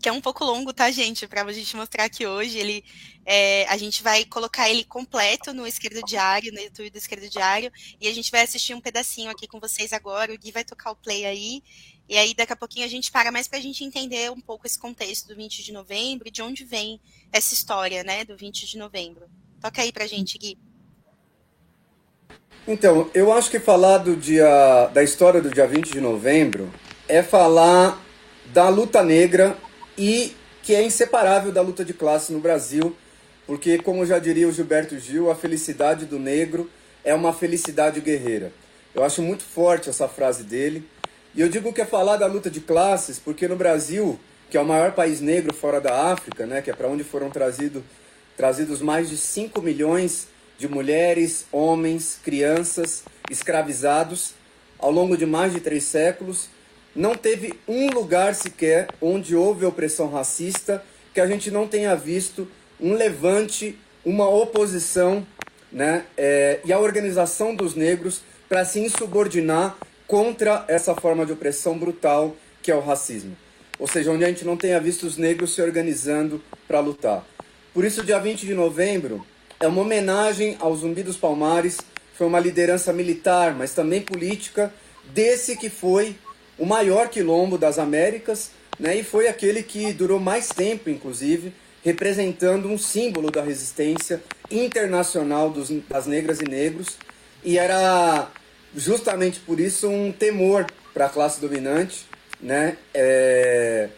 que 0.00 0.08
é 0.08 0.12
um 0.12 0.20
pouco 0.20 0.44
longo, 0.44 0.72
tá, 0.72 0.90
gente? 0.90 1.26
Para 1.28 1.42
a 1.42 1.52
gente 1.52 1.76
mostrar 1.76 2.04
aqui 2.04 2.26
hoje. 2.26 2.58
Ele, 2.58 2.84
é, 3.24 3.66
a 3.68 3.76
gente 3.76 4.02
vai 4.02 4.24
colocar 4.24 4.68
ele 4.68 4.82
completo 4.84 5.52
no 5.52 5.66
Esquerdo 5.66 6.02
Diário, 6.02 6.52
no 6.52 6.60
YouTube 6.60 6.90
do 6.90 6.98
Esquerdo 6.98 7.28
Diário, 7.28 7.70
e 8.00 8.08
a 8.08 8.14
gente 8.14 8.30
vai 8.30 8.42
assistir 8.42 8.74
um 8.74 8.80
pedacinho 8.80 9.30
aqui 9.30 9.46
com 9.46 9.60
vocês 9.60 9.92
agora. 9.92 10.32
O 10.32 10.38
Gui 10.38 10.50
vai 10.50 10.64
tocar 10.64 10.90
o 10.90 10.96
play 10.96 11.26
aí, 11.26 11.62
e 12.08 12.16
aí 12.16 12.34
daqui 12.34 12.52
a 12.52 12.56
pouquinho 12.56 12.86
a 12.86 12.88
gente 12.88 13.10
para 13.10 13.30
mais 13.30 13.46
para 13.46 13.58
a 13.58 13.62
gente 13.62 13.84
entender 13.84 14.30
um 14.30 14.40
pouco 14.40 14.66
esse 14.66 14.78
contexto 14.78 15.28
do 15.28 15.36
20 15.36 15.62
de 15.62 15.72
novembro 15.72 16.26
e 16.26 16.30
de 16.30 16.40
onde 16.40 16.64
vem 16.64 16.98
essa 17.30 17.52
história, 17.52 18.02
né, 18.02 18.24
do 18.24 18.36
20 18.36 18.66
de 18.66 18.78
novembro. 18.78 19.28
Toca 19.60 19.82
aí 19.82 19.92
para 19.92 20.04
a 20.04 20.08
gente, 20.08 20.38
Gui. 20.38 20.58
Então, 22.72 23.10
eu 23.12 23.32
acho 23.32 23.50
que 23.50 23.58
falar 23.58 23.98
do 23.98 24.14
dia 24.14 24.86
da 24.94 25.02
história 25.02 25.42
do 25.42 25.50
dia 25.50 25.66
20 25.66 25.90
de 25.90 26.00
novembro 26.00 26.70
é 27.08 27.20
falar 27.20 28.00
da 28.54 28.68
luta 28.68 29.02
negra 29.02 29.56
e 29.98 30.36
que 30.62 30.72
é 30.72 30.80
inseparável 30.80 31.50
da 31.50 31.62
luta 31.62 31.84
de 31.84 31.92
classe 31.92 32.32
no 32.32 32.38
Brasil, 32.38 32.96
porque 33.44 33.78
como 33.78 34.06
já 34.06 34.20
diria 34.20 34.46
o 34.46 34.52
Gilberto 34.52 34.96
Gil, 35.00 35.32
a 35.32 35.34
felicidade 35.34 36.06
do 36.06 36.16
negro 36.16 36.70
é 37.02 37.12
uma 37.12 37.32
felicidade 37.32 38.00
guerreira. 38.00 38.52
Eu 38.94 39.02
acho 39.02 39.20
muito 39.20 39.42
forte 39.42 39.90
essa 39.90 40.06
frase 40.06 40.44
dele. 40.44 40.88
E 41.34 41.40
eu 41.40 41.48
digo 41.48 41.72
que 41.72 41.80
é 41.80 41.84
falar 41.84 42.18
da 42.18 42.26
luta 42.26 42.48
de 42.48 42.60
classes, 42.60 43.18
porque 43.18 43.48
no 43.48 43.56
Brasil, 43.56 44.16
que 44.48 44.56
é 44.56 44.60
o 44.60 44.64
maior 44.64 44.92
país 44.92 45.20
negro 45.20 45.52
fora 45.52 45.80
da 45.80 46.12
África, 46.12 46.46
né, 46.46 46.62
que 46.62 46.70
é 46.70 46.72
para 46.72 46.86
onde 46.86 47.02
foram 47.02 47.30
trazido, 47.30 47.82
trazidos 48.36 48.80
mais 48.80 49.10
de 49.10 49.16
5 49.16 49.60
milhões 49.60 50.28
de 50.60 50.68
mulheres, 50.68 51.46
homens, 51.50 52.20
crianças 52.22 53.02
escravizados 53.30 54.34
ao 54.78 54.90
longo 54.90 55.16
de 55.16 55.24
mais 55.24 55.54
de 55.54 55.60
três 55.60 55.84
séculos. 55.84 56.50
não 56.94 57.14
teve 57.14 57.54
um 57.66 57.88
lugar 57.90 58.34
sequer 58.34 58.88
onde 59.00 59.34
houve 59.34 59.64
opressão 59.64 60.10
racista 60.10 60.84
que 61.14 61.20
a 61.20 61.26
gente 61.26 61.50
não 61.50 61.66
tenha 61.66 61.96
visto 61.96 62.46
um 62.78 62.92
levante, 62.92 63.78
uma 64.04 64.28
oposição 64.28 65.26
né, 65.72 66.04
é, 66.14 66.60
e 66.62 66.72
a 66.74 66.78
organização 66.78 67.54
dos 67.54 67.74
negros 67.74 68.20
para 68.46 68.62
se 68.62 68.80
insubordinar 68.80 69.78
contra 70.06 70.66
essa 70.68 70.94
forma 70.94 71.24
de 71.24 71.32
opressão 71.32 71.78
brutal 71.78 72.36
que 72.62 72.70
é 72.70 72.74
o 72.74 72.80
racismo. 72.80 73.34
Ou 73.78 73.86
seja, 73.86 74.10
onde 74.10 74.26
a 74.26 74.28
gente 74.28 74.44
não 74.44 74.58
tenha 74.58 74.78
visto 74.78 75.04
os 75.04 75.16
negros 75.16 75.54
se 75.54 75.62
organizando 75.62 76.42
para 76.68 76.80
lutar. 76.80 77.24
Por 77.72 77.82
isso, 77.82 78.04
dia 78.04 78.18
20 78.18 78.44
de 78.44 78.52
novembro 78.52 79.24
é 79.60 79.68
uma 79.68 79.82
homenagem 79.82 80.56
ao 80.58 80.74
Zumbi 80.74 81.02
dos 81.02 81.18
Palmares, 81.18 81.78
foi 82.14 82.26
uma 82.26 82.40
liderança 82.40 82.94
militar, 82.94 83.54
mas 83.54 83.74
também 83.74 84.00
política, 84.00 84.72
desse 85.12 85.54
que 85.54 85.68
foi 85.68 86.16
o 86.58 86.64
maior 86.64 87.08
quilombo 87.08 87.58
das 87.58 87.78
Américas, 87.78 88.52
né, 88.78 88.96
e 88.96 89.04
foi 89.04 89.28
aquele 89.28 89.62
que 89.62 89.92
durou 89.92 90.18
mais 90.18 90.48
tempo, 90.48 90.88
inclusive, 90.88 91.52
representando 91.84 92.68
um 92.68 92.78
símbolo 92.78 93.30
da 93.30 93.42
resistência 93.42 94.22
internacional 94.50 95.50
dos, 95.50 95.68
das 95.86 96.06
negras 96.06 96.40
e 96.40 96.44
negros, 96.44 96.96
e 97.44 97.58
era 97.58 98.30
justamente 98.74 99.40
por 99.40 99.60
isso 99.60 99.88
um 99.88 100.10
temor 100.10 100.66
para 100.94 101.06
a 101.06 101.08
classe 101.10 101.38
dominante, 101.38 102.06
né? 102.40 102.78
É... 102.94 103.88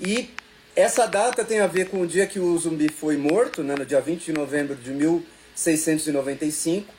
E 0.00 0.30
essa 0.74 1.06
data 1.06 1.44
tem 1.44 1.60
a 1.60 1.66
ver 1.66 1.88
com 1.88 2.00
o 2.00 2.06
dia 2.06 2.26
que 2.26 2.40
o 2.40 2.56
zumbi 2.56 2.88
foi 2.88 3.16
morto, 3.16 3.62
né, 3.62 3.74
no 3.78 3.84
dia 3.84 4.00
20 4.00 4.24
de 4.24 4.32
novembro 4.32 4.74
de 4.74 4.90
1695, 4.90 6.92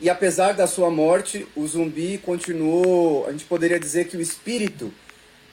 e 0.00 0.10
apesar 0.10 0.52
da 0.52 0.66
sua 0.66 0.90
morte, 0.90 1.46
o 1.54 1.66
zumbi 1.66 2.18
continuou. 2.18 3.26
A 3.26 3.32
gente 3.32 3.44
poderia 3.44 3.78
dizer 3.78 4.08
que 4.08 4.16
o 4.16 4.20
espírito 4.20 4.92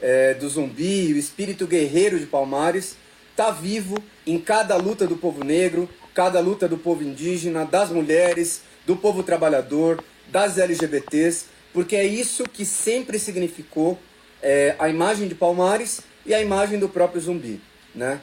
é, 0.01 0.33
do 0.33 0.49
zumbi, 0.49 1.13
o 1.13 1.17
espírito 1.17 1.67
guerreiro 1.67 2.17
de 2.17 2.25
Palmares, 2.25 2.95
está 3.31 3.51
vivo 3.51 4.01
em 4.25 4.39
cada 4.39 4.75
luta 4.77 5.05
do 5.05 5.15
povo 5.15 5.43
negro, 5.43 5.87
cada 6.15 6.39
luta 6.39 6.67
do 6.67 6.77
povo 6.77 7.03
indígena, 7.03 7.65
das 7.65 7.89
mulheres, 7.89 8.61
do 8.87 8.95
povo 8.95 9.21
trabalhador, 9.21 10.03
das 10.29 10.57
LGBTs, 10.57 11.45
porque 11.73 11.95
é 11.95 12.05
isso 12.05 12.45
que 12.45 12.65
sempre 12.65 13.19
significou 13.19 13.99
é, 14.41 14.75
a 14.79 14.89
imagem 14.89 15.27
de 15.27 15.35
Palmares 15.35 16.01
e 16.27 16.33
a 16.33 16.41
imagem 16.41 16.77
do 16.77 16.89
próprio 16.89 17.21
zumbi. 17.21 17.61
Né? 17.95 18.19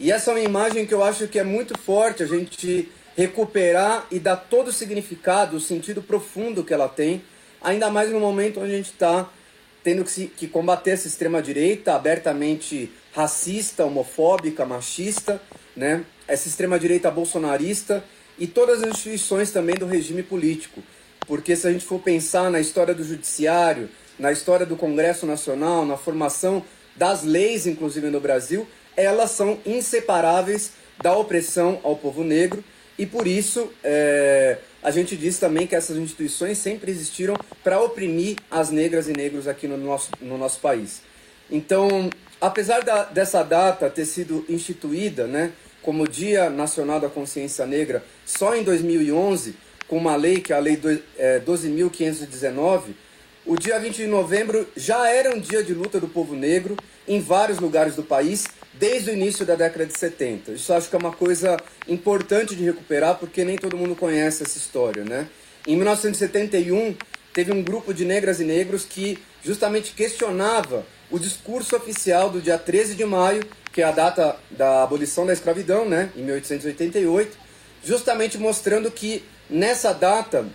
E 0.00 0.10
essa 0.10 0.30
é 0.30 0.34
uma 0.34 0.40
imagem 0.40 0.86
que 0.86 0.94
eu 0.94 1.04
acho 1.04 1.28
que 1.28 1.38
é 1.38 1.44
muito 1.44 1.78
forte 1.78 2.22
a 2.22 2.26
gente 2.26 2.90
recuperar 3.16 4.06
e 4.10 4.18
dar 4.18 4.36
todo 4.36 4.68
o 4.68 4.72
significado, 4.72 5.56
o 5.56 5.60
sentido 5.60 6.02
profundo 6.02 6.64
que 6.64 6.72
ela 6.72 6.88
tem, 6.88 7.22
ainda 7.60 7.90
mais 7.90 8.10
no 8.10 8.18
momento 8.18 8.58
onde 8.58 8.72
a 8.72 8.76
gente 8.76 8.90
está 8.90 9.28
tendo 9.84 10.02
que, 10.04 10.10
se, 10.10 10.26
que 10.26 10.48
combater 10.48 10.92
essa 10.92 11.06
extrema-direita 11.06 11.94
abertamente 11.94 12.90
racista, 13.12 13.84
homofóbica, 13.84 14.64
machista, 14.64 15.40
né? 15.76 16.04
essa 16.26 16.48
extrema-direita 16.48 17.10
bolsonarista 17.10 18.02
e 18.38 18.46
todas 18.46 18.82
as 18.82 18.90
instituições 18.90 19.50
também 19.50 19.74
do 19.74 19.86
regime 19.86 20.22
político. 20.22 20.82
Porque 21.26 21.54
se 21.54 21.66
a 21.66 21.72
gente 21.72 21.84
for 21.84 22.00
pensar 22.00 22.50
na 22.50 22.60
história 22.60 22.94
do 22.94 23.04
judiciário, 23.04 23.90
na 24.18 24.32
história 24.32 24.64
do 24.64 24.76
Congresso 24.76 25.26
Nacional, 25.26 25.84
na 25.84 25.96
formação 25.96 26.64
das 26.96 27.22
leis, 27.22 27.66
inclusive 27.66 28.08
no 28.08 28.20
Brasil, 28.20 28.66
elas 28.96 29.30
são 29.30 29.58
inseparáveis 29.64 30.72
da 31.02 31.16
opressão 31.16 31.80
ao 31.82 31.96
povo 31.96 32.22
negro 32.22 32.62
e 32.98 33.06
por 33.06 33.26
isso 33.26 33.72
é, 33.82 34.58
a 34.82 34.90
gente 34.90 35.16
diz 35.16 35.38
também 35.38 35.66
que 35.66 35.74
essas 35.74 35.96
instituições 35.96 36.58
sempre 36.58 36.90
existiram 36.90 37.36
para 37.64 37.80
oprimir 37.80 38.36
as 38.50 38.70
negras 38.70 39.08
e 39.08 39.12
negros 39.12 39.48
aqui 39.48 39.66
no 39.66 39.76
nosso, 39.76 40.10
no 40.20 40.36
nosso 40.36 40.60
país. 40.60 41.00
Então, 41.50 42.10
apesar 42.40 42.82
da, 42.82 43.04
dessa 43.04 43.42
data 43.42 43.88
ter 43.88 44.04
sido 44.04 44.44
instituída 44.48 45.26
né, 45.26 45.52
como 45.82 46.06
Dia 46.06 46.50
Nacional 46.50 47.00
da 47.00 47.08
Consciência 47.08 47.66
Negra 47.66 48.04
só 48.24 48.54
em 48.54 48.62
2011, 48.62 49.54
com 49.88 49.96
uma 49.96 50.16
lei 50.16 50.40
que 50.40 50.52
é 50.52 50.56
a 50.56 50.58
Lei 50.58 50.80
é, 51.18 51.40
12.519, 51.40 52.94
o 53.44 53.56
dia 53.56 53.78
20 53.78 53.96
de 53.96 54.06
novembro 54.06 54.68
já 54.76 55.08
era 55.08 55.34
um 55.34 55.40
dia 55.40 55.62
de 55.62 55.74
luta 55.74 55.98
do 55.98 56.08
povo 56.08 56.34
negro 56.34 56.76
em 57.08 57.20
vários 57.20 57.58
lugares 57.58 57.96
do 57.96 58.02
país 58.02 58.46
desde 58.74 59.10
o 59.10 59.12
início 59.12 59.44
da 59.44 59.54
década 59.54 59.84
de 59.84 59.98
70. 59.98 60.52
Isso 60.52 60.72
acho 60.72 60.88
que 60.88 60.94
é 60.94 60.98
uma 60.98 61.12
coisa 61.12 61.56
importante 61.88 62.54
de 62.54 62.64
recuperar 62.64 63.16
porque 63.16 63.44
nem 63.44 63.56
todo 63.56 63.76
mundo 63.76 63.96
conhece 63.96 64.42
essa 64.42 64.56
história, 64.56 65.04
né? 65.04 65.28
Em 65.66 65.76
1971, 65.76 66.96
teve 67.32 67.52
um 67.52 67.62
grupo 67.62 67.92
de 67.92 68.04
negras 68.04 68.40
e 68.40 68.44
negros 68.44 68.84
que 68.84 69.18
justamente 69.44 69.92
questionava 69.92 70.86
o 71.10 71.18
discurso 71.18 71.76
oficial 71.76 72.30
do 72.30 72.40
dia 72.40 72.58
13 72.58 72.94
de 72.94 73.04
maio, 73.04 73.44
que 73.72 73.82
é 73.82 73.84
a 73.84 73.92
data 73.92 74.36
da 74.50 74.82
abolição 74.82 75.26
da 75.26 75.32
escravidão, 75.32 75.88
né, 75.88 76.10
em 76.16 76.22
1888, 76.22 77.36
justamente 77.84 78.38
mostrando 78.38 78.90
que 78.90 79.24
nessa 79.48 79.92
data 79.92 80.46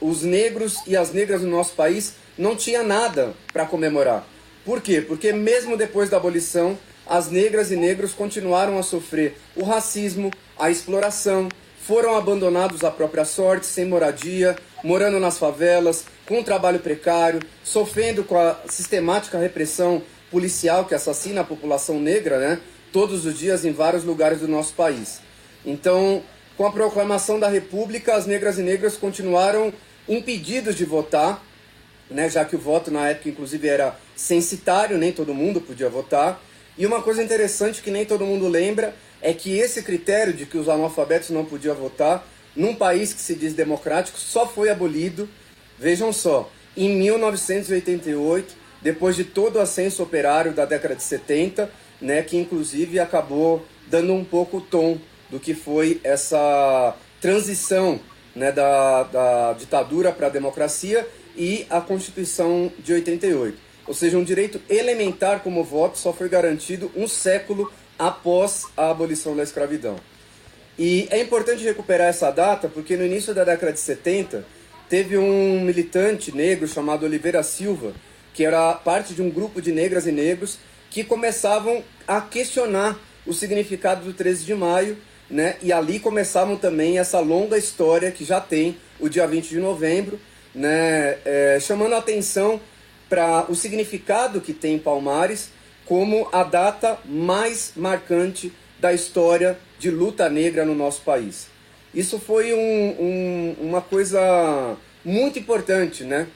os 0.00 0.22
negros 0.22 0.78
e 0.86 0.96
as 0.96 1.12
negras 1.12 1.42
no 1.42 1.50
nosso 1.50 1.74
país 1.74 2.14
não 2.36 2.56
tinha 2.56 2.82
nada 2.82 3.34
para 3.52 3.66
comemorar. 3.66 4.26
Por 4.64 4.80
quê? 4.80 5.00
Porque 5.00 5.32
mesmo 5.32 5.76
depois 5.76 6.10
da 6.10 6.16
abolição, 6.16 6.78
as 7.06 7.30
negras 7.30 7.70
e 7.70 7.76
negros 7.76 8.12
continuaram 8.12 8.78
a 8.78 8.82
sofrer 8.82 9.38
o 9.54 9.62
racismo, 9.62 10.30
a 10.58 10.70
exploração, 10.70 11.48
foram 11.86 12.16
abandonados 12.16 12.82
à 12.82 12.90
própria 12.90 13.24
sorte, 13.24 13.64
sem 13.64 13.84
moradia, 13.84 14.56
morando 14.82 15.20
nas 15.20 15.38
favelas, 15.38 16.04
com 16.26 16.42
trabalho 16.42 16.80
precário, 16.80 17.40
sofrendo 17.62 18.24
com 18.24 18.36
a 18.36 18.56
sistemática 18.68 19.38
repressão 19.38 20.02
policial 20.28 20.84
que 20.84 20.96
assassina 20.96 21.42
a 21.42 21.44
população 21.44 22.00
negra, 22.00 22.40
né? 22.40 22.60
Todos 22.92 23.24
os 23.24 23.38
dias 23.38 23.64
em 23.64 23.70
vários 23.70 24.02
lugares 24.02 24.40
do 24.40 24.48
nosso 24.48 24.74
país. 24.74 25.20
Então, 25.64 26.24
com 26.56 26.66
a 26.66 26.72
proclamação 26.72 27.38
da 27.38 27.48
República, 27.48 28.16
as 28.16 28.26
negras 28.26 28.58
e 28.58 28.62
negros 28.62 28.96
continuaram 28.96 29.72
impedidos 30.08 30.74
de 30.74 30.84
votar, 30.84 31.40
né? 32.10 32.28
Já 32.28 32.44
que 32.44 32.56
o 32.56 32.58
voto 32.58 32.90
na 32.90 33.08
época, 33.08 33.28
inclusive, 33.28 33.68
era 33.68 33.96
censitário, 34.14 34.98
nem 34.98 35.12
todo 35.12 35.34
mundo 35.34 35.60
podia 35.60 35.88
votar. 35.88 36.40
E 36.78 36.86
uma 36.86 37.02
coisa 37.02 37.22
interessante 37.22 37.82
que 37.82 37.90
nem 37.90 38.04
todo 38.04 38.24
mundo 38.24 38.48
lembra 38.48 38.94
é 39.20 39.32
que 39.32 39.56
esse 39.56 39.82
critério 39.82 40.32
de 40.32 40.46
que 40.46 40.58
os 40.58 40.68
analfabetos 40.68 41.30
não 41.30 41.44
podiam 41.44 41.74
votar, 41.74 42.26
num 42.54 42.74
país 42.74 43.12
que 43.12 43.20
se 43.20 43.34
diz 43.34 43.54
democrático, 43.54 44.18
só 44.18 44.46
foi 44.46 44.70
abolido, 44.70 45.28
vejam 45.78 46.12
só, 46.12 46.50
em 46.76 46.96
1988, 46.96 48.54
depois 48.80 49.16
de 49.16 49.24
todo 49.24 49.56
o 49.56 49.60
ascenso 49.60 50.02
operário 50.02 50.52
da 50.52 50.64
década 50.64 50.94
de 50.94 51.02
70, 51.02 51.70
né, 52.00 52.22
que 52.22 52.36
inclusive 52.36 52.98
acabou 52.98 53.64
dando 53.88 54.12
um 54.12 54.24
pouco 54.24 54.58
o 54.58 54.60
tom 54.60 54.98
do 55.30 55.40
que 55.40 55.54
foi 55.54 56.00
essa 56.04 56.94
transição 57.20 57.98
né, 58.34 58.52
da, 58.52 59.02
da 59.04 59.52
ditadura 59.54 60.12
para 60.12 60.26
a 60.26 60.30
democracia 60.30 61.06
e 61.36 61.66
a 61.68 61.80
Constituição 61.80 62.72
de 62.78 62.92
88. 62.92 63.58
Ou 63.86 63.94
seja, 63.94 64.18
um 64.18 64.24
direito 64.24 64.60
elementar 64.68 65.40
como 65.40 65.60
o 65.60 65.64
voto 65.64 65.98
só 65.98 66.12
foi 66.12 66.28
garantido 66.28 66.90
um 66.96 67.06
século 67.06 67.72
após 67.98 68.64
a 68.76 68.90
abolição 68.90 69.36
da 69.36 69.42
escravidão. 69.42 69.96
E 70.78 71.06
é 71.10 71.20
importante 71.20 71.62
recuperar 71.64 72.08
essa 72.08 72.30
data 72.30 72.68
porque 72.68 72.96
no 72.96 73.04
início 73.04 73.32
da 73.34 73.44
década 73.44 73.72
de 73.72 73.80
70 73.80 74.44
teve 74.88 75.16
um 75.16 75.60
militante 75.62 76.34
negro 76.34 76.68
chamado 76.68 77.06
Oliveira 77.06 77.42
Silva, 77.42 77.92
que 78.34 78.44
era 78.44 78.74
parte 78.74 79.14
de 79.14 79.22
um 79.22 79.30
grupo 79.30 79.62
de 79.62 79.72
negras 79.72 80.06
e 80.06 80.12
negros 80.12 80.58
que 80.90 81.02
começavam 81.02 81.82
a 82.06 82.20
questionar 82.20 82.98
o 83.26 83.32
significado 83.32 84.04
do 84.04 84.12
13 84.12 84.44
de 84.44 84.54
maio, 84.54 84.96
né? 85.28 85.56
E 85.62 85.72
ali 85.72 85.98
começavam 85.98 86.56
também 86.56 86.98
essa 86.98 87.18
longa 87.18 87.58
história 87.58 88.10
que 88.12 88.24
já 88.24 88.40
tem 88.40 88.76
o 89.00 89.08
dia 89.08 89.26
20 89.26 89.48
de 89.48 89.58
novembro, 89.58 90.20
né? 90.56 91.18
É, 91.24 91.58
chamando 91.60 91.92
a 91.92 91.98
atenção 91.98 92.60
para 93.08 93.46
o 93.48 93.54
significado 93.54 94.40
que 94.40 94.52
tem 94.52 94.78
Palmares 94.78 95.50
como 95.84 96.28
a 96.32 96.42
data 96.42 96.98
mais 97.04 97.72
marcante 97.76 98.52
da 98.80 98.92
história 98.92 99.56
de 99.78 99.90
luta 99.90 100.28
negra 100.28 100.64
no 100.64 100.74
nosso 100.74 101.02
país. 101.02 101.46
Isso 101.94 102.18
foi 102.18 102.52
um, 102.52 102.96
um, 102.98 103.56
uma 103.68 103.80
coisa 103.80 104.76
muito 105.04 105.38
importante, 105.38 106.02
né? 106.02 106.26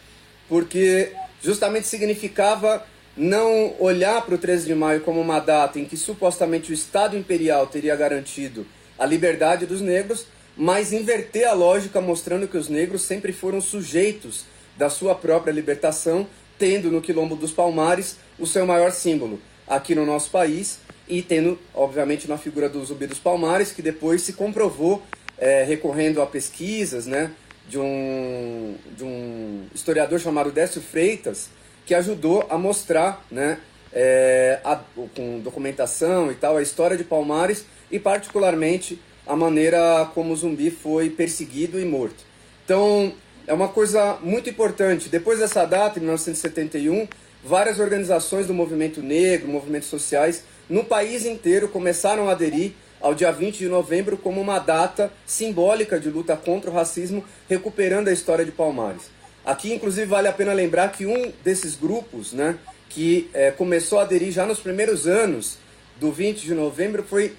Porque 0.48 1.12
justamente 1.42 1.86
significava 1.86 2.86
não 3.16 3.74
olhar 3.78 4.22
para 4.22 4.36
o 4.36 4.38
13 4.38 4.66
de 4.66 4.74
maio 4.74 5.00
como 5.00 5.20
uma 5.20 5.40
data 5.40 5.78
em 5.78 5.84
que 5.84 5.96
supostamente 5.96 6.70
o 6.70 6.74
Estado 6.74 7.16
Imperial 7.16 7.66
teria 7.66 7.96
garantido 7.96 8.66
a 8.98 9.04
liberdade 9.04 9.66
dos 9.66 9.80
negros, 9.80 10.26
mas 10.57 10.92
inverter 10.92 11.48
a 11.48 11.53
lógica 11.53 12.01
mostrando 12.01 12.48
que 12.48 12.57
os 12.57 12.68
negros 12.68 13.03
sempre 13.03 13.32
foram 13.32 13.61
sujeitos 13.61 14.44
da 14.76 14.90
sua 14.90 15.14
própria 15.14 15.53
libertação 15.53 16.26
tendo 16.59 16.90
no 16.90 17.01
Quilombo 17.01 17.34
dos 17.34 17.53
Palmares 17.53 18.16
o 18.38 18.46
seu 18.46 18.66
maior 18.66 18.92
símbolo 18.92 19.40
aqui 19.66 19.94
no 19.94 20.05
nosso 20.05 20.30
país 20.30 20.78
e 21.09 21.22
tendo, 21.22 21.59
obviamente, 21.74 22.28
na 22.28 22.38
figura 22.38 22.68
do 22.68 22.84
Zumbi 22.84 23.07
dos 23.07 23.18
Palmares, 23.18 23.72
que 23.72 23.82
depois 23.82 24.22
se 24.22 24.34
comprovou, 24.34 25.03
é, 25.38 25.64
recorrendo 25.64 26.22
a 26.22 26.26
pesquisas 26.26 27.07
né, 27.07 27.32
de, 27.68 27.78
um, 27.78 28.76
de 28.96 29.03
um 29.03 29.66
historiador 29.74 30.20
chamado 30.20 30.53
Décio 30.53 30.80
Freitas, 30.80 31.48
que 31.84 31.94
ajudou 31.94 32.46
a 32.48 32.57
mostrar, 32.57 33.24
né, 33.30 33.59
é, 33.92 34.61
a, 34.62 34.80
com 35.16 35.40
documentação 35.40 36.30
e 36.30 36.34
tal, 36.34 36.57
a 36.57 36.62
história 36.62 36.96
de 36.96 37.03
Palmares 37.03 37.64
e 37.90 37.98
particularmente 37.98 39.01
a 39.26 39.36
maneira 39.36 40.10
como 40.14 40.32
o 40.32 40.36
zumbi 40.36 40.70
foi 40.70 41.10
perseguido 41.10 41.78
e 41.78 41.84
morto. 41.84 42.24
Então, 42.64 43.12
é 43.46 43.52
uma 43.52 43.68
coisa 43.68 44.18
muito 44.22 44.48
importante. 44.48 45.08
Depois 45.08 45.38
dessa 45.38 45.64
data, 45.64 45.98
em 45.98 46.02
1971, 46.02 47.08
várias 47.44 47.78
organizações 47.78 48.46
do 48.46 48.54
movimento 48.54 49.02
negro, 49.02 49.48
movimentos 49.48 49.88
sociais, 49.88 50.44
no 50.68 50.84
país 50.84 51.24
inteiro 51.26 51.68
começaram 51.68 52.28
a 52.28 52.32
aderir 52.32 52.72
ao 53.00 53.14
dia 53.14 53.32
20 53.32 53.58
de 53.58 53.68
novembro 53.68 54.16
como 54.16 54.40
uma 54.40 54.58
data 54.58 55.10
simbólica 55.26 55.98
de 55.98 56.10
luta 56.10 56.36
contra 56.36 56.70
o 56.70 56.74
racismo, 56.74 57.24
recuperando 57.48 58.08
a 58.08 58.12
história 58.12 58.44
de 58.44 58.52
Palmares. 58.52 59.10
Aqui, 59.44 59.72
inclusive, 59.72 60.06
vale 60.06 60.28
a 60.28 60.32
pena 60.32 60.52
lembrar 60.52 60.92
que 60.92 61.06
um 61.06 61.32
desses 61.42 61.74
grupos, 61.74 62.32
né, 62.32 62.58
que 62.90 63.30
é, 63.32 63.50
começou 63.50 63.98
a 63.98 64.02
aderir 64.02 64.30
já 64.30 64.44
nos 64.44 64.60
primeiros 64.60 65.06
anos 65.06 65.56
do 65.98 66.12
20 66.12 66.42
de 66.42 66.54
novembro, 66.54 67.02
foi 67.02 67.32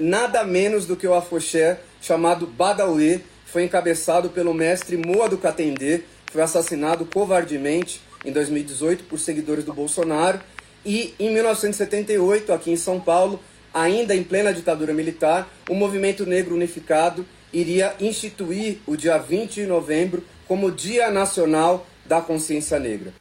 nada 0.00 0.44
menos 0.44 0.86
do 0.86 0.96
que 0.96 1.06
o 1.06 1.14
afoxé 1.14 1.80
chamado 2.00 2.46
Badawi, 2.46 3.24
foi 3.44 3.64
encabeçado 3.64 4.30
pelo 4.30 4.52
mestre 4.54 4.96
Moa 4.96 5.28
do 5.28 5.38
Catendê, 5.38 6.02
foi 6.30 6.42
assassinado 6.42 7.04
covardemente 7.06 8.00
em 8.24 8.32
2018 8.32 9.04
por 9.04 9.18
seguidores 9.18 9.64
do 9.64 9.72
Bolsonaro, 9.72 10.40
e 10.84 11.14
em 11.18 11.30
1978, 11.32 12.52
aqui 12.52 12.70
em 12.70 12.76
São 12.76 13.00
Paulo, 13.00 13.40
ainda 13.72 14.14
em 14.14 14.22
plena 14.22 14.52
ditadura 14.52 14.92
militar, 14.92 15.48
o 15.68 15.74
Movimento 15.74 16.24
Negro 16.24 16.54
Unificado 16.54 17.26
iria 17.52 17.94
instituir 18.00 18.78
o 18.86 18.96
dia 18.96 19.18
20 19.18 19.54
de 19.54 19.66
novembro 19.66 20.24
como 20.46 20.70
Dia 20.70 21.10
Nacional 21.10 21.86
da 22.06 22.20
Consciência 22.20 22.78
Negra. 22.78 23.12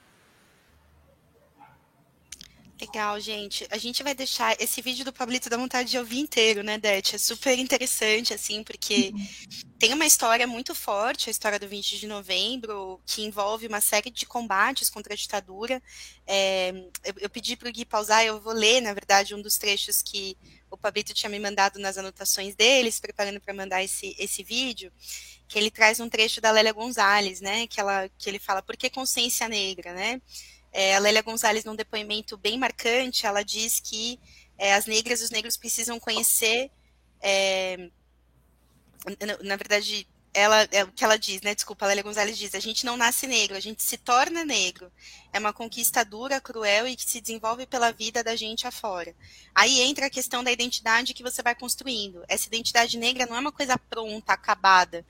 Legal, 2.79 3.19
gente. 3.19 3.65
A 3.71 3.77
gente 3.77 4.03
vai 4.03 4.13
deixar 4.13 4.55
esse 4.61 4.83
vídeo 4.83 5.03
do 5.03 5.11
Pablito 5.11 5.49
da 5.49 5.57
vontade 5.57 5.89
de 5.89 5.97
ouvir 5.97 6.19
inteiro, 6.19 6.61
né, 6.61 6.77
Dete? 6.77 7.15
É 7.15 7.17
super 7.17 7.57
interessante, 7.57 8.35
assim, 8.35 8.63
porque 8.63 9.11
tem 9.79 9.93
uma 9.93 10.05
história 10.05 10.45
muito 10.45 10.75
forte, 10.75 11.27
a 11.27 11.31
história 11.31 11.57
do 11.57 11.67
20 11.67 11.99
de 11.99 12.05
novembro, 12.05 13.01
que 13.03 13.23
envolve 13.23 13.65
uma 13.65 13.81
série 13.81 14.11
de 14.11 14.27
combates 14.27 14.91
contra 14.91 15.13
a 15.13 15.17
ditadura. 15.17 15.81
É, 16.27 16.69
eu, 17.03 17.13
eu, 17.21 17.29
pedi 17.31 17.55
para 17.55 17.67
o 17.67 17.71
Gui 17.71 17.83
pausar, 17.83 18.23
eu 18.23 18.39
vou 18.39 18.53
ler, 18.53 18.79
na 18.79 18.93
verdade, 18.93 19.33
um 19.33 19.41
dos 19.41 19.57
trechos 19.57 20.03
que 20.03 20.37
o 20.69 20.77
Pablito 20.77 21.15
tinha 21.15 21.31
me 21.31 21.39
mandado 21.39 21.79
nas 21.79 21.97
anotações 21.97 22.53
deles, 22.53 22.99
preparando 22.99 23.41
para 23.41 23.55
mandar 23.55 23.83
esse, 23.83 24.15
esse 24.19 24.43
vídeo, 24.43 24.91
que 25.47 25.57
ele 25.57 25.71
traz 25.71 25.99
um 25.99 26.09
trecho 26.09 26.39
da 26.39 26.51
Lélia 26.51 26.73
Gonzalez, 26.73 27.41
né, 27.41 27.65
que, 27.65 27.79
ela, 27.79 28.07
que 28.19 28.29
ele 28.29 28.37
fala, 28.37 28.61
por 28.61 28.77
que 28.77 28.87
consciência 28.87 29.49
negra, 29.49 29.93
né? 29.93 30.21
É, 30.71 30.95
a 30.95 30.99
Lélia 30.99 31.21
Gonzalez, 31.21 31.63
num 31.65 31.75
depoimento 31.75 32.37
bem 32.37 32.57
marcante, 32.57 33.25
ela 33.25 33.43
diz 33.43 33.79
que 33.79 34.19
é, 34.57 34.73
as 34.73 34.85
negras 34.85 35.21
e 35.21 35.23
os 35.23 35.29
negros 35.29 35.57
precisam 35.57 35.99
conhecer, 35.99 36.71
é, 37.21 37.89
na, 39.19 39.37
na, 39.43 39.55
verdade, 39.55 40.07
ela, 40.33 40.67
é 40.71 40.83
o 40.83 40.91
que 40.91 41.03
ela 41.03 41.17
diz, 41.17 41.41
né? 41.41 41.55
Desculpa, 41.55 41.85
a 41.85 41.87
Lélia 41.87 42.03
Gonzalez 42.03 42.37
diz: 42.37 42.53
a 42.53 42.59
gente 42.59 42.85
não 42.85 42.97
nasce 42.97 43.25
negro, 43.27 43.55
a 43.55 43.59
gente 43.59 43.81
se 43.81 43.97
torna 43.97 44.43
negro. 44.43 44.91
É 45.31 45.39
uma 45.39 45.53
conquista 45.53 46.03
dura, 46.03 46.41
cruel 46.41 46.87
e 46.87 46.95
que 46.95 47.09
se 47.09 47.21
desenvolve 47.21 47.65
pela 47.65 47.91
vida 47.91 48.23
da 48.23 48.35
gente 48.35 48.67
afora. 48.67 49.15
Aí 49.55 49.81
entra 49.81 50.07
a 50.07 50.09
questão 50.09 50.43
da 50.43 50.51
identidade 50.51 51.13
que 51.13 51.23
você 51.23 51.41
vai 51.41 51.55
construindo. 51.55 52.23
Essa 52.27 52.47
identidade 52.47 52.97
negra 52.97 53.25
não 53.25 53.35
é 53.35 53.39
uma 53.39 53.51
coisa 53.51 53.77
pronta, 53.77 54.33
acabada. 54.33 55.05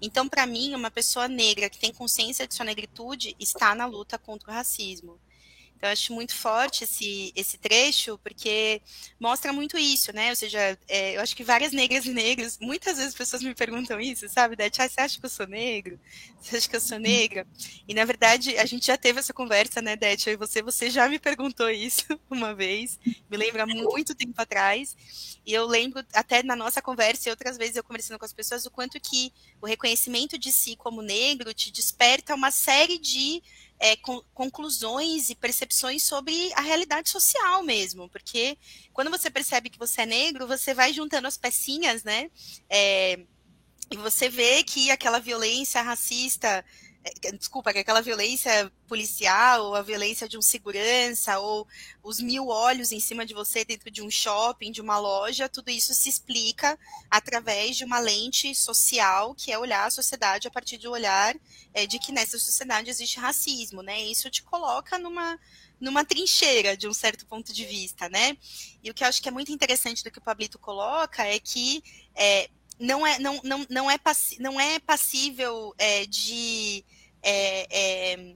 Então, 0.00 0.28
para 0.28 0.46
mim, 0.46 0.74
uma 0.74 0.90
pessoa 0.90 1.28
negra 1.28 1.68
que 1.68 1.78
tem 1.78 1.92
consciência 1.92 2.46
de 2.46 2.54
sua 2.54 2.64
negritude 2.64 3.36
está 3.38 3.74
na 3.74 3.86
luta 3.86 4.18
contra 4.18 4.50
o 4.50 4.54
racismo. 4.54 5.20
Então, 5.80 5.88
eu 5.88 5.92
acho 5.94 6.12
muito 6.12 6.34
forte 6.34 6.84
esse, 6.84 7.32
esse 7.34 7.56
trecho, 7.56 8.18
porque 8.18 8.82
mostra 9.18 9.50
muito 9.50 9.78
isso, 9.78 10.12
né? 10.12 10.28
Ou 10.28 10.36
seja, 10.36 10.78
é, 10.86 11.16
eu 11.16 11.22
acho 11.22 11.34
que 11.34 11.42
várias 11.42 11.72
negras 11.72 12.04
e 12.04 12.12
negros, 12.12 12.58
muitas 12.60 12.98
vezes 12.98 13.12
as 13.12 13.14
pessoas 13.14 13.42
me 13.42 13.54
perguntam 13.54 13.98
isso, 13.98 14.28
sabe? 14.28 14.56
Dete, 14.56 14.82
ah, 14.82 14.86
você 14.86 15.00
acha 15.00 15.18
que 15.18 15.24
eu 15.24 15.30
sou 15.30 15.46
negro? 15.46 15.98
Você 16.38 16.58
acha 16.58 16.68
que 16.68 16.76
eu 16.76 16.82
sou 16.82 16.98
negra? 16.98 17.46
E, 17.88 17.94
na 17.94 18.04
verdade, 18.04 18.58
a 18.58 18.66
gente 18.66 18.88
já 18.88 18.98
teve 18.98 19.20
essa 19.20 19.32
conversa, 19.32 19.80
né, 19.80 19.96
Dete? 19.96 20.28
Eu 20.28 20.34
e 20.34 20.36
você, 20.36 20.60
você 20.60 20.90
já 20.90 21.08
me 21.08 21.18
perguntou 21.18 21.70
isso 21.70 22.04
uma 22.30 22.54
vez, 22.54 23.00
me 23.30 23.38
lembra 23.38 23.66
muito 23.66 24.14
tempo 24.14 24.34
atrás. 24.36 24.94
E 25.46 25.54
eu 25.54 25.66
lembro, 25.66 26.04
até 26.12 26.42
na 26.42 26.54
nossa 26.54 26.82
conversa 26.82 27.26
e 27.26 27.30
outras 27.30 27.56
vezes 27.56 27.76
eu 27.76 27.82
conversando 27.82 28.18
com 28.18 28.26
as 28.26 28.34
pessoas, 28.34 28.66
o 28.66 28.70
quanto 28.70 29.00
que 29.00 29.32
o 29.62 29.66
reconhecimento 29.66 30.36
de 30.36 30.52
si 30.52 30.76
como 30.76 31.00
negro 31.00 31.54
te 31.54 31.72
desperta 31.72 32.34
uma 32.34 32.50
série 32.50 32.98
de 32.98 33.42
é, 33.80 33.96
con 33.96 34.22
conclusões 34.34 35.30
e 35.30 35.34
percepções 35.34 36.02
sobre 36.02 36.52
a 36.54 36.60
realidade 36.60 37.08
social 37.08 37.62
mesmo, 37.62 38.10
porque 38.10 38.58
quando 38.92 39.10
você 39.10 39.30
percebe 39.30 39.70
que 39.70 39.78
você 39.78 40.02
é 40.02 40.06
negro, 40.06 40.46
você 40.46 40.74
vai 40.74 40.92
juntando 40.92 41.26
as 41.26 41.38
pecinhas, 41.38 42.04
né? 42.04 42.30
É, 42.68 43.18
e 43.90 43.96
você 43.96 44.28
vê 44.28 44.62
que 44.62 44.90
aquela 44.90 45.18
violência 45.18 45.80
racista 45.80 46.64
desculpa, 47.38 47.72
que 47.72 47.78
aquela 47.78 48.02
violência 48.02 48.70
policial, 48.86 49.66
ou 49.66 49.74
a 49.74 49.82
violência 49.82 50.28
de 50.28 50.36
um 50.36 50.42
segurança, 50.42 51.38
ou 51.38 51.66
os 52.02 52.20
mil 52.20 52.48
olhos 52.48 52.92
em 52.92 53.00
cima 53.00 53.24
de 53.24 53.32
você 53.32 53.64
dentro 53.64 53.90
de 53.90 54.02
um 54.02 54.10
shopping, 54.10 54.70
de 54.70 54.80
uma 54.80 54.98
loja, 54.98 55.48
tudo 55.48 55.70
isso 55.70 55.94
se 55.94 56.08
explica 56.08 56.78
através 57.10 57.76
de 57.76 57.84
uma 57.84 57.98
lente 57.98 58.54
social, 58.54 59.34
que 59.34 59.50
é 59.50 59.58
olhar 59.58 59.86
a 59.86 59.90
sociedade 59.90 60.46
a 60.46 60.50
partir 60.50 60.76
do 60.76 60.90
olhar 60.90 61.34
é, 61.72 61.86
de 61.86 61.98
que 61.98 62.12
nessa 62.12 62.38
sociedade 62.38 62.90
existe 62.90 63.18
racismo, 63.18 63.82
né? 63.82 64.00
Isso 64.02 64.30
te 64.30 64.42
coloca 64.42 64.98
numa 64.98 65.38
numa 65.80 66.04
trincheira 66.04 66.76
de 66.76 66.86
um 66.86 66.92
certo 66.92 67.26
ponto 67.26 67.54
de 67.54 67.64
vista, 67.64 68.06
né? 68.10 68.36
E 68.82 68.90
o 68.90 68.94
que 68.94 69.02
eu 69.02 69.08
acho 69.08 69.22
que 69.22 69.28
é 69.28 69.32
muito 69.32 69.50
interessante 69.50 70.04
do 70.04 70.10
que 70.10 70.18
o 70.18 70.22
Pablito 70.22 70.58
coloca 70.58 71.24
é 71.24 71.38
que 71.38 71.82
é, 72.14 72.50
não 72.80 73.06
é, 73.06 73.18
não, 73.18 73.38
não, 73.44 73.66
não 73.68 73.90
é, 73.90 74.00
não 74.38 74.60
é 74.60 74.78
passível 74.78 75.74
é, 75.76 76.06
de. 76.06 76.82
É, 77.22 77.66
é, 77.70 78.34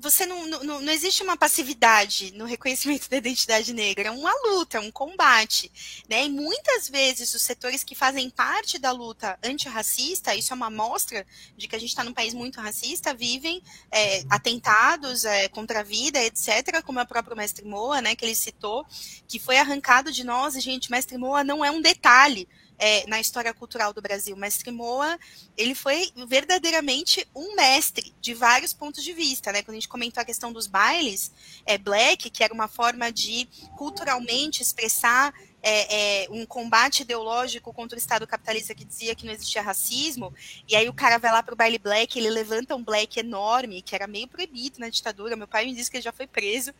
você 0.00 0.26
não, 0.26 0.46
não, 0.46 0.80
não 0.80 0.92
existe 0.92 1.22
uma 1.22 1.36
passividade 1.36 2.32
no 2.34 2.44
reconhecimento 2.44 3.08
da 3.08 3.16
identidade 3.16 3.72
negra, 3.72 4.08
é 4.08 4.10
uma 4.10 4.32
luta, 4.48 4.76
é 4.78 4.80
um 4.80 4.90
combate. 4.90 5.70
Né? 6.08 6.26
E 6.26 6.28
muitas 6.28 6.88
vezes 6.88 7.32
os 7.32 7.42
setores 7.42 7.82
que 7.82 7.94
fazem 7.94 8.28
parte 8.28 8.78
da 8.78 8.90
luta 8.90 9.38
antirracista, 9.42 10.34
isso 10.34 10.52
é 10.52 10.56
uma 10.56 10.66
amostra 10.66 11.26
de 11.56 11.68
que 11.68 11.76
a 11.76 11.78
gente 11.78 11.90
está 11.90 12.04
num 12.04 12.12
país 12.12 12.34
muito 12.34 12.60
racista, 12.60 13.14
vivem 13.14 13.62
é, 13.90 14.24
atentados 14.28 15.24
é, 15.24 15.48
contra 15.48 15.80
a 15.80 15.84
vida, 15.84 16.22
etc., 16.22 16.82
como 16.84 16.98
é 16.98 17.02
o 17.02 17.06
próprio 17.06 17.36
Mestre 17.36 17.64
Moa, 17.64 18.02
né, 18.02 18.14
que 18.14 18.24
ele 18.24 18.34
citou, 18.34 18.84
que 19.28 19.38
foi 19.38 19.56
arrancado 19.56 20.10
de 20.10 20.24
nós, 20.24 20.56
e, 20.56 20.60
gente, 20.60 20.90
Mestre 20.90 21.16
Moa 21.16 21.44
não 21.44 21.64
é 21.64 21.70
um 21.70 21.80
detalhe 21.80 22.48
é, 22.78 23.06
na 23.06 23.20
história 23.20 23.52
cultural 23.54 23.92
do 23.92 24.02
Brasil. 24.02 24.36
Mestre 24.36 24.70
Moa, 24.70 25.18
ele 25.56 25.74
foi 25.74 26.10
verdadeiramente 26.26 27.26
um 27.34 27.54
mestre 27.54 28.14
de 28.20 28.34
vários 28.34 28.72
pontos 28.72 29.02
de 29.02 29.12
vista, 29.12 29.52
né? 29.52 29.62
Quando 29.62 29.76
a 29.76 29.80
gente 29.80 29.88
comentou 29.88 30.20
a 30.20 30.24
questão 30.24 30.52
dos 30.52 30.66
bailes, 30.66 31.32
é, 31.64 31.78
black, 31.78 32.30
que 32.30 32.42
era 32.42 32.52
uma 32.52 32.68
forma 32.68 33.12
de 33.12 33.48
culturalmente 33.76 34.62
expressar 34.62 35.32
é, 35.62 36.24
é, 36.24 36.26
um 36.30 36.44
combate 36.44 37.02
ideológico 37.02 37.72
contra 37.72 37.96
o 37.96 37.98
Estado 37.98 38.26
capitalista 38.26 38.74
que 38.74 38.84
dizia 38.84 39.14
que 39.14 39.24
não 39.24 39.32
existia 39.32 39.62
racismo, 39.62 40.32
e 40.68 40.76
aí 40.76 40.88
o 40.90 40.92
cara 40.92 41.16
vai 41.16 41.32
lá 41.32 41.42
pro 41.42 41.56
baile 41.56 41.78
black, 41.78 42.18
ele 42.18 42.28
levanta 42.28 42.76
um 42.76 42.84
black 42.84 43.18
enorme, 43.18 43.80
que 43.80 43.94
era 43.94 44.06
meio 44.06 44.28
proibido 44.28 44.78
na 44.78 44.90
ditadura. 44.90 45.36
Meu 45.36 45.48
pai 45.48 45.64
me 45.64 45.74
disse 45.74 45.90
que 45.90 45.96
ele 45.96 46.04
já 46.04 46.12
foi 46.12 46.26
preso 46.26 46.74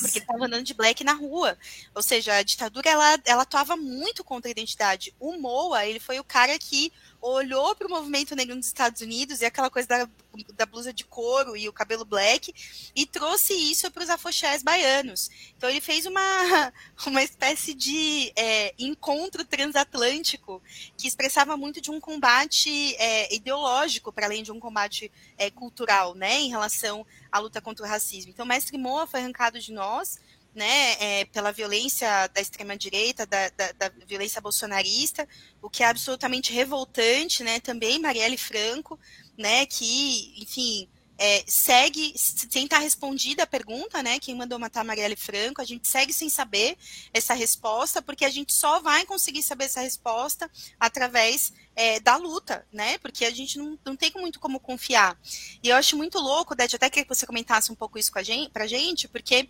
porque 0.00 0.18
estava 0.18 0.46
andando 0.46 0.64
de 0.64 0.74
black 0.74 1.02
na 1.04 1.12
rua. 1.12 1.56
Ou 1.94 2.02
seja, 2.02 2.34
a 2.34 2.42
ditadura 2.42 2.88
ela, 2.88 3.18
ela 3.24 3.42
atuava 3.42 3.76
muito 3.76 4.24
contra 4.24 4.48
a 4.48 4.52
identidade. 4.52 5.14
O 5.18 5.36
Moa, 5.38 5.86
ele 5.86 6.00
foi 6.00 6.18
o 6.18 6.24
cara 6.24 6.58
que 6.58 6.92
olhou 7.22 7.74
para 7.76 7.86
o 7.86 7.90
movimento 7.90 8.34
negro 8.34 8.56
nos 8.56 8.66
Estados 8.66 9.00
Unidos 9.00 9.40
e 9.40 9.44
aquela 9.44 9.70
coisa 9.70 9.86
da, 9.86 10.08
da 10.54 10.66
blusa 10.66 10.92
de 10.92 11.04
couro 11.04 11.56
e 11.56 11.68
o 11.68 11.72
cabelo 11.72 12.04
black 12.04 12.52
e 12.96 13.06
trouxe 13.06 13.54
isso 13.54 13.88
para 13.92 14.02
os 14.02 14.10
afoxés 14.10 14.62
baianos. 14.62 15.30
Então 15.56 15.70
ele 15.70 15.80
fez 15.80 16.04
uma, 16.04 16.20
uma 17.06 17.22
espécie 17.22 17.74
de 17.74 18.32
é, 18.34 18.74
encontro 18.76 19.44
transatlântico 19.44 20.60
que 20.96 21.06
expressava 21.06 21.56
muito 21.56 21.80
de 21.80 21.92
um 21.92 22.00
combate 22.00 22.96
é, 22.96 23.32
ideológico 23.32 24.12
para 24.12 24.26
além 24.26 24.42
de 24.42 24.50
um 24.50 24.58
combate 24.58 25.10
é, 25.38 25.48
cultural, 25.48 26.16
né, 26.16 26.40
em 26.40 26.50
relação 26.50 27.06
à 27.30 27.38
luta 27.38 27.60
contra 27.60 27.86
o 27.86 27.88
racismo. 27.88 28.32
Então, 28.32 28.44
Mestre 28.44 28.76
Moa 28.76 29.06
foi 29.06 29.20
arrancado 29.20 29.60
de 29.60 29.72
nós 29.72 30.18
né, 30.54 30.92
é, 31.00 31.24
pela 31.26 31.52
violência 31.52 32.26
da 32.28 32.40
extrema-direita, 32.40 33.24
da, 33.26 33.48
da, 33.50 33.72
da, 33.72 33.88
violência 34.06 34.40
bolsonarista, 34.40 35.26
o 35.62 35.70
que 35.70 35.82
é 35.82 35.86
absolutamente 35.86 36.52
revoltante, 36.52 37.42
né, 37.42 37.58
também 37.60 37.98
Marielle 37.98 38.36
Franco, 38.36 38.98
né, 39.36 39.64
que, 39.66 40.34
enfim, 40.42 40.88
é, 41.18 41.44
segue 41.46 42.14
sem 42.16 42.64
estar 42.64 42.78
respondida 42.78 43.44
a 43.44 43.46
pergunta, 43.46 44.02
né? 44.02 44.18
Quem 44.18 44.34
mandou 44.34 44.58
matar 44.58 44.84
Marielle 44.84 45.14
Franco, 45.14 45.60
a 45.60 45.64
gente 45.64 45.86
segue 45.86 46.12
sem 46.12 46.28
saber 46.28 46.76
essa 47.14 47.32
resposta, 47.32 48.02
porque 48.02 48.24
a 48.24 48.30
gente 48.30 48.52
só 48.52 48.80
vai 48.80 49.04
conseguir 49.06 49.42
saber 49.42 49.66
essa 49.66 49.80
resposta 49.80 50.50
através 50.80 51.52
é, 51.76 52.00
da 52.00 52.16
luta, 52.16 52.66
né? 52.72 52.98
Porque 52.98 53.24
a 53.24 53.30
gente 53.30 53.56
não, 53.56 53.78
não 53.84 53.94
tem 53.94 54.10
muito 54.16 54.40
como 54.40 54.58
confiar. 54.58 55.16
E 55.62 55.68
eu 55.68 55.76
acho 55.76 55.96
muito 55.96 56.18
louco, 56.18 56.56
Dete, 56.56 56.74
até 56.74 56.90
que 56.90 57.04
você 57.04 57.24
comentasse 57.24 57.70
um 57.70 57.76
pouco 57.76 58.00
isso 58.00 58.10
com 58.10 58.18
a 58.18 58.22
gente, 58.24 58.50
pra 58.50 58.66
gente, 58.66 59.06
porque 59.06 59.48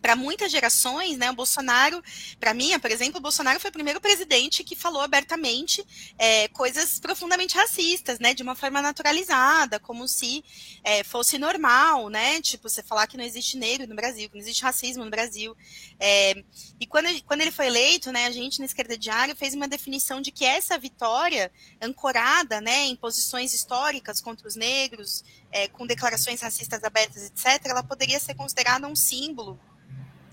para 0.00 0.16
muitas 0.16 0.50
gerações, 0.50 1.18
né, 1.18 1.30
o 1.30 1.34
Bolsonaro, 1.34 2.02
para 2.38 2.54
mim, 2.54 2.78
por 2.78 2.90
exemplo, 2.90 3.18
o 3.18 3.22
Bolsonaro 3.22 3.60
foi 3.60 3.70
o 3.70 3.72
primeiro 3.72 4.00
presidente 4.00 4.64
que 4.64 4.74
falou 4.74 5.02
abertamente 5.02 5.84
é, 6.18 6.48
coisas 6.48 6.98
profundamente 6.98 7.56
racistas, 7.56 8.18
né, 8.18 8.34
de 8.34 8.42
uma 8.42 8.54
forma 8.54 8.80
naturalizada, 8.80 9.78
como 9.78 10.08
se 10.08 10.44
é, 10.82 11.04
fosse 11.04 11.38
normal, 11.38 12.08
né, 12.08 12.40
tipo, 12.40 12.68
você 12.68 12.82
falar 12.82 13.06
que 13.06 13.16
não 13.16 13.24
existe 13.24 13.56
negro 13.56 13.86
no 13.86 13.94
Brasil, 13.94 14.28
que 14.28 14.34
não 14.34 14.42
existe 14.42 14.62
racismo 14.62 15.04
no 15.04 15.10
Brasil. 15.10 15.56
É, 15.98 16.42
e 16.78 16.86
quando 16.86 17.10
quando 17.26 17.40
ele 17.40 17.50
foi 17.50 17.66
eleito, 17.66 18.12
né, 18.12 18.26
a 18.26 18.30
gente 18.30 18.58
na 18.58 18.66
Esquerda 18.66 18.96
Diário 18.96 19.34
fez 19.36 19.54
uma 19.54 19.68
definição 19.68 20.20
de 20.20 20.30
que 20.30 20.44
essa 20.44 20.78
vitória, 20.78 21.50
ancorada, 21.80 22.60
né, 22.60 22.84
em 22.86 22.96
posições 22.96 23.54
históricas 23.54 24.20
contra 24.20 24.46
os 24.46 24.56
negros, 24.56 25.24
é, 25.50 25.68
com 25.68 25.86
declarações 25.86 26.40
racistas 26.40 26.82
abertas, 26.84 27.24
etc., 27.24 27.66
ela 27.66 27.82
poderia 27.82 28.18
ser 28.18 28.34
considerada 28.34 28.86
um 28.86 28.96
símbolo 28.96 29.58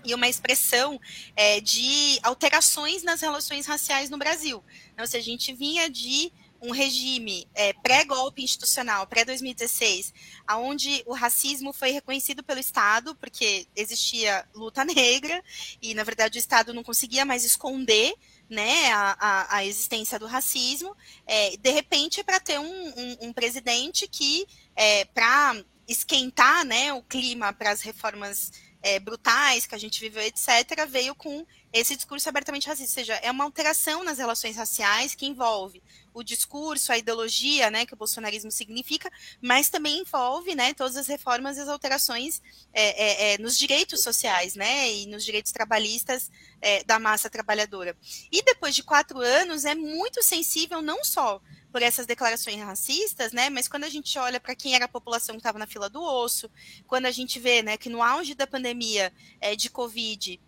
e 0.08 0.14
uma 0.14 0.28
expressão 0.28 1.00
é, 1.36 1.60
de 1.60 2.18
alterações 2.22 3.02
nas 3.02 3.20
relações 3.20 3.66
raciais 3.66 4.08
no 4.08 4.16
Brasil. 4.16 4.64
Então, 4.92 5.06
se 5.06 5.16
a 5.16 5.20
gente 5.20 5.52
vinha 5.52 5.88
de 5.90 6.32
um 6.60 6.72
regime 6.72 7.46
é, 7.54 7.72
pré-golpe 7.72 8.42
institucional, 8.42 9.06
pré-2016, 9.06 10.12
onde 10.52 11.02
o 11.06 11.12
racismo 11.12 11.72
foi 11.72 11.90
reconhecido 11.90 12.42
pelo 12.42 12.58
Estado, 12.58 13.14
porque 13.14 13.66
existia 13.76 14.44
luta 14.54 14.84
negra, 14.84 15.42
e, 15.80 15.94
na 15.94 16.02
verdade, 16.02 16.38
o 16.38 16.40
Estado 16.40 16.74
não 16.74 16.82
conseguia 16.82 17.24
mais 17.24 17.44
esconder 17.44 18.14
né, 18.48 18.90
a, 18.92 19.16
a, 19.20 19.56
a 19.56 19.64
existência 19.64 20.18
do 20.18 20.26
racismo, 20.26 20.96
é, 21.26 21.56
de 21.56 21.70
repente, 21.70 22.24
para 22.24 22.40
ter 22.40 22.58
um, 22.58 22.88
um, 22.88 23.16
um, 23.28 23.32
presidente 23.32 24.08
que, 24.08 24.46
é, 24.74 25.04
para 25.04 25.62
esquentar 25.86 26.64
né, 26.64 26.92
o 26.92 27.02
clima 27.02 27.52
para 27.52 27.70
as 27.70 27.82
reformas 27.82 28.52
é, 28.82 28.98
brutais 28.98 29.66
que 29.66 29.74
a 29.74 29.78
gente 29.78 30.00
viveu, 30.00 30.22
etc., 30.22 30.86
veio 30.88 31.14
com 31.14 31.44
esse 31.72 31.96
discurso 31.96 32.28
abertamente 32.28 32.68
racista. 32.68 33.00
Ou 33.00 33.04
seja, 33.04 33.14
é 33.22 33.30
uma 33.30 33.44
alteração 33.44 34.04
nas 34.04 34.18
relações 34.18 34.56
raciais 34.56 35.14
que 35.14 35.26
envolve 35.26 35.82
o 36.18 36.24
discurso, 36.24 36.92
a 36.92 36.98
ideologia, 36.98 37.70
né, 37.70 37.86
que 37.86 37.94
o 37.94 37.96
bolsonarismo 37.96 38.50
significa, 38.50 39.10
mas 39.40 39.68
também 39.68 40.00
envolve, 40.00 40.54
né, 40.54 40.74
todas 40.74 40.96
as 40.96 41.06
reformas 41.06 41.56
e 41.56 41.60
as 41.60 41.68
alterações 41.68 42.42
é, 42.72 43.32
é, 43.32 43.34
é 43.34 43.38
nos 43.38 43.58
direitos 43.58 44.02
sociais, 44.02 44.54
né, 44.54 44.92
e 44.92 45.06
nos 45.06 45.24
direitos 45.24 45.52
trabalhistas 45.52 46.30
é, 46.60 46.82
da 46.84 46.98
massa 46.98 47.30
trabalhadora. 47.30 47.96
E 48.30 48.42
depois 48.42 48.74
de 48.74 48.82
quatro 48.82 49.20
anos, 49.20 49.64
é 49.64 49.74
muito 49.74 50.22
sensível 50.22 50.82
não 50.82 51.04
só 51.04 51.40
por 51.70 51.82
essas 51.82 52.06
declarações 52.06 52.58
racistas, 52.60 53.32
né? 53.32 53.50
Mas 53.50 53.68
quando 53.68 53.84
a 53.84 53.88
gente 53.90 54.18
olha 54.18 54.40
para 54.40 54.54
quem 54.54 54.74
era 54.74 54.86
a 54.86 54.88
população 54.88 55.34
que 55.34 55.40
estava 55.40 55.58
na 55.58 55.66
fila 55.66 55.88
do 55.88 56.02
osso, 56.02 56.50
quando 56.86 57.06
a 57.06 57.10
gente 57.10 57.38
vê, 57.38 57.62
né, 57.62 57.76
que 57.76 57.90
no 57.90 58.02
auge 58.02 58.34
da 58.34 58.46
pandemia 58.46 59.12
é, 59.38 59.54
de 59.54 59.68
Covid 59.68 60.40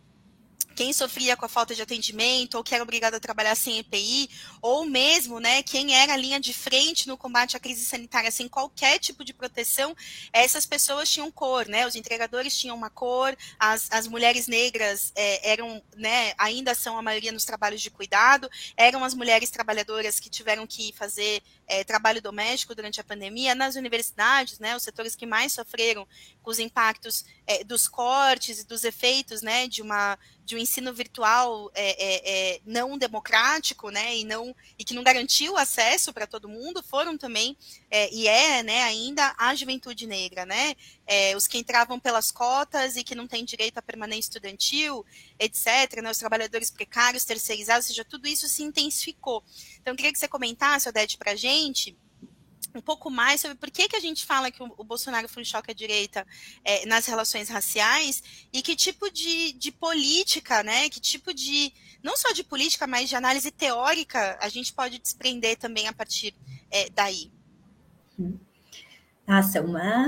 quem 0.75 0.93
sofria 0.93 1.37
com 1.37 1.45
a 1.45 1.49
falta 1.49 1.75
de 1.75 1.83
atendimento 1.83 2.55
ou 2.55 2.65
que 2.65 2.75
era 2.75 2.83
obrigado 2.83 3.15
a 3.15 3.21
trabalhar 3.21 3.55
sem 3.55 3.79
EPI, 3.79 4.31
ou 4.63 4.85
mesmo, 4.85 5.39
né, 5.39 5.63
quem 5.63 5.95
era 5.95 6.15
a 6.15 6.17
linha 6.17 6.41
de 6.41 6.55
frente 6.55 7.07
no 7.07 7.17
combate 7.17 7.57
à 7.57 7.61
crise 7.61 7.85
sanitária 7.85 8.31
sem 8.31 8.49
qualquer 8.49 8.99
tipo 8.99 9.25
de 9.25 9.35
proteção, 9.35 9.95
essas 10.33 10.65
pessoas 10.65 11.11
tinham 11.11 11.31
cor, 11.31 11.67
né, 11.69 11.87
os 11.87 11.97
entregadores 11.97 12.59
tinham 12.59 12.77
uma 12.77 12.89
cor, 12.89 13.37
as, 13.59 13.89
as 13.91 14.07
mulheres 14.07 14.47
negras 14.47 15.13
é, 15.15 15.51
eram, 15.53 15.83
né, 15.97 16.33
ainda 16.39 16.75
são 16.75 16.97
a 16.97 17.03
maioria 17.03 17.33
nos 17.33 17.45
trabalhos 17.45 17.83
de 17.83 17.91
cuidado, 17.91 18.49
eram 18.77 19.05
as 19.05 19.15
mulheres 19.15 19.51
trabalhadoras 19.51 20.19
que 20.19 20.31
tiveram 20.31 20.67
que 20.67 20.95
fazer 20.97 21.43
é, 21.71 21.85
trabalho 21.85 22.21
doméstico 22.21 22.75
durante 22.75 23.01
a 23.01 23.05
pandemia, 23.05 23.55
nas 23.55 23.77
universidades, 23.77 24.59
né, 24.59 24.75
os 24.75 24.83
setores 24.83 25.15
que 25.15 25.25
mais 25.25 25.53
sofreram 25.53 26.07
com 26.43 26.51
os 26.51 26.59
impactos 26.59 27.25
é, 27.47 27.63
dos 27.63 27.87
cortes 27.87 28.61
e 28.61 28.67
dos 28.67 28.83
efeitos, 28.83 29.41
né, 29.41 29.69
de 29.69 29.81
uma 29.81 30.19
de 30.43 30.57
um 30.57 30.59
ensino 30.59 30.93
virtual 30.93 31.71
é, 31.77 31.91
é, 31.91 32.55
é, 32.55 32.61
não 32.67 32.99
democrático, 32.99 33.89
né, 33.89 34.17
e 34.17 34.25
não 34.25 34.53
e 34.77 34.85
que 34.85 34.95
não 34.95 35.05
garantiu 35.05 35.57
acesso 35.57 36.13
para 36.13 36.27
todo 36.27 36.49
mundo, 36.49 36.83
foram 36.83 37.17
também 37.17 37.57
é, 37.89 38.13
e 38.13 38.27
é, 38.27 38.61
né, 38.65 38.83
ainda 38.83 39.33
a 39.39 39.55
juventude 39.55 40.09
negra, 40.09 40.45
né, 40.45 40.75
é, 41.13 41.37
os 41.37 41.49
que 41.49 41.59
entravam 41.59 41.99
pelas 41.99 42.31
cotas 42.31 42.95
e 42.95 43.03
que 43.03 43.17
não 43.17 43.27
têm 43.27 43.45
direito 43.45 43.79
à 43.79 43.83
permanência 43.83 44.29
estudantil, 44.29 45.05
etc., 45.41 46.01
né, 46.01 46.09
os 46.09 46.19
trabalhadores 46.19 46.71
precários, 46.71 47.25
terceirizados, 47.25 47.87
ou 47.87 47.89
seja, 47.89 48.05
tudo 48.05 48.29
isso 48.29 48.49
se 48.49 48.63
intensificou. 48.63 49.43
Então, 49.81 49.93
eu 49.93 49.97
queria 49.97 50.13
que 50.13 50.21
você 50.21 50.29
comentasse, 50.29 50.89
Odete, 50.89 51.19
para 51.19 51.33
a 51.33 51.35
gente, 51.35 51.99
um 52.73 52.81
pouco 52.81 53.11
mais 53.11 53.41
sobre 53.41 53.57
por 53.57 53.73
que, 53.73 53.89
que 53.89 53.97
a 53.97 54.01
gente 54.01 54.25
fala 54.25 54.53
que 54.53 54.63
o, 54.63 54.85
Bolsonaro 54.85 55.29
foi 55.29 55.43
um 55.43 55.45
choque 55.45 55.73
à 55.73 55.75
direita 55.75 56.25
é, 56.65 56.87
nas 56.87 57.07
relações 57.07 57.49
raciais 57.49 58.23
e 58.53 58.63
que 58.63 58.77
tipo 58.77 59.11
de, 59.11 59.53
de 59.55 59.73
política, 59.73 60.63
né? 60.63 60.89
Que 60.89 61.01
tipo 61.01 61.35
de, 61.35 61.73
não 62.05 62.17
só 62.17 62.31
de 62.31 62.45
política, 62.45 62.87
mas 62.87 63.09
de 63.09 63.17
análise 63.17 63.51
teórica 63.51 64.39
a 64.41 64.49
gente 64.49 64.73
pode 64.73 65.01
desprender 65.01 65.59
também 65.59 65.89
a 65.89 65.93
partir 65.93 66.33
é, 66.71 66.89
daí. 66.91 67.33
Nossa, 69.27 69.61
uma 69.61 70.07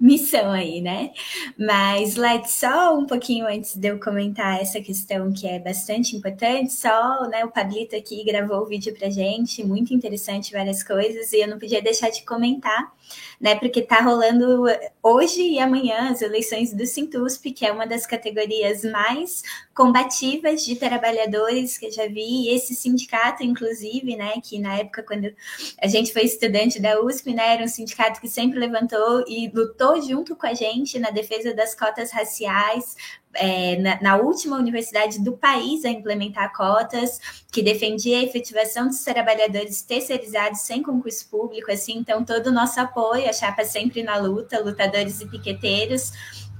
missão 0.00 0.50
aí, 0.50 0.80
né? 0.80 1.10
Mas, 1.58 2.16
Let, 2.16 2.46
só 2.46 2.96
um 2.96 3.06
pouquinho 3.06 3.46
antes 3.46 3.76
de 3.76 3.88
eu 3.88 3.98
comentar 3.98 4.60
essa 4.60 4.80
questão 4.80 5.32
que 5.32 5.46
é 5.46 5.58
bastante 5.58 6.16
importante, 6.16 6.72
só 6.72 7.26
né, 7.28 7.44
o 7.44 7.50
Pablito 7.50 7.96
aqui 7.96 8.22
gravou 8.24 8.62
o 8.62 8.66
vídeo 8.66 8.94
pra 8.96 9.08
gente, 9.08 9.64
muito 9.64 9.94
interessante, 9.94 10.52
várias 10.52 10.82
coisas, 10.82 11.32
e 11.32 11.40
eu 11.40 11.48
não 11.48 11.58
podia 11.58 11.80
deixar 11.80 12.10
de 12.10 12.22
comentar 12.24 12.92
né? 13.40 13.54
Porque 13.56 13.80
está 13.80 14.00
rolando 14.00 14.64
hoje 15.02 15.42
e 15.42 15.58
amanhã 15.58 16.10
as 16.10 16.22
eleições 16.22 16.72
do 16.72 16.86
Sintusp, 16.86 17.52
que 17.52 17.66
é 17.66 17.72
uma 17.72 17.86
das 17.86 18.06
categorias 18.06 18.82
mais 18.84 19.42
combativas 19.74 20.64
de 20.64 20.76
trabalhadores 20.76 21.76
que 21.76 21.86
eu 21.86 21.92
já 21.92 22.06
vi. 22.06 22.46
E 22.46 22.54
esse 22.54 22.74
sindicato, 22.74 23.42
inclusive, 23.42 24.16
né? 24.16 24.34
Que 24.42 24.58
na 24.58 24.78
época, 24.78 25.02
quando 25.02 25.32
a 25.80 25.86
gente 25.86 26.12
foi 26.12 26.22
estudante 26.22 26.80
da 26.80 27.00
USP, 27.00 27.34
né? 27.34 27.54
Era 27.54 27.64
um 27.64 27.68
sindicato 27.68 28.20
que 28.20 28.28
sempre 28.28 28.58
levantou 28.58 29.24
e 29.28 29.50
lutou 29.54 30.00
junto 30.00 30.34
com 30.34 30.46
a 30.46 30.54
gente 30.54 30.98
na 30.98 31.10
defesa 31.10 31.54
das 31.54 31.74
cotas 31.74 32.10
raciais, 32.10 32.96
é, 33.36 33.76
na, 33.76 34.00
na, 34.00 34.16
última 34.16 34.56
universidade 34.56 35.22
do 35.22 35.32
país 35.32 35.84
a 35.84 35.88
implementar 35.88 36.52
cotas, 36.52 37.20
que 37.50 37.62
defendia 37.62 38.18
a 38.18 38.22
efetivação 38.22 38.86
dos 38.86 39.02
trabalhadores 39.04 39.82
terceirizados 39.82 40.60
sem 40.60 40.82
concurso 40.82 41.28
público, 41.28 41.70
assim, 41.70 41.98
então 41.98 42.24
todo 42.24 42.48
o 42.48 42.52
nosso 42.52 42.80
apoio, 42.80 43.28
a 43.28 43.32
chapa 43.32 43.64
sempre 43.64 44.02
na 44.02 44.16
luta, 44.16 44.62
lutadores 44.62 45.20
e 45.20 45.26
piqueteiros, 45.26 46.12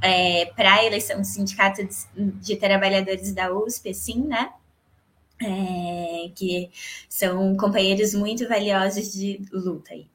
é, 0.03 0.47
para 0.47 0.74
a 0.74 0.85
eleição 0.85 1.20
do 1.20 1.27
Sindicato 1.27 1.83
de, 1.85 2.31
de, 2.41 2.57
Trabalhadores 2.57 3.33
da 3.33 3.53
USP, 3.53 3.91
assim, 3.91 4.22
né? 4.22 4.51
É, 5.43 6.31
que 6.35 6.70
são 7.09 7.57
companheiros 7.57 8.14
muito 8.14 8.49
valiosos 8.49 9.12
de 9.12 9.43
luta 9.53 9.93
aí. 9.93 10.07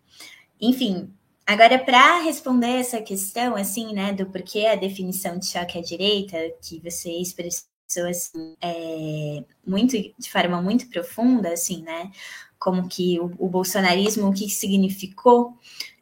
Enfim, 0.60 1.12
Agora, 1.46 1.78
para 1.80 2.20
responder 2.20 2.80
essa 2.80 3.02
questão, 3.02 3.56
assim, 3.56 3.94
né, 3.94 4.14
do 4.14 4.26
porquê 4.28 4.68
a 4.68 4.76
definição 4.76 5.38
de 5.38 5.48
choque 5.48 5.78
à 5.78 5.82
direita, 5.82 6.38
que 6.62 6.80
você 6.80 7.12
expressou, 7.12 7.68
assim, 8.10 8.56
é, 8.62 9.44
muito, 9.66 9.98
de 9.98 10.32
forma 10.32 10.62
muito 10.62 10.88
profunda, 10.90 11.52
assim, 11.52 11.82
né, 11.84 12.12
como 12.60 12.88
que 12.88 13.20
o, 13.20 13.32
o 13.40 13.50
bolsonarismo, 13.50 14.30
o 14.30 14.34
que 14.34 14.50
significou, 14.50 15.58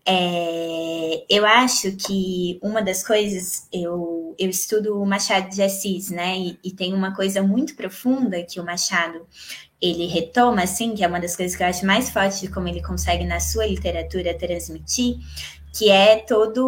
é, 0.06 1.26
eu 1.30 1.46
acho 1.46 1.96
que 1.96 2.60
uma 2.64 2.82
das 2.82 3.06
coisas, 3.06 3.68
eu, 3.72 4.36
eu 4.38 4.50
estudo 4.50 5.00
o 5.00 5.06
Machado 5.06 5.50
de 5.50 5.62
Assis, 5.62 6.10
né, 6.10 6.38
e, 6.38 6.60
e 6.64 6.72
tem 6.72 6.94
uma 6.94 7.16
coisa 7.16 7.42
muito 7.44 7.76
profunda 7.76 8.44
que 8.44 8.60
o 8.60 8.66
Machado 8.66 9.28
ele 9.82 10.08
retoma, 10.08 10.64
assim, 10.64 10.94
que 10.94 11.04
é 11.04 11.08
uma 11.08 11.20
das 11.20 11.36
coisas 11.36 11.56
que 11.56 11.64
eu 11.64 11.68
acho 11.68 11.86
mais 11.86 12.10
forte 12.10 12.42
de 12.42 12.50
como 12.50 12.68
ele 12.68 12.82
consegue 12.82 13.24
na 13.26 13.40
sua 13.40 13.66
literatura 13.66 14.34
transmitir, 14.34 15.18
que 15.72 15.90
é 15.90 16.18
todo 16.18 16.68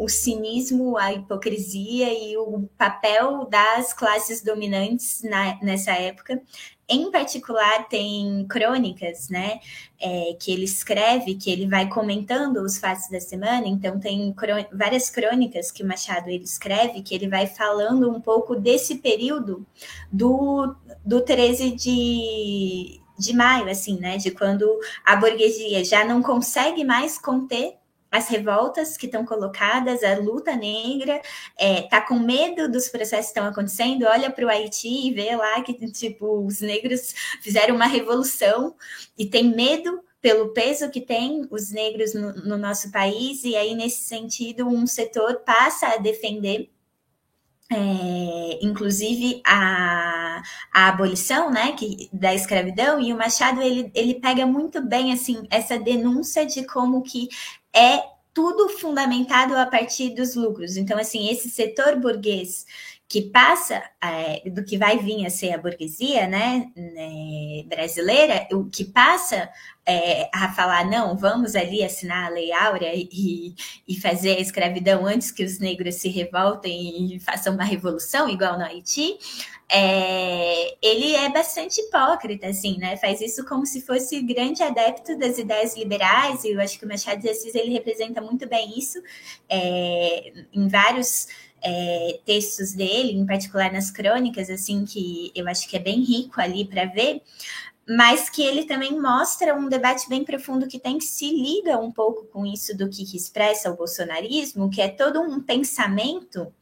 o, 0.00 0.08
cinismo, 0.08 0.96
a 0.96 1.12
hipocrisia 1.12 2.12
e 2.12 2.36
o 2.36 2.68
papel 2.76 3.46
das 3.46 3.92
classes 3.92 4.42
dominantes 4.42 5.22
na, 5.22 5.58
nessa 5.62 5.92
época. 5.92 6.42
Em 6.86 7.10
particular, 7.10 7.88
tem 7.88 8.44
crônicas, 8.46 9.30
né? 9.30 9.60
É, 9.98 10.36
que 10.38 10.52
ele 10.52 10.64
escreve, 10.64 11.36
que 11.36 11.50
ele 11.50 11.66
vai 11.66 11.88
comentando 11.88 12.58
os 12.58 12.76
fatos 12.76 13.08
da 13.08 13.20
semana. 13.20 13.66
Então, 13.66 13.98
tem 13.98 14.34
várias 14.70 15.08
crônicas 15.08 15.70
que 15.70 15.82
Machado 15.82 16.28
ele 16.28 16.44
escreve, 16.44 17.02
que 17.02 17.14
ele 17.14 17.28
vai 17.28 17.46
falando 17.46 18.10
um 18.10 18.20
pouco 18.20 18.54
desse 18.54 18.96
período 18.96 19.64
do, 20.12 20.76
do 21.02 21.22
13 21.22 21.70
de, 21.70 23.00
de 23.18 23.32
maio, 23.32 23.70
assim, 23.70 23.98
né? 23.98 24.18
De 24.18 24.30
quando 24.30 24.68
a 25.06 25.16
burguesia 25.16 25.82
já 25.84 26.04
não 26.04 26.20
consegue 26.20 26.84
mais 26.84 27.16
conter 27.16 27.78
as 28.14 28.28
revoltas 28.28 28.96
que 28.96 29.06
estão 29.06 29.24
colocadas, 29.24 30.04
a 30.04 30.16
luta 30.16 30.54
negra, 30.54 31.20
é, 31.58 31.82
tá 31.82 32.00
com 32.00 32.14
medo 32.14 32.70
dos 32.70 32.88
processos 32.88 33.32
que 33.32 33.38
estão 33.38 33.46
acontecendo, 33.46 34.04
olha 34.04 34.30
para 34.30 34.46
o 34.46 34.48
Haiti 34.48 35.08
e 35.08 35.12
vê 35.12 35.34
lá 35.34 35.60
que 35.62 35.74
tipo 35.90 36.46
os 36.46 36.60
negros 36.60 37.12
fizeram 37.42 37.74
uma 37.74 37.86
revolução 37.86 38.76
e 39.18 39.26
tem 39.26 39.52
medo 39.52 40.00
pelo 40.20 40.50
peso 40.50 40.88
que 40.90 41.00
tem 41.00 41.46
os 41.50 41.72
negros 41.72 42.14
no, 42.14 42.32
no 42.34 42.56
nosso 42.56 42.92
país, 42.92 43.42
e 43.42 43.56
aí, 43.56 43.74
nesse 43.74 44.04
sentido, 44.04 44.66
um 44.66 44.86
setor 44.86 45.40
passa 45.40 45.88
a 45.88 45.96
defender 45.96 46.70
é, 47.74 48.58
inclusive 48.62 49.42
a, 49.46 50.42
a 50.72 50.88
abolição 50.88 51.50
né, 51.50 51.72
que, 51.72 52.08
da 52.12 52.34
escravidão, 52.34 53.00
e 53.00 53.12
o 53.12 53.16
Machado 53.16 53.60
ele, 53.60 53.90
ele 53.94 54.14
pega 54.14 54.46
muito 54.46 54.80
bem 54.82 55.12
assim 55.12 55.46
essa 55.50 55.78
denúncia 55.78 56.46
de 56.46 56.64
como 56.66 57.02
que 57.02 57.28
é 57.74 58.02
tudo 58.32 58.68
fundamentado 58.68 59.56
a 59.56 59.64
partir 59.64 60.10
dos 60.10 60.34
lucros. 60.34 60.76
Então, 60.76 60.98
assim, 60.98 61.30
esse 61.30 61.48
setor 61.48 61.96
burguês 61.96 62.66
que 63.08 63.22
passa 63.30 63.82
é, 64.02 64.48
do 64.50 64.64
que 64.64 64.78
vai 64.78 64.98
vir 64.98 65.26
a 65.26 65.30
ser 65.30 65.52
a 65.52 65.58
burguesia 65.58 66.26
né, 66.26 66.70
né 66.74 67.64
brasileira, 67.68 68.46
o 68.52 68.64
que 68.64 68.84
passa 68.84 69.48
é, 69.86 70.30
a 70.34 70.52
falar, 70.52 70.86
não, 70.86 71.16
vamos 71.16 71.54
ali 71.54 71.84
assinar 71.84 72.26
a 72.26 72.34
Lei 72.34 72.50
Áurea 72.52 72.92
e, 72.94 73.54
e 73.86 74.00
fazer 74.00 74.36
a 74.36 74.40
escravidão 74.40 75.06
antes 75.06 75.30
que 75.30 75.44
os 75.44 75.58
negros 75.58 75.96
se 75.96 76.08
revoltem 76.08 77.14
e 77.14 77.20
façam 77.20 77.54
uma 77.54 77.64
revolução, 77.64 78.28
igual 78.28 78.58
no 78.58 78.64
Haiti, 78.64 79.18
é, 79.68 80.76
ele 80.82 81.14
é 81.14 81.28
bastante 81.30 81.80
hipócrita, 81.80 82.46
assim, 82.48 82.78
né? 82.78 82.96
Faz 82.96 83.20
isso 83.20 83.44
como 83.44 83.66
se 83.66 83.80
fosse 83.80 84.22
grande 84.22 84.62
adepto 84.62 85.18
das 85.18 85.38
ideias 85.38 85.76
liberais, 85.76 86.44
e 86.44 86.52
eu 86.52 86.60
acho 86.60 86.78
que 86.78 86.84
o 86.84 86.88
Machado 86.88 87.20
de 87.20 87.28
Assis, 87.28 87.54
ele 87.54 87.72
representa 87.72 88.20
muito 88.20 88.48
bem 88.48 88.78
isso 88.78 89.02
é, 89.48 90.32
em 90.52 90.68
vários 90.68 91.28
é, 91.64 92.20
textos 92.24 92.72
dele, 92.72 93.12
em 93.12 93.26
particular 93.26 93.72
nas 93.72 93.90
crônicas, 93.90 94.50
assim, 94.50 94.84
que 94.84 95.32
eu 95.34 95.48
acho 95.48 95.68
que 95.68 95.76
é 95.76 95.80
bem 95.80 96.02
rico 96.02 96.40
ali 96.40 96.64
para 96.64 96.84
ver, 96.84 97.22
mas 97.88 98.30
que 98.30 98.42
ele 98.42 98.64
também 98.64 98.98
mostra 98.98 99.54
um 99.54 99.68
debate 99.68 100.08
bem 100.08 100.24
profundo 100.24 100.66
que 100.66 100.78
tem 100.78 100.98
que 100.98 101.04
se 101.04 101.30
liga 101.30 101.78
um 101.78 101.90
pouco 101.90 102.24
com 102.26 102.46
isso 102.46 102.76
do 102.76 102.88
que 102.88 103.04
expressa 103.16 103.70
o 103.70 103.76
bolsonarismo, 103.76 104.70
que 104.70 104.80
é 104.80 104.88
todo 104.88 105.20
um 105.20 105.40
pensamento 105.40 106.52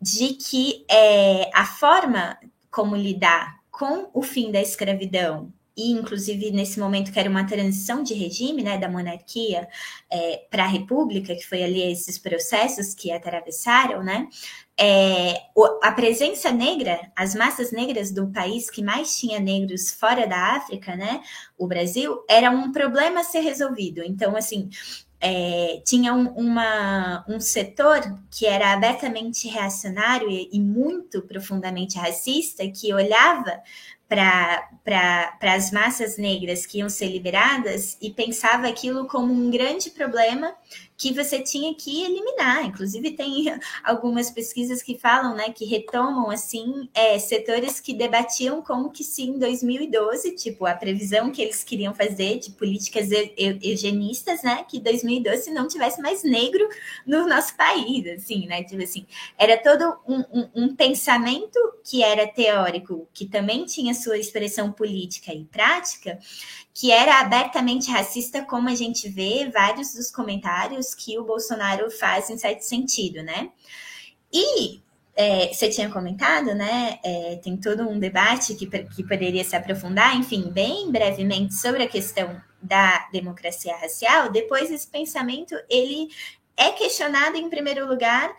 de 0.00 0.34
que 0.34 0.84
é, 0.88 1.50
a 1.54 1.64
forma 1.64 2.38
como 2.70 2.96
lidar 2.96 3.58
com 3.70 4.10
o 4.12 4.22
fim 4.22 4.50
da 4.50 4.60
escravidão 4.60 5.52
e 5.78 5.92
inclusive 5.92 6.50
nesse 6.50 6.80
momento 6.80 7.12
que 7.12 7.20
era 7.20 7.30
uma 7.30 7.46
transição 7.46 8.02
de 8.02 8.12
regime, 8.12 8.64
né, 8.64 8.76
da 8.76 8.88
monarquia 8.88 9.68
é, 10.10 10.44
para 10.50 10.64
a 10.64 10.66
república, 10.66 11.36
que 11.36 11.46
foi 11.46 11.62
ali 11.62 11.80
esses 11.92 12.18
processos 12.18 12.94
que 12.94 13.12
atravessaram, 13.12 14.02
né, 14.02 14.28
é, 14.76 15.34
a 15.82 15.92
presença 15.92 16.50
negra, 16.50 17.00
as 17.14 17.34
massas 17.34 17.70
negras 17.70 18.10
do 18.10 18.26
país 18.28 18.68
que 18.68 18.82
mais 18.82 19.16
tinha 19.16 19.38
negros 19.38 19.92
fora 19.92 20.26
da 20.26 20.56
África, 20.56 20.96
né, 20.96 21.22
o 21.56 21.68
Brasil, 21.68 22.24
era 22.28 22.50
um 22.50 22.72
problema 22.72 23.20
a 23.20 23.24
ser 23.24 23.40
resolvido. 23.40 24.02
Então, 24.02 24.36
assim, 24.36 24.68
é, 25.20 25.80
tinha 25.84 26.12
um, 26.14 26.28
uma, 26.30 27.24
um 27.28 27.40
setor 27.40 28.00
que 28.30 28.46
era 28.46 28.72
abertamente 28.72 29.48
reacionário 29.48 30.30
e, 30.30 30.48
e 30.52 30.60
muito 30.60 31.22
profundamente 31.22 31.98
racista, 31.98 32.68
que 32.68 32.92
olhava 32.92 33.60
para 34.08 35.36
as 35.42 35.70
massas 35.70 36.16
negras 36.16 36.64
que 36.64 36.78
iam 36.78 36.88
ser 36.88 37.08
liberadas 37.08 37.96
e 38.00 38.10
pensava 38.10 38.66
aquilo 38.66 39.06
como 39.06 39.32
um 39.32 39.50
grande 39.50 39.90
problema 39.90 40.54
que 40.98 41.12
você 41.12 41.40
tinha 41.40 41.72
que 41.74 42.02
eliminar. 42.02 42.66
Inclusive, 42.66 43.12
tem 43.12 43.46
algumas 43.84 44.30
pesquisas 44.30 44.82
que 44.82 44.98
falam, 44.98 45.34
né, 45.34 45.50
que 45.50 45.64
retomam, 45.64 46.28
assim, 46.28 46.90
é, 46.92 47.16
setores 47.20 47.78
que 47.78 47.94
debatiam 47.94 48.60
como 48.60 48.90
que 48.90 49.04
se 49.04 49.22
em 49.22 49.38
2012, 49.38 50.34
tipo, 50.34 50.66
a 50.66 50.74
previsão 50.74 51.30
que 51.30 51.40
eles 51.40 51.62
queriam 51.62 51.94
fazer 51.94 52.40
de 52.40 52.50
políticas 52.50 53.08
eugenistas, 53.62 54.42
né, 54.42 54.64
que 54.68 54.80
2012 54.80 55.52
não 55.52 55.68
tivesse 55.68 56.02
mais 56.02 56.24
negro 56.24 56.68
no 57.06 57.28
nosso 57.28 57.56
país, 57.56 58.04
assim, 58.08 58.46
né, 58.46 58.64
tipo 58.64 58.82
assim, 58.82 59.06
era 59.38 59.56
todo 59.56 59.96
um, 60.06 60.24
um, 60.32 60.48
um 60.64 60.74
pensamento 60.74 61.58
que 61.84 62.02
era 62.02 62.26
teórico, 62.26 63.08
que 63.14 63.26
também 63.26 63.64
tinha 63.64 63.94
sua 63.94 64.18
expressão 64.18 64.72
política 64.72 65.32
e 65.32 65.44
prática, 65.44 66.18
que 66.78 66.92
era 66.92 67.18
abertamente 67.18 67.90
racista, 67.90 68.40
como 68.44 68.68
a 68.68 68.74
gente 68.76 69.08
vê 69.08 69.50
vários 69.52 69.94
dos 69.94 70.12
comentários 70.12 70.94
que 70.94 71.18
o 71.18 71.24
Bolsonaro 71.24 71.90
faz 71.90 72.30
em 72.30 72.38
certo 72.38 72.60
sentido, 72.60 73.20
né? 73.20 73.50
E 74.32 74.80
é, 75.16 75.52
você 75.52 75.68
tinha 75.70 75.90
comentado, 75.90 76.54
né? 76.54 77.00
É, 77.02 77.40
tem 77.42 77.56
todo 77.56 77.82
um 77.82 77.98
debate 77.98 78.54
que, 78.54 78.64
que 78.68 79.02
poderia 79.02 79.42
se 79.42 79.56
aprofundar, 79.56 80.14
enfim, 80.14 80.52
bem 80.52 80.88
brevemente 80.92 81.54
sobre 81.54 81.82
a 81.82 81.88
questão 81.88 82.40
da 82.62 83.08
democracia 83.10 83.76
racial. 83.76 84.30
Depois, 84.30 84.70
esse 84.70 84.86
pensamento 84.86 85.56
ele 85.68 86.06
é 86.56 86.70
questionado 86.70 87.36
em 87.36 87.50
primeiro 87.50 87.88
lugar. 87.88 88.32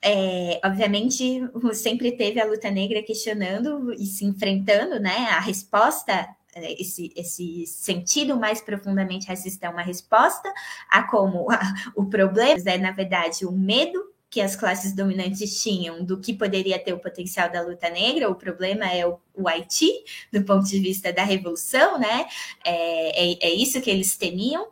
É, 0.00 0.60
obviamente, 0.64 1.42
sempre 1.74 2.12
teve 2.12 2.40
a 2.40 2.46
luta 2.46 2.70
negra 2.70 3.02
questionando 3.02 3.92
e 3.94 4.06
se 4.06 4.24
enfrentando, 4.24 5.00
né? 5.00 5.26
A 5.30 5.40
resposta 5.40 6.28
esse, 6.54 7.12
esse 7.14 7.66
sentido 7.66 8.38
mais 8.38 8.60
profundamente 8.60 9.28
racista 9.28 9.66
é 9.66 9.70
uma 9.70 9.82
resposta 9.82 10.52
a 10.90 11.02
como 11.04 11.50
a, 11.50 11.60
o 11.94 12.06
problema 12.06 12.60
é, 12.66 12.78
na 12.78 12.90
verdade, 12.92 13.46
o 13.46 13.52
medo 13.52 14.10
que 14.30 14.40
as 14.40 14.54
classes 14.54 14.92
dominantes 14.92 15.60
tinham 15.60 16.04
do 16.04 16.20
que 16.20 16.32
poderia 16.32 16.78
ter 16.78 16.92
o 16.92 17.00
potencial 17.00 17.50
da 17.50 17.60
luta 17.60 17.90
negra, 17.90 18.30
o 18.30 18.36
problema 18.36 18.86
é 18.86 19.04
o, 19.04 19.18
o 19.34 19.48
Haiti, 19.48 19.90
do 20.32 20.44
ponto 20.44 20.64
de 20.66 20.78
vista 20.78 21.12
da 21.12 21.24
revolução, 21.24 21.98
né? 21.98 22.26
É, 22.64 23.32
é, 23.32 23.38
é, 23.48 23.50
isso 23.52 23.80
que 23.80 23.90
eles 23.90 24.16
temiam, 24.16 24.68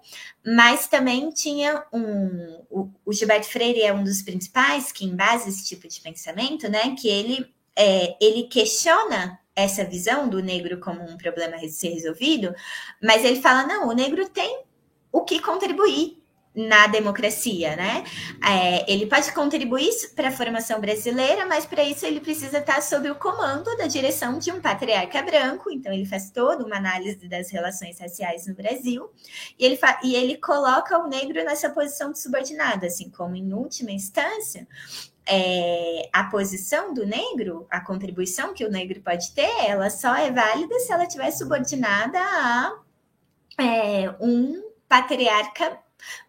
mas 0.47 0.87
também 0.87 1.29
tinha 1.31 1.85
um. 1.93 2.65
O, 2.71 2.89
o 3.05 3.13
Gilberto 3.13 3.49
Freire 3.49 3.83
é 3.83 3.93
um 3.93 4.05
dos 4.05 4.23
principais 4.23 4.93
que 4.93 5.05
embasa 5.05 5.49
esse 5.49 5.67
tipo 5.67 5.89
de 5.89 6.01
pensamento, 6.01 6.69
né? 6.69 6.95
Que 6.95 7.09
ele, 7.09 7.53
é, 7.75 8.17
ele 8.25 8.45
questiona 8.45 9.41
essa 9.59 9.85
visão 9.85 10.29
do 10.29 10.41
negro 10.41 10.79
como 10.79 11.03
um 11.03 11.17
problema 11.17 11.57
a 11.57 11.69
ser 11.69 11.91
resolvido, 11.91 12.55
mas 13.03 13.25
ele 13.25 13.41
fala: 13.41 13.67
não, 13.67 13.89
o 13.89 13.93
negro 13.93 14.29
tem 14.29 14.63
o 15.11 15.23
que 15.23 15.41
contribuir 15.41 16.19
na 16.55 16.89
democracia, 16.89 17.77
né? 17.77 18.03
É, 18.45 18.91
ele 18.93 19.07
pode 19.07 19.31
contribuir 19.33 19.93
para 20.17 20.29
a 20.29 20.33
formação 20.33 20.81
brasileira, 20.81 21.47
mas 21.47 21.65
para 21.65 21.85
isso 21.85 22.05
ele 22.05 22.21
precisa 22.21 22.59
estar 22.59 22.83
sob 22.83 23.09
o 23.09 23.15
comando 23.15 23.77
da 23.77 23.87
direção 23.87 24.39
de 24.39 24.51
um 24.51 24.61
patriarca 24.61 25.23
branco. 25.23 25.71
Então 25.71 25.93
ele 25.93 26.05
faz 26.05 26.31
toda 26.31 26.65
uma 26.65 26.77
análise 26.77 27.29
das 27.29 27.51
relações 27.51 28.01
raciais 28.01 28.47
no 28.47 28.55
Brasil 28.55 29.09
e 29.59 29.65
ele, 29.65 29.79
e 30.03 30.17
ele 30.17 30.37
coloca 30.37 30.99
o 30.99 31.07
negro 31.07 31.45
nessa 31.45 31.71
posição 31.71 32.11
de 32.11 32.19
subordinado, 32.19 32.87
assim 32.87 33.09
como 33.09 33.37
em 33.37 33.53
última 33.53 33.93
instância 33.93 34.67
é, 35.29 36.09
a 36.13 36.25
posição 36.25 36.95
do 36.95 37.07
negro, 37.07 37.67
a 37.71 37.81
contribuição 37.81 38.55
que 38.55 38.65
o 38.65 38.71
negro 38.71 39.01
pode 39.03 39.33
ter, 39.33 39.67
ela 39.67 39.91
só 39.91 40.17
é 40.17 40.31
válida 40.31 40.79
se 40.81 40.91
ela 40.91 41.05
estiver 41.05 41.31
subordinada 41.31 42.19
a 42.19 42.79
é, 43.61 44.11
um 44.21 44.63
patriarca 44.89 45.79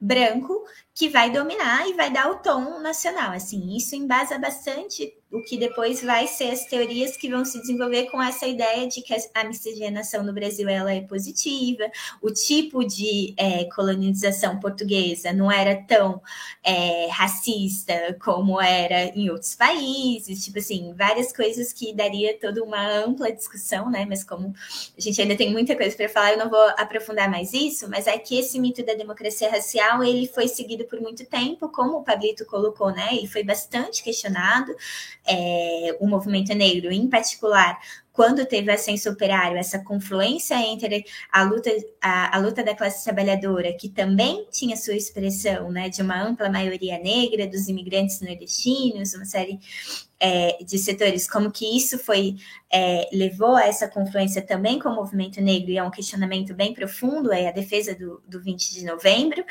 branco 0.02 0.66
que 1.00 1.08
vai 1.08 1.32
dominar 1.32 1.88
e 1.88 1.94
vai 1.94 2.12
dar 2.12 2.30
o 2.30 2.40
tom 2.40 2.78
nacional. 2.82 3.32
Assim, 3.32 3.74
isso 3.78 3.96
embasa 3.96 4.38
bastante 4.38 5.14
o 5.32 5.42
que 5.42 5.58
depois 5.58 6.02
vai 6.02 6.26
ser 6.26 6.52
as 6.52 6.66
teorias 6.66 7.16
que 7.16 7.30
vão 7.30 7.46
se 7.46 7.60
desenvolver 7.60 8.08
com 8.08 8.22
essa 8.22 8.48
ideia 8.48 8.88
de 8.88 9.02
que 9.02 9.14
a 9.34 9.44
miscigenação 9.44 10.24
no 10.24 10.34
Brasil 10.34 10.68
ela 10.68 10.92
é 10.92 11.02
positiva, 11.02 11.90
o 12.22 12.32
tipo 12.32 12.84
de 12.84 13.34
é, 13.38 13.66
colonização 13.66 14.60
portuguesa 14.60 15.32
não 15.32 15.52
era 15.52 15.76
tão 15.84 16.22
é, 16.64 17.08
racista 17.12 18.18
como 18.20 18.60
era 18.60 19.06
em 19.16 19.30
outros 19.30 19.54
países, 19.54 20.44
tipo 20.44 20.58
assim, 20.58 20.94
várias 20.98 21.32
coisas 21.32 21.72
que 21.72 21.94
daria 21.94 22.38
toda 22.40 22.64
uma 22.64 22.84
ampla 22.88 23.32
discussão, 23.32 23.90
né? 23.90 24.06
Mas 24.10 24.24
como 24.24 24.54
a 24.98 25.02
gente 25.02 25.22
ainda 25.22 25.36
tem 25.36 25.52
muita 25.52 25.76
coisa 25.76 25.96
para 25.96 26.10
falar, 26.10 26.32
eu 26.34 26.40
não 26.40 26.50
vou 26.50 26.70
aprofundar 26.76 27.30
mais 27.30 27.54
isso, 27.54 27.88
mas 27.88 28.08
é 28.08 28.18
que 28.18 28.40
esse 28.40 28.60
mito 28.60 28.84
da 28.84 28.96
democracia 28.96 29.50
racial 29.50 30.04
ele 30.04 30.28
foi 30.28 30.48
seguido 30.48 30.86
por 30.90 31.00
muito 31.00 31.26
tempo, 31.26 31.70
como 31.70 31.98
o 31.98 32.04
Pablito 32.04 32.46
colocou, 32.46 32.92
né? 32.92 33.10
Ele 33.12 33.28
foi 33.28 33.44
bastante 33.44 34.04
questionado 34.04 34.76
é, 35.28 35.96
o 36.00 36.08
movimento 36.08 36.54
negro, 36.54 36.92
em 36.92 37.08
particular, 37.08 37.80
quando 38.20 38.46
teve 38.46 38.70
ascenso 38.70 39.10
operário, 39.10 39.58
essa 39.58 39.80
confluência 39.80 40.56
entre 40.56 41.06
a 41.32 41.44
luta, 41.44 41.72
a, 42.02 42.36
a, 42.36 42.40
luta 42.42 42.62
da 42.62 42.76
classe 42.76 43.02
trabalhadora, 43.06 43.72
que 43.72 43.88
também 43.88 44.46
tinha 44.52 44.76
sua 44.76 44.94
expressão, 44.94 45.72
né, 45.72 45.88
de 45.88 46.02
uma 46.02 46.22
ampla 46.22 46.50
maioria 46.50 47.00
negra, 47.00 47.48
dos 47.48 47.70
imigrantes 47.70 48.20
nordestinos, 48.20 49.14
uma 49.14 49.24
série 49.24 49.58
é, 50.20 50.62
de 50.62 50.78
setores, 50.78 51.30
como 51.30 51.50
que 51.50 51.78
isso 51.78 51.98
foi 51.98 52.36
é, 52.70 53.08
levou 53.14 53.56
a 53.56 53.66
essa 53.66 53.88
confluência 53.88 54.42
também 54.42 54.80
com 54.80 54.90
o 54.90 54.96
movimento 54.96 55.40
negro, 55.40 55.72
e 55.72 55.78
é 55.78 55.84
um 55.84 55.90
questionamento 55.90 56.54
bem 56.54 56.74
profundo, 56.74 57.32
é 57.32 57.48
a 57.48 57.54
defesa 57.54 57.96
do, 57.96 58.22
do 58.28 58.42
20 58.42 58.74
de 58.74 58.84
novembro, 58.84 59.46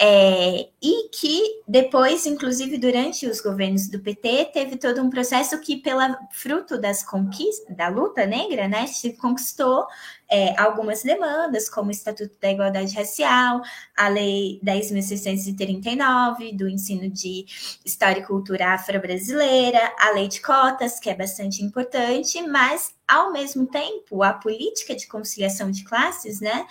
É, 0.00 0.68
e 0.80 1.08
que 1.08 1.60
depois, 1.66 2.24
inclusive 2.24 2.78
durante 2.78 3.26
os 3.26 3.40
governos 3.40 3.88
do 3.88 3.98
PT, 3.98 4.50
teve 4.52 4.76
todo 4.76 5.02
um 5.02 5.10
processo 5.10 5.60
que, 5.60 5.76
pela 5.76 6.16
fruto 6.30 6.80
das 6.80 7.02
conquistas 7.02 7.76
da 7.76 7.88
luta 7.88 8.24
negra, 8.24 8.68
né, 8.68 8.86
se 8.86 9.14
conquistou 9.14 9.86
é, 10.30 10.58
algumas 10.60 11.02
demandas, 11.02 11.68
como 11.68 11.88
o 11.88 11.90
Estatuto 11.90 12.34
da 12.40 12.52
Igualdade 12.52 12.94
Racial, 12.94 13.60
a 13.96 14.08
Lei 14.08 14.60
10.639, 14.62 16.56
do 16.56 16.68
ensino 16.68 17.10
de 17.10 17.46
História 17.84 18.20
e 18.20 18.26
Cultura 18.26 18.74
Afro-Brasileira, 18.74 19.94
a 19.98 20.10
Lei 20.10 20.28
de 20.28 20.40
Cotas, 20.40 21.00
que 21.00 21.10
é 21.10 21.14
bastante 21.14 21.64
importante, 21.64 22.40
mas, 22.42 22.94
ao 23.06 23.32
mesmo 23.32 23.66
tempo, 23.66 24.22
a 24.22 24.32
política 24.32 24.94
de 24.94 25.08
conciliação 25.08 25.70
de 25.70 25.82
classes, 25.82 26.40
né, 26.40 26.66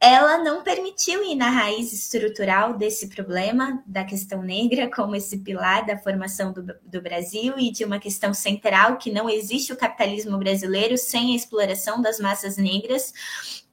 ela 0.00 0.38
não 0.38 0.62
permitiu 0.62 1.22
ir 1.22 1.34
na 1.34 1.50
raiz 1.50 1.92
estrutural 1.92 2.72
desse 2.72 3.08
problema 3.08 3.82
da 3.86 4.02
questão 4.02 4.42
negra, 4.42 4.90
como 4.90 5.14
esse 5.14 5.38
pilar 5.38 5.84
da 5.84 5.98
formação 5.98 6.52
do, 6.52 6.62
do, 6.82 7.02
Brasil 7.02 7.58
e 7.58 7.70
de 7.70 7.84
uma 7.84 7.98
questão 7.98 8.32
central 8.32 8.96
que 8.96 9.12
não 9.12 9.28
existe 9.28 9.74
o 9.74 9.76
capitalismo 9.76 10.38
brasileiro 10.38 10.96
sem 10.96 11.32
a 11.32 11.36
exploração 11.36 12.00
das 12.00 12.18
massas 12.18 12.56
negras 12.56 13.12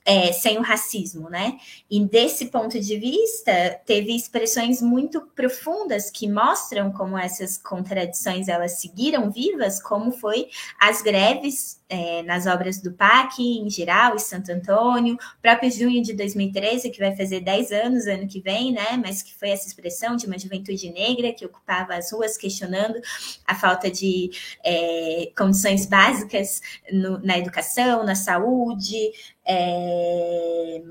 é, 0.08 0.32
sem 0.32 0.58
o 0.58 0.62
racismo, 0.62 1.30
né? 1.30 1.58
E 1.92 2.04
desse 2.06 2.46
ponto 2.46 2.80
de 2.80 2.98
vista, 2.98 3.82
teve 3.86 4.16
expressões 4.16 4.82
muito 4.82 5.20
profundas 5.36 6.10
que 6.10 6.30
mostram 6.30 6.94
como 6.94 7.18
essas 7.18 7.58
contradições 7.58 8.48
elas 8.48 8.80
seguiram 8.80 9.30
vivas, 9.30 9.82
como 9.82 10.12
foi 10.12 10.48
as 10.80 11.02
greves 11.02 11.77
é, 11.90 12.22
nas 12.24 12.46
obras 12.46 12.82
do 12.82 12.92
PAC, 12.92 13.42
em 13.42 13.70
geral, 13.70 14.16
e 14.16 14.20
Santo 14.20 14.52
Antônio, 14.52 15.16
o 15.16 15.42
próprio 15.42 15.72
junho 15.72 16.02
de 16.02 16.14
2013, 16.14 16.90
que 16.90 17.00
vai 17.00 17.16
fazer 17.16 17.40
10 17.40 17.72
anos 17.72 18.08
ano 18.08 18.28
que 18.28 18.42
vem, 18.42 18.72
né? 18.72 19.02
Mas 19.04 19.22
que 19.22 19.34
foi 19.34 19.50
essa 19.50 19.68
expressão 19.68 20.16
de 20.16 20.26
uma 20.26 20.38
juventude 20.38 20.90
negra 20.92 21.32
que 21.34 21.46
ocupava 21.46 21.96
as 21.96 22.12
ruas 22.12 22.38
questionando 22.38 23.00
a 23.46 23.56
falta 23.56 23.90
de 23.90 24.30
é, 24.64 25.32
condições 25.38 25.86
básicas 25.86 26.62
no, 26.92 27.20
na 27.20 27.38
educação, 27.38 28.04
na 28.04 28.16
saúde, 28.16 29.12
é, 29.46 30.82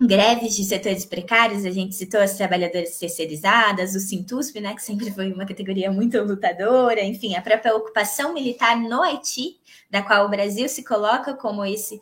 greves 0.00 0.54
de 0.54 0.64
setores 0.64 1.04
precários, 1.06 1.64
a 1.64 1.70
gente 1.70 1.94
citou 1.94 2.20
as 2.20 2.36
trabalhadoras 2.36 2.98
terceirizadas, 2.98 3.94
o 3.94 4.00
Sintusp, 4.00 4.60
né, 4.60 4.74
que 4.74 4.82
sempre 4.82 5.10
foi 5.10 5.32
uma 5.32 5.46
categoria 5.46 5.90
muito 5.90 6.20
lutadora, 6.22 7.02
enfim, 7.02 7.34
a 7.34 7.42
própria 7.42 7.74
ocupação 7.74 8.34
militar 8.34 8.76
no 8.76 9.02
Haiti, 9.02 9.58
da 9.90 10.02
qual 10.02 10.26
o 10.26 10.28
Brasil 10.28 10.68
se 10.68 10.84
coloca 10.84 11.34
como 11.34 11.64
esse, 11.64 12.00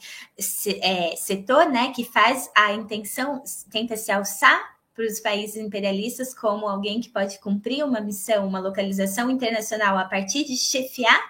é, 0.83 1.15
setor, 1.17 1.67
né, 1.67 1.93
que 1.95 2.05
faz 2.05 2.51
a 2.55 2.73
intenção, 2.73 3.43
tenta 3.71 3.97
se 3.97 4.11
alçar 4.11 4.75
para 4.95 5.05
os 5.05 5.21
países 5.21 5.57
imperialistas 5.57 6.33
como 6.33 6.69
alguém 6.69 7.01
que 7.01 7.09
pode 7.09 7.39
cumprir 7.41 7.85
uma 7.85 8.01
missão, 8.01 8.47
uma 8.47 8.61
localização 8.61 9.31
internacional 9.31 9.99
a 9.99 10.05
partir 10.05 10.45
de 10.45 10.57
chefiar 10.57 11.21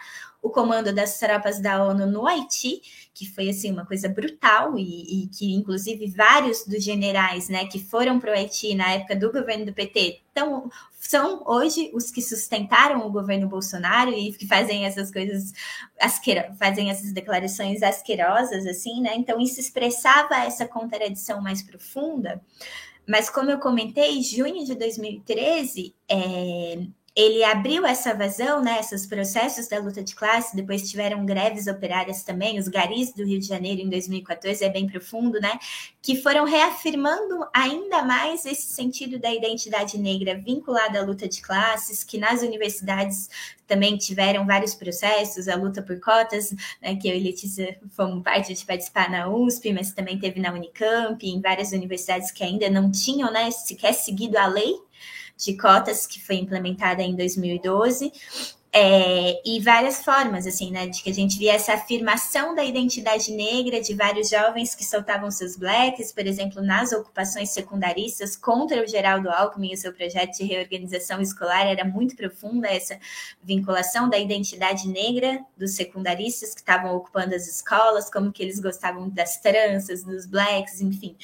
o 0.42 0.50
comando 0.50 0.92
das 0.92 1.18
tropas 1.18 1.58
da 1.58 1.82
ONU 1.82 2.06
no 2.06 2.26
Haiti, 2.26 2.82
que 3.14 3.26
foi 3.26 3.48
assim 3.48 3.70
uma 3.70 3.86
coisa 3.86 4.08
brutal 4.08 4.76
e, 4.76 5.22
e 5.22 5.28
que 5.28 5.54
inclusive 5.54 6.08
vários 6.08 6.64
dos 6.66 6.82
generais, 6.82 7.48
né, 7.48 7.64
que 7.66 7.78
foram 7.78 8.18
para 8.18 8.32
o 8.32 8.34
Haiti 8.34 8.74
na 8.74 8.90
época 8.92 9.14
do 9.14 9.30
governo 9.30 9.64
do 9.64 9.72
PT, 9.72 10.20
tão, 10.34 10.68
são 10.98 11.44
hoje 11.46 11.90
os 11.94 12.10
que 12.10 12.20
sustentaram 12.20 13.06
o 13.06 13.12
governo 13.12 13.48
Bolsonaro 13.48 14.10
e 14.10 14.32
que 14.32 14.48
fazem 14.48 14.84
essas 14.84 15.12
coisas, 15.12 15.52
asquero, 16.00 16.52
fazem 16.56 16.90
essas 16.90 17.12
declarações 17.12 17.82
asquerosas, 17.84 18.66
assim, 18.66 19.00
né? 19.00 19.14
Então 19.14 19.40
isso 19.40 19.60
expressava 19.60 20.34
essa 20.34 20.66
contradição 20.66 21.40
mais 21.40 21.62
profunda. 21.62 22.42
Mas 23.06 23.30
como 23.30 23.50
eu 23.50 23.60
comentei, 23.60 24.22
junho 24.22 24.64
de 24.64 24.74
2013 24.74 25.94
é, 26.08 26.86
ele 27.16 27.44
abriu 27.44 27.86
essa 27.86 28.12
vazão, 28.12 28.60
né, 28.60 28.80
esses 28.80 29.06
processos 29.06 29.68
da 29.68 29.78
luta 29.78 30.02
de 30.02 30.16
classe, 30.16 30.56
depois 30.56 30.90
tiveram 30.90 31.24
greves 31.24 31.68
operárias 31.68 32.24
também, 32.24 32.58
os 32.58 32.66
garis 32.66 33.12
do 33.12 33.24
Rio 33.24 33.38
de 33.38 33.46
Janeiro 33.46 33.80
em 33.80 33.88
2014, 33.88 34.64
é 34.64 34.68
bem 34.68 34.88
profundo, 34.88 35.40
né, 35.40 35.56
que 36.02 36.20
foram 36.20 36.44
reafirmando 36.44 37.46
ainda 37.54 38.02
mais 38.02 38.44
esse 38.44 38.66
sentido 38.74 39.16
da 39.20 39.32
identidade 39.32 39.96
negra 39.96 40.34
vinculada 40.34 40.98
à 40.98 41.04
luta 41.04 41.28
de 41.28 41.40
classes, 41.40 42.02
que 42.02 42.18
nas 42.18 42.42
universidades 42.42 43.30
também 43.64 43.96
tiveram 43.96 44.44
vários 44.44 44.74
processos, 44.74 45.46
a 45.46 45.54
luta 45.54 45.80
por 45.82 46.00
cotas, 46.00 46.52
né, 46.82 46.96
que 46.96 47.08
eu 47.08 47.14
e 47.14 47.20
Letícia 47.20 47.78
fomos 47.90 48.24
parte 48.24 48.52
de 48.52 48.64
participar 48.64 49.08
na 49.08 49.28
USP, 49.28 49.72
mas 49.72 49.92
também 49.92 50.18
teve 50.18 50.40
na 50.40 50.52
Unicamp, 50.52 51.24
em 51.24 51.40
várias 51.40 51.70
universidades 51.70 52.32
que 52.32 52.42
ainda 52.42 52.68
não 52.68 52.90
tinham, 52.90 53.32
né, 53.32 53.52
sequer 53.52 53.94
seguido 53.94 54.36
a 54.36 54.46
lei, 54.46 54.74
de 55.36 55.56
cotas 55.56 56.06
que 56.06 56.20
foi 56.24 56.36
implementada 56.36 57.02
em 57.02 57.14
2012. 57.14 58.12
É, 58.76 59.40
e 59.48 59.60
várias 59.60 60.02
formas, 60.02 60.48
assim, 60.48 60.72
né, 60.72 60.88
de 60.88 61.00
que 61.00 61.08
a 61.08 61.14
gente 61.14 61.38
via 61.38 61.52
essa 61.52 61.74
afirmação 61.74 62.56
da 62.56 62.64
identidade 62.64 63.30
negra 63.30 63.80
de 63.80 63.94
vários 63.94 64.28
jovens 64.28 64.74
que 64.74 64.84
soltavam 64.84 65.30
seus 65.30 65.56
blacks, 65.56 66.10
por 66.10 66.26
exemplo, 66.26 66.60
nas 66.60 66.90
ocupações 66.90 67.50
secundaristas 67.50 68.34
contra 68.34 68.82
o 68.82 68.86
Geraldo 68.88 69.30
Alckmin 69.30 69.70
e 69.70 69.74
o 69.74 69.76
seu 69.76 69.92
projeto 69.92 70.38
de 70.38 70.42
reorganização 70.42 71.20
escolar, 71.20 71.68
era 71.68 71.84
muito 71.84 72.16
profunda 72.16 72.66
essa 72.66 72.98
vinculação 73.44 74.10
da 74.10 74.18
identidade 74.18 74.88
negra 74.88 75.38
dos 75.56 75.76
secundaristas 75.76 76.52
que 76.52 76.58
estavam 76.58 76.96
ocupando 76.96 77.32
as 77.32 77.46
escolas, 77.46 78.10
como 78.10 78.32
que 78.32 78.42
eles 78.42 78.58
gostavam 78.58 79.08
das 79.08 79.36
tranças, 79.36 80.02
dos 80.02 80.26
blacks, 80.26 80.80
enfim. 80.80 81.16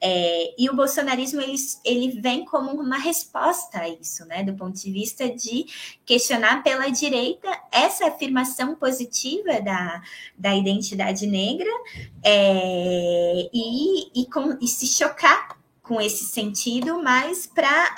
É, 0.00 0.54
e 0.56 0.70
o 0.70 0.76
bolsonarismo 0.76 1.40
ele, 1.40 1.56
ele 1.84 2.20
vem 2.20 2.44
como 2.44 2.70
uma 2.70 2.98
resposta 2.98 3.80
a 3.80 3.88
isso, 3.88 4.24
né? 4.26 4.42
Do 4.44 4.54
ponto 4.54 4.78
de 4.78 4.90
vista 4.92 5.28
de 5.28 5.66
questionar 6.06 6.62
pela 6.62 6.88
direita 6.88 7.48
essa 7.72 8.06
afirmação 8.06 8.76
positiva 8.76 9.60
da, 9.60 10.02
da 10.36 10.54
identidade 10.54 11.26
negra 11.26 11.70
é, 12.22 13.48
e, 13.52 14.22
e, 14.22 14.26
com, 14.26 14.56
e 14.60 14.68
se 14.68 14.86
chocar 14.86 15.58
com 15.82 16.00
esse 16.00 16.26
sentido, 16.26 17.02
mas 17.02 17.46
para, 17.46 17.94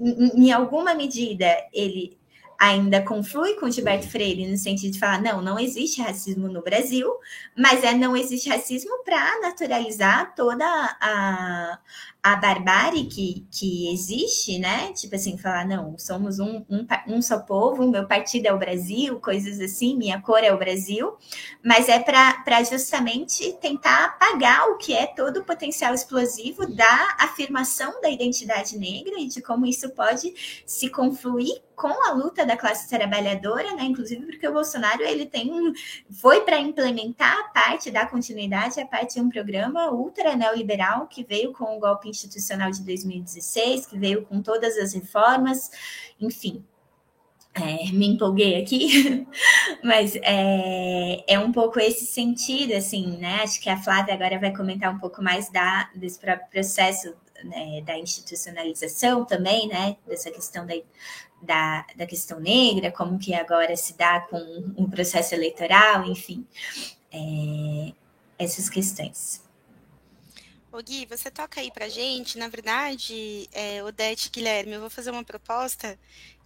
em, 0.00 0.46
em 0.46 0.52
alguma 0.52 0.94
medida, 0.94 1.46
ele 1.72 2.19
ainda 2.60 3.02
conflui 3.02 3.54
com 3.54 3.70
Gilberto 3.70 4.06
Freire 4.06 4.46
no 4.46 4.56
sentido 4.58 4.92
de 4.92 4.98
falar, 4.98 5.22
não, 5.22 5.40
não 5.40 5.58
existe 5.58 6.02
racismo 6.02 6.46
no 6.46 6.62
Brasil, 6.62 7.10
mas 7.56 7.82
é 7.82 7.94
não 7.94 8.14
existe 8.14 8.50
racismo 8.50 9.02
para 9.02 9.40
naturalizar 9.40 10.34
toda 10.34 10.66
a, 11.00 11.78
a 12.22 12.36
barbárie 12.36 13.06
que, 13.06 13.46
que 13.50 13.90
existe, 13.92 14.58
né? 14.58 14.92
Tipo 14.92 15.14
assim, 15.14 15.38
falar, 15.38 15.66
não, 15.66 15.96
somos 15.96 16.38
um, 16.38 16.64
um, 16.68 16.86
um 17.08 17.22
só 17.22 17.38
povo, 17.38 17.88
meu 17.88 18.06
partido 18.06 18.46
é 18.46 18.52
o 18.52 18.58
Brasil, 18.58 19.18
coisas 19.20 19.58
assim, 19.58 19.96
minha 19.96 20.20
cor 20.20 20.44
é 20.44 20.52
o 20.52 20.58
Brasil, 20.58 21.16
mas 21.64 21.88
é 21.88 21.98
para 21.98 22.62
justamente 22.62 23.52
tentar 23.54 24.04
apagar 24.04 24.68
o 24.68 24.76
que 24.76 24.92
é 24.92 25.06
todo 25.06 25.38
o 25.38 25.44
potencial 25.44 25.94
explosivo 25.94 26.66
da 26.66 27.16
afirmação 27.18 28.00
da 28.02 28.10
identidade 28.10 28.78
negra 28.78 29.18
e 29.18 29.26
de 29.26 29.40
como 29.40 29.64
isso 29.64 29.88
pode 29.90 30.62
se 30.66 30.90
confluir 30.90 31.62
com 31.80 32.06
a 32.06 32.12
luta 32.12 32.44
da 32.44 32.58
classe 32.58 32.86
trabalhadora, 32.90 33.74
né? 33.74 33.84
Inclusive 33.84 34.26
porque 34.26 34.46
o 34.46 34.52
Bolsonaro 34.52 35.02
ele 35.02 35.24
tem 35.24 35.50
um, 35.50 35.72
foi 36.10 36.42
para 36.42 36.58
implementar 36.58 37.34
a 37.38 37.44
parte 37.44 37.90
da 37.90 38.04
continuidade, 38.04 38.78
a 38.78 38.86
parte 38.86 39.14
de 39.14 39.20
um 39.22 39.30
programa 39.30 39.90
ultra 39.90 40.36
neoliberal 40.36 41.06
que 41.06 41.24
veio 41.24 41.54
com 41.54 41.78
o 41.78 41.80
golpe 41.80 42.09
institucional 42.10 42.70
de 42.70 42.82
2016, 42.82 43.86
que 43.86 43.98
veio 43.98 44.24
com 44.26 44.42
todas 44.42 44.76
as 44.76 44.92
reformas, 44.92 45.70
enfim. 46.20 46.64
É, 47.52 47.90
me 47.90 48.06
empolguei 48.06 48.62
aqui, 48.62 49.26
mas 49.82 50.14
é, 50.22 51.24
é 51.26 51.38
um 51.38 51.50
pouco 51.50 51.80
esse 51.80 52.06
sentido, 52.06 52.74
assim, 52.74 53.16
né? 53.18 53.40
Acho 53.42 53.60
que 53.60 53.68
a 53.68 53.76
Flávia 53.76 54.14
agora 54.14 54.38
vai 54.38 54.54
comentar 54.54 54.94
um 54.94 54.98
pouco 54.98 55.20
mais 55.20 55.50
da, 55.50 55.90
desse 55.94 56.18
próprio 56.18 56.48
processo 56.48 57.12
né, 57.44 57.80
da 57.82 57.98
institucionalização 57.98 59.24
também, 59.24 59.66
né? 59.66 59.96
Dessa 60.06 60.30
questão 60.30 60.64
da, 60.64 60.74
da, 61.42 61.86
da 61.96 62.06
questão 62.06 62.38
negra, 62.38 62.92
como 62.92 63.18
que 63.18 63.34
agora 63.34 63.74
se 63.76 63.96
dá 63.96 64.20
com 64.20 64.38
um 64.76 64.88
processo 64.88 65.34
eleitoral, 65.34 66.04
enfim, 66.04 66.46
é, 67.12 67.92
essas 68.38 68.68
questões. 68.68 69.42
Ô 70.72 70.80
Gui, 70.80 71.04
você 71.06 71.30
toca 71.30 71.60
aí 71.60 71.70
pra 71.70 71.88
gente. 71.88 72.38
Na 72.38 72.46
verdade, 72.46 73.48
é, 73.52 73.82
Odete 73.82 74.30
Guilherme, 74.30 74.72
eu 74.74 74.80
vou 74.80 74.90
fazer 74.90 75.10
uma 75.10 75.24
proposta 75.24 75.98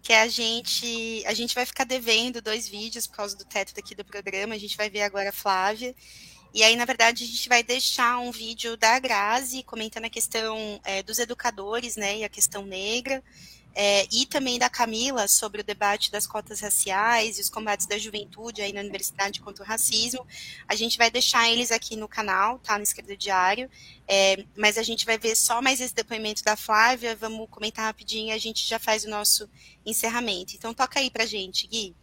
que 0.03 0.15
a 0.15 0.27
gente 0.29 1.23
a 1.27 1.35
gente 1.35 1.55
vai 1.55 1.67
ficar 1.67 1.85
devendo 1.85 2.41
dois 2.41 2.67
vídeos 2.67 3.07
por 3.07 3.17
causa 3.17 3.37
do 3.37 3.45
teto 3.45 3.75
daqui 3.75 3.95
do 3.95 4.05
programa. 4.05 4.55
A 4.55 4.59
gente 4.59 4.79
vai 4.79 4.89
ver 4.89 5.03
agora 5.03 5.29
a 5.29 5.33
Flávia. 5.33 5.95
E 6.55 6.63
aí, 6.63 6.75
na 6.77 6.87
verdade, 6.87 7.25
a 7.25 7.27
gente 7.27 7.49
vai 7.49 7.63
deixar 7.63 8.19
um 8.19 8.31
vídeo 8.31 8.77
da 8.79 8.99
Grazi 8.99 9.63
comentando 9.63 10.07
a 10.07 10.11
questão 10.11 10.81
é, 10.85 11.03
dos 11.03 11.19
educadores, 11.19 11.97
né, 11.97 12.19
e 12.19 12.25
a 12.25 12.29
questão 12.29 12.65
negra. 12.65 13.23
É, 13.75 14.07
e 14.13 14.25
também 14.25 14.59
da 14.59 14.71
Camila 14.71 15.27
sobre 15.27 15.61
o 15.61 15.65
debate 15.65 16.13
das 16.13 16.27
cotas 16.27 16.61
raciais 16.61 17.39
e 17.39 17.41
os 17.41 17.51
combates 17.51 17.87
da 17.87 17.99
juventude 17.99 18.63
aí 18.63 18.73
na 18.73 18.81
universidade 18.81 19.41
contra 19.41 19.65
o 19.65 19.67
racismo. 19.67 20.25
A 20.69 20.77
gente 20.77 20.97
vai 20.97 21.11
deixar 21.11 21.51
eles 21.51 21.73
aqui 21.73 21.97
no 21.97 22.07
canal, 22.07 22.59
tá? 22.61 22.77
No 22.77 22.85
Esquerdo 22.85 23.17
Diário. 23.17 23.69
É, 24.07 24.45
mas 24.57 24.79
a 24.79 24.83
gente 24.83 25.05
vai 25.05 25.19
ver 25.19 25.35
só 25.35 25.61
mais 25.61 25.81
esse 25.81 25.95
depoimento 25.95 26.45
da 26.45 26.57
Flávia. 26.57 27.17
Vamos 27.17 27.49
comentar 27.51 27.87
rapidinho 27.87 28.29
e 28.29 28.33
a 28.33 28.39
gente 28.39 28.65
já 28.65 28.79
faz 28.79 29.05
o 29.05 29.11
nosso 29.11 29.51
encerramento. 29.85 30.55
Então 30.55 30.73
toca 30.73 31.01
aí 31.01 31.11
pra 31.11 31.27
gente, 31.27 31.67
Gui. 31.67 31.97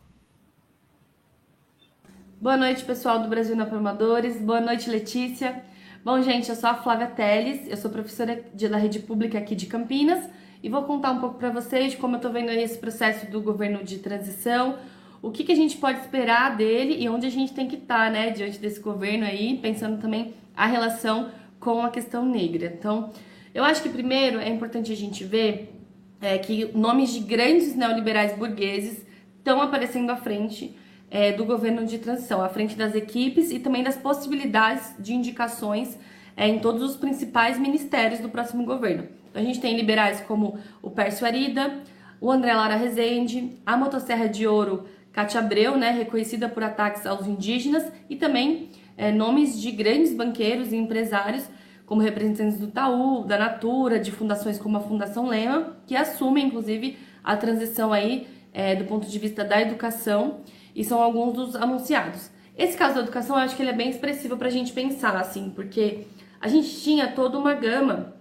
Boa 2.42 2.58
noite, 2.58 2.84
pessoal 2.84 3.22
do 3.22 3.30
Brasil 3.30 3.56
na 3.56 3.68
Formadores. 3.68 4.36
Boa 4.42 4.60
noite, 4.60 4.90
Letícia. 4.90 5.64
Bom, 6.04 6.22
gente, 6.22 6.50
eu 6.50 6.56
sou 6.56 6.70
a 6.70 6.82
Flávia 6.82 7.08
Teles, 7.08 7.68
eu 7.68 7.78
sou 7.78 7.92
professora 7.92 8.44
da 8.54 8.78
rede 8.78 9.00
pública 9.00 9.38
aqui 9.38 9.56
de 9.56 9.68
Campinas 9.68 10.28
e 10.64 10.70
vou 10.70 10.84
contar 10.84 11.12
um 11.12 11.20
pouco 11.20 11.38
para 11.38 11.50
vocês 11.50 11.96
como 11.96 12.16
eu 12.16 12.18
estou 12.18 12.32
vendo 12.32 12.50
esse 12.52 12.78
processo 12.78 13.30
do 13.30 13.42
governo 13.42 13.84
de 13.84 13.98
transição, 13.98 14.78
o 15.22 15.32
que, 15.32 15.44
que 15.44 15.52
a 15.52 15.56
gente 15.56 15.78
pode 15.78 16.00
esperar 16.00 16.56
dele 16.56 16.98
e 17.00 17.10
onde 17.10 17.28
a 17.28 17.30
gente 17.30 17.54
tem 17.54 17.68
que 17.68 17.76
estar, 17.76 18.06
tá, 18.06 18.12
né, 18.12 18.32
diante 18.32 18.58
desse 18.58 18.80
governo 18.80 19.26
aí, 19.26 19.58
pensando 19.58 20.00
também 20.00 20.34
a 20.56 20.66
relação 20.66 21.30
com 21.60 21.82
a 21.84 21.90
questão 21.90 22.26
negra. 22.26 22.74
Então, 22.78 23.12
eu 23.54 23.64
acho 23.64 23.84
que 23.84 23.90
primeiro 23.90 24.40
é 24.40 24.50
importante 24.50 24.92
a 24.92 24.96
gente 24.96 25.24
ver 25.24 25.76
é, 26.20 26.38
que 26.38 26.66
nomes 26.76 27.12
de 27.14 27.20
grandes 27.20 27.76
neoliberais 27.76 28.36
burgueses 28.38 29.06
estão 29.38 29.62
aparecendo 29.62 30.10
à 30.10 30.16
frente 30.16 30.76
é, 31.10 31.32
do 31.32 31.44
governo 31.46 31.86
de 31.86 32.00
transição, 32.00 32.42
à 32.42 32.50
frente 32.50 32.76
das 32.76 32.96
equipes 32.96 33.52
e 33.52 33.60
também 33.60 33.84
das 33.84 33.98
possibilidades 33.98 34.96
de 34.98 35.14
indicações 35.14 35.98
é, 36.38 36.48
em 36.48 36.60
todos 36.60 36.82
os 36.82 36.96
principais 36.96 37.60
ministérios 37.60 38.20
do 38.20 38.30
próximo 38.30 38.64
governo. 38.64 39.21
A 39.34 39.42
gente 39.42 39.60
tem 39.60 39.76
liberais 39.76 40.22
como 40.22 40.58
o 40.82 40.90
Pércio 40.90 41.26
Arida, 41.26 41.80
o 42.20 42.32
André 42.32 42.54
Lara 42.54 42.76
Rezende, 42.76 43.58
a 43.66 43.76
Motosserra 43.76 44.28
de 44.28 44.46
Ouro 44.46 44.86
Cátia 45.12 45.42
Abreu, 45.42 45.78
né, 45.78 45.92
reconhecida 45.92 46.48
por 46.48 46.64
ataques 46.64 47.06
aos 47.06 47.28
indígenas, 47.28 47.84
e 48.10 48.16
também 48.16 48.70
é, 48.98 49.12
nomes 49.12 49.60
de 49.60 49.72
grandes 49.72 50.14
banqueiros 50.14 50.72
e 50.72 50.78
empresários, 50.78 51.44
como 51.86 52.02
representantes 52.02 52.58
do 52.58 52.68
Itaú, 52.68 53.26
da 53.26 53.38
Natura, 53.38 54.00
de 54.00 54.12
fundações 54.12 54.58
como 54.58 54.78
a 54.78 54.80
Fundação 54.80 55.28
Lema, 55.28 55.76
que 55.86 55.96
assumem, 55.96 56.48
inclusive, 56.48 56.98
a 57.22 57.36
transição 57.36 57.92
aí 57.92 58.28
é, 58.54 58.76
do 58.76 58.86
ponto 58.86 59.08
de 59.08 59.20
vista 59.20 59.44
da 59.44 59.62
educação, 59.62 60.40
e 60.74 60.84
são 60.86 61.02
alguns 61.02 61.34
dos 61.34 61.56
anunciados. 61.56 62.32
Esse 62.58 62.78
caso 62.78 62.96
da 62.96 63.02
educação, 63.02 63.36
eu 63.36 63.42
acho 63.42 63.56
que 63.56 63.62
ele 63.62 63.72
é 63.72 63.76
bem 63.76 63.90
expressivo 63.90 64.38
para 64.38 64.48
a 64.48 64.52
gente 64.52 64.72
pensar, 64.72 65.18
assim, 65.18 65.52
porque 65.54 66.06
a 66.40 66.48
gente 66.48 66.82
tinha 66.82 67.08
toda 67.10 67.38
uma 67.38 67.54
gama 67.54 68.14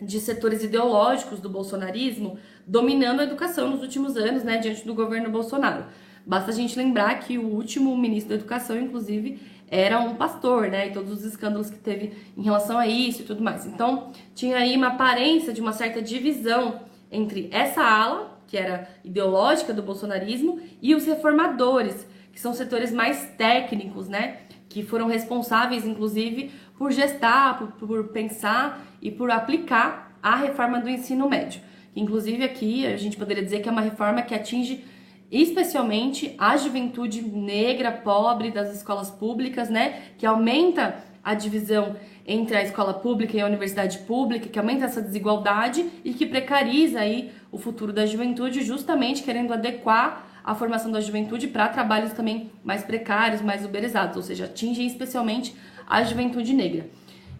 de 0.00 0.20
setores 0.20 0.62
ideológicos 0.62 1.40
do 1.40 1.48
bolsonarismo 1.48 2.38
dominando 2.66 3.20
a 3.20 3.24
educação 3.24 3.70
nos 3.70 3.80
últimos 3.80 4.16
anos, 4.16 4.42
né, 4.42 4.58
diante 4.58 4.84
do 4.84 4.94
governo 4.94 5.30
Bolsonaro. 5.30 5.84
Basta 6.26 6.50
a 6.50 6.54
gente 6.54 6.76
lembrar 6.76 7.20
que 7.20 7.38
o 7.38 7.46
último 7.46 7.96
ministro 7.96 8.30
da 8.30 8.34
Educação, 8.34 8.78
inclusive, 8.78 9.40
era 9.68 10.00
um 10.00 10.16
pastor, 10.16 10.68
né, 10.68 10.88
e 10.88 10.92
todos 10.92 11.12
os 11.12 11.24
escândalos 11.24 11.70
que 11.70 11.78
teve 11.78 12.12
em 12.36 12.42
relação 12.42 12.78
a 12.78 12.86
isso 12.86 13.22
e 13.22 13.24
tudo 13.24 13.42
mais. 13.42 13.64
Então, 13.66 14.12
tinha 14.34 14.56
aí 14.56 14.76
uma 14.76 14.88
aparência 14.88 15.52
de 15.52 15.60
uma 15.60 15.72
certa 15.72 16.02
divisão 16.02 16.80
entre 17.10 17.48
essa 17.52 17.82
ala, 17.82 18.40
que 18.46 18.56
era 18.56 18.88
ideológica 19.04 19.72
do 19.72 19.82
bolsonarismo, 19.82 20.60
e 20.82 20.94
os 20.94 21.06
reformadores, 21.06 22.06
que 22.32 22.40
são 22.40 22.52
setores 22.52 22.92
mais 22.92 23.30
técnicos, 23.36 24.08
né, 24.08 24.38
que 24.76 24.82
foram 24.82 25.06
responsáveis, 25.08 25.86
inclusive, 25.86 26.50
por 26.76 26.92
gestar, 26.92 27.56
por, 27.56 27.88
por 27.88 28.08
pensar 28.08 28.86
e 29.00 29.10
por 29.10 29.30
aplicar 29.30 30.14
a 30.22 30.36
reforma 30.36 30.78
do 30.78 30.90
ensino 30.90 31.26
médio. 31.30 31.62
Inclusive 31.94 32.44
aqui 32.44 32.86
a 32.86 32.94
gente 32.98 33.16
poderia 33.16 33.42
dizer 33.42 33.60
que 33.60 33.70
é 33.70 33.72
uma 33.72 33.80
reforma 33.80 34.20
que 34.20 34.34
atinge 34.34 34.84
especialmente 35.32 36.34
a 36.36 36.58
juventude 36.58 37.22
negra, 37.22 37.90
pobre 37.90 38.50
das 38.50 38.70
escolas 38.76 39.10
públicas, 39.10 39.70
né? 39.70 40.02
Que 40.18 40.26
aumenta 40.26 41.02
a 41.24 41.32
divisão 41.32 41.96
entre 42.26 42.54
a 42.54 42.62
escola 42.62 42.92
pública 42.92 43.34
e 43.34 43.40
a 43.40 43.46
universidade 43.46 44.00
pública, 44.00 44.46
que 44.46 44.58
aumenta 44.58 44.84
essa 44.84 45.00
desigualdade 45.00 45.88
e 46.04 46.12
que 46.12 46.26
precariza 46.26 47.00
aí 47.00 47.32
o 47.50 47.56
futuro 47.56 47.94
da 47.94 48.04
juventude, 48.04 48.62
justamente 48.62 49.22
querendo 49.22 49.54
adequar 49.54 50.35
a 50.46 50.54
formação 50.54 50.92
da 50.92 51.00
juventude 51.00 51.48
para 51.48 51.68
trabalhos 51.68 52.12
também 52.12 52.52
mais 52.62 52.84
precários, 52.84 53.42
mais 53.42 53.64
uberizados, 53.64 54.16
ou 54.16 54.22
seja, 54.22 54.44
atingem 54.44 54.86
especialmente 54.86 55.56
a 55.88 56.04
juventude 56.04 56.54
negra. 56.54 56.88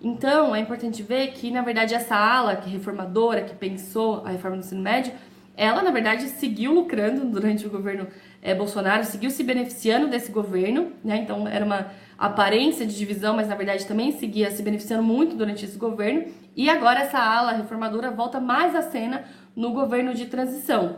Então, 0.03 0.55
é 0.55 0.59
importante 0.59 1.05
ver 1.05 1.29
que, 1.29 1.51
na 1.51 1.63
verdade, 1.63 1.95
essa 1.95 2.17
ala 2.17 2.57
que 2.57 2.69
é 2.69 2.73
reformadora, 2.73 3.43
que 3.43 3.55
pensou 3.55 4.25
a 4.27 4.31
reforma 4.31 4.57
do 4.57 4.65
ensino 4.65 4.83
médio, 4.83 5.13
ela, 5.57 5.83
na 5.83 5.91
verdade, 5.91 6.29
seguiu 6.29 6.73
lucrando 6.73 7.25
durante 7.25 7.65
o 7.67 7.71
governo 7.71 8.09
é, 8.43 8.55
Bolsonaro, 8.55 9.05
seguiu 9.05 9.31
se 9.31 9.43
beneficiando 9.43 10.09
desse 10.09 10.31
governo, 10.31 10.93
né? 11.03 11.17
Então, 11.17 11.49
era 11.49 11.65
uma 11.65 11.87
aparência 12.19 12.85
de 12.85 12.97
divisão, 12.97 13.37
mas, 13.37 13.49
na 13.49 13.55
verdade, 13.55 13.87
também 13.87 14.13
seguia 14.13 14.51
se 14.51 14.63
beneficiando 14.63 15.03
muito 15.03 15.35
durante 15.35 15.65
esse 15.65 15.79
governo. 15.79 16.27
E 16.55 16.69
agora 16.69 17.01
essa 17.01 17.19
ala 17.19 17.53
reformadora 17.53 18.11
volta 18.11 18.41
mais 18.41 18.75
à 18.75 18.83
cena 18.83 19.25
no 19.55 19.73
governo 19.73 20.13
de 20.13 20.27
transição, 20.27 20.97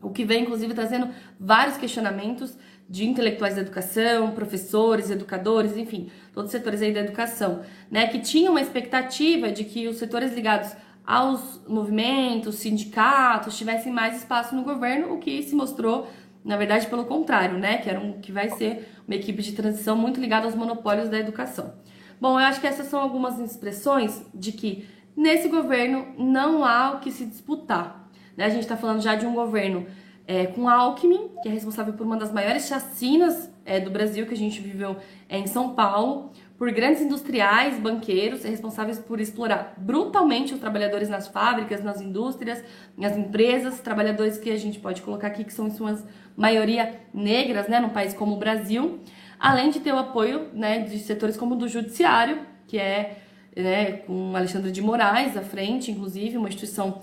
o 0.00 0.10
que 0.10 0.24
vem, 0.24 0.42
inclusive, 0.42 0.74
trazendo 0.74 1.08
vários 1.38 1.76
questionamentos 1.76 2.56
de 2.88 3.06
intelectuais 3.06 3.56
da 3.56 3.60
educação, 3.60 4.30
professores, 4.30 5.10
educadores, 5.10 5.76
enfim, 5.76 6.10
todos 6.32 6.48
os 6.48 6.52
setores 6.52 6.80
aí 6.80 6.92
da 6.92 7.00
educação, 7.00 7.62
né, 7.90 8.06
que 8.06 8.18
tinham 8.18 8.52
uma 8.52 8.62
expectativa 8.62 9.50
de 9.50 9.64
que 9.64 9.86
os 9.88 9.96
setores 9.96 10.32
ligados 10.32 10.72
aos 11.04 11.62
movimentos, 11.66 12.56
sindicatos, 12.56 13.58
tivessem 13.58 13.92
mais 13.92 14.18
espaço 14.18 14.54
no 14.54 14.62
governo, 14.62 15.12
o 15.12 15.18
que 15.18 15.42
se 15.42 15.54
mostrou, 15.54 16.08
na 16.44 16.56
verdade, 16.56 16.86
pelo 16.86 17.04
contrário, 17.04 17.58
né, 17.58 17.78
que 17.78 17.90
era 17.90 18.00
um 18.00 18.20
que 18.20 18.32
vai 18.32 18.48
ser 18.50 18.88
uma 19.06 19.16
equipe 19.16 19.42
de 19.42 19.52
transição 19.52 19.96
muito 19.96 20.20
ligada 20.20 20.46
aos 20.46 20.54
monopólios 20.54 21.08
da 21.08 21.18
educação. 21.18 21.74
Bom, 22.20 22.40
eu 22.40 22.46
acho 22.46 22.60
que 22.60 22.66
essas 22.66 22.86
são 22.86 23.00
algumas 23.00 23.38
expressões 23.38 24.22
de 24.34 24.52
que 24.52 24.88
nesse 25.16 25.48
governo 25.48 26.06
não 26.18 26.64
há 26.64 26.92
o 26.92 27.00
que 27.00 27.12
se 27.12 27.24
disputar. 27.24 28.07
Né? 28.38 28.44
A 28.44 28.48
gente 28.48 28.62
está 28.62 28.76
falando 28.76 29.02
já 29.02 29.16
de 29.16 29.26
um 29.26 29.34
governo 29.34 29.84
é, 30.24 30.46
com 30.46 30.68
Alckmin, 30.68 31.32
que 31.42 31.48
é 31.48 31.50
responsável 31.50 31.92
por 31.94 32.06
uma 32.06 32.16
das 32.16 32.32
maiores 32.32 32.68
chacinas 32.68 33.52
é, 33.66 33.80
do 33.80 33.90
Brasil 33.90 34.26
que 34.26 34.34
a 34.34 34.36
gente 34.36 34.60
viveu 34.60 34.96
é, 35.28 35.38
em 35.38 35.48
São 35.48 35.74
Paulo, 35.74 36.30
por 36.56 36.70
grandes 36.70 37.02
industriais, 37.02 37.80
banqueiros, 37.80 38.44
responsáveis 38.44 38.98
por 38.98 39.20
explorar 39.20 39.74
brutalmente 39.76 40.54
os 40.54 40.60
trabalhadores 40.60 41.08
nas 41.08 41.26
fábricas, 41.26 41.82
nas 41.82 42.00
indústrias, 42.00 42.62
nas 42.96 43.16
empresas, 43.16 43.80
trabalhadores 43.80 44.38
que 44.38 44.50
a 44.50 44.56
gente 44.56 44.78
pode 44.78 45.02
colocar 45.02 45.28
aqui 45.28 45.42
que 45.42 45.52
são 45.52 45.66
em 45.66 45.70
sua 45.70 45.98
maioria 46.36 47.00
negras, 47.12 47.68
né, 47.68 47.80
num 47.80 47.88
país 47.88 48.14
como 48.14 48.34
o 48.34 48.38
Brasil, 48.38 49.00
além 49.38 49.70
de 49.70 49.80
ter 49.80 49.92
o 49.92 49.98
apoio 49.98 50.48
né, 50.52 50.80
de 50.80 50.98
setores 51.00 51.36
como 51.36 51.54
o 51.54 51.58
do 51.58 51.68
judiciário, 51.68 52.40
que 52.68 52.78
é 52.78 53.18
né, 53.56 53.92
com 53.98 54.36
Alexandre 54.36 54.70
de 54.70 54.80
Moraes 54.80 55.36
à 55.36 55.42
frente, 55.42 55.90
inclusive, 55.90 56.36
uma 56.36 56.48
instituição 56.48 57.02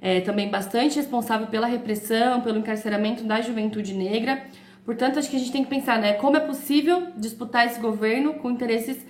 é, 0.00 0.20
também 0.20 0.48
bastante 0.48 0.96
responsável 0.96 1.46
pela 1.46 1.66
repressão, 1.66 2.40
pelo 2.40 2.58
encarceramento 2.58 3.24
da 3.24 3.40
juventude 3.40 3.94
negra. 3.94 4.44
Portanto, 4.84 5.18
acho 5.18 5.28
que 5.28 5.36
a 5.36 5.38
gente 5.38 5.52
tem 5.52 5.64
que 5.64 5.70
pensar, 5.70 5.98
né, 5.98 6.12
como 6.14 6.36
é 6.36 6.40
possível 6.40 7.08
disputar 7.16 7.66
esse 7.66 7.80
governo 7.80 8.34
com 8.34 8.50
interesses 8.50 9.04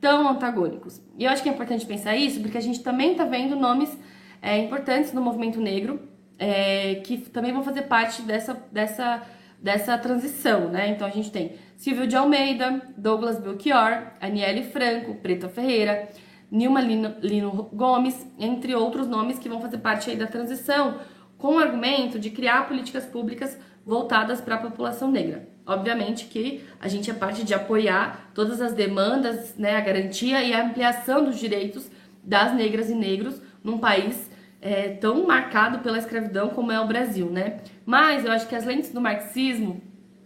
tão 0.00 0.28
antagônicos. 0.28 1.00
E 1.18 1.24
eu 1.24 1.30
acho 1.30 1.42
que 1.42 1.48
é 1.48 1.52
importante 1.52 1.86
pensar 1.86 2.16
isso, 2.16 2.40
porque 2.40 2.58
a 2.58 2.62
gente 2.62 2.80
também 2.80 3.12
está 3.12 3.24
vendo 3.24 3.54
nomes 3.54 3.96
é, 4.42 4.58
importantes 4.58 5.12
no 5.12 5.20
movimento 5.20 5.60
negro 5.60 6.00
é, 6.40 6.96
que 7.04 7.18
também 7.18 7.52
vão 7.52 7.62
fazer 7.62 7.82
parte 7.82 8.22
dessa, 8.22 8.54
dessa, 8.72 9.22
dessa 9.62 9.98
transição, 9.98 10.70
né? 10.70 10.88
Então 10.88 11.06
a 11.06 11.10
gente 11.10 11.30
tem 11.30 11.52
Silvio 11.76 12.06
de 12.06 12.16
Almeida, 12.16 12.80
Douglas 12.96 13.38
Belchior, 13.38 14.06
Aniele 14.20 14.64
Franco, 14.64 15.14
Preta 15.16 15.50
Ferreira, 15.50 16.08
Nilma 16.50 16.80
Lino, 16.80 17.14
Lino 17.22 17.68
Gomes, 17.72 18.26
entre 18.38 18.74
outros 18.74 19.06
nomes 19.06 19.38
que 19.38 19.48
vão 19.48 19.60
fazer 19.60 19.78
parte 19.78 20.10
aí 20.10 20.16
da 20.16 20.26
transição, 20.26 20.98
com 21.38 21.56
o 21.56 21.58
argumento 21.58 22.18
de 22.18 22.30
criar 22.30 22.66
políticas 22.66 23.06
públicas 23.06 23.56
voltadas 23.86 24.40
para 24.40 24.56
a 24.56 24.58
população 24.58 25.10
negra. 25.10 25.48
Obviamente 25.66 26.26
que 26.26 26.64
a 26.80 26.88
gente 26.88 27.10
é 27.10 27.14
parte 27.14 27.44
de 27.44 27.54
apoiar 27.54 28.30
todas 28.34 28.60
as 28.60 28.72
demandas, 28.72 29.56
né, 29.56 29.76
a 29.76 29.80
garantia 29.80 30.42
e 30.42 30.52
a 30.52 30.66
ampliação 30.66 31.24
dos 31.24 31.38
direitos 31.38 31.90
das 32.22 32.54
negras 32.54 32.90
e 32.90 32.94
negros 32.94 33.40
num 33.62 33.78
país 33.78 34.30
é, 34.60 34.88
tão 34.88 35.26
marcado 35.26 35.78
pela 35.78 35.98
escravidão 35.98 36.50
como 36.50 36.70
é 36.70 36.80
o 36.80 36.86
Brasil, 36.86 37.30
né? 37.30 37.58
Mas 37.86 38.24
eu 38.24 38.32
acho 38.32 38.46
que 38.46 38.54
as 38.54 38.64
lentes 38.64 38.92
do 38.92 39.00
marxismo, 39.00 39.80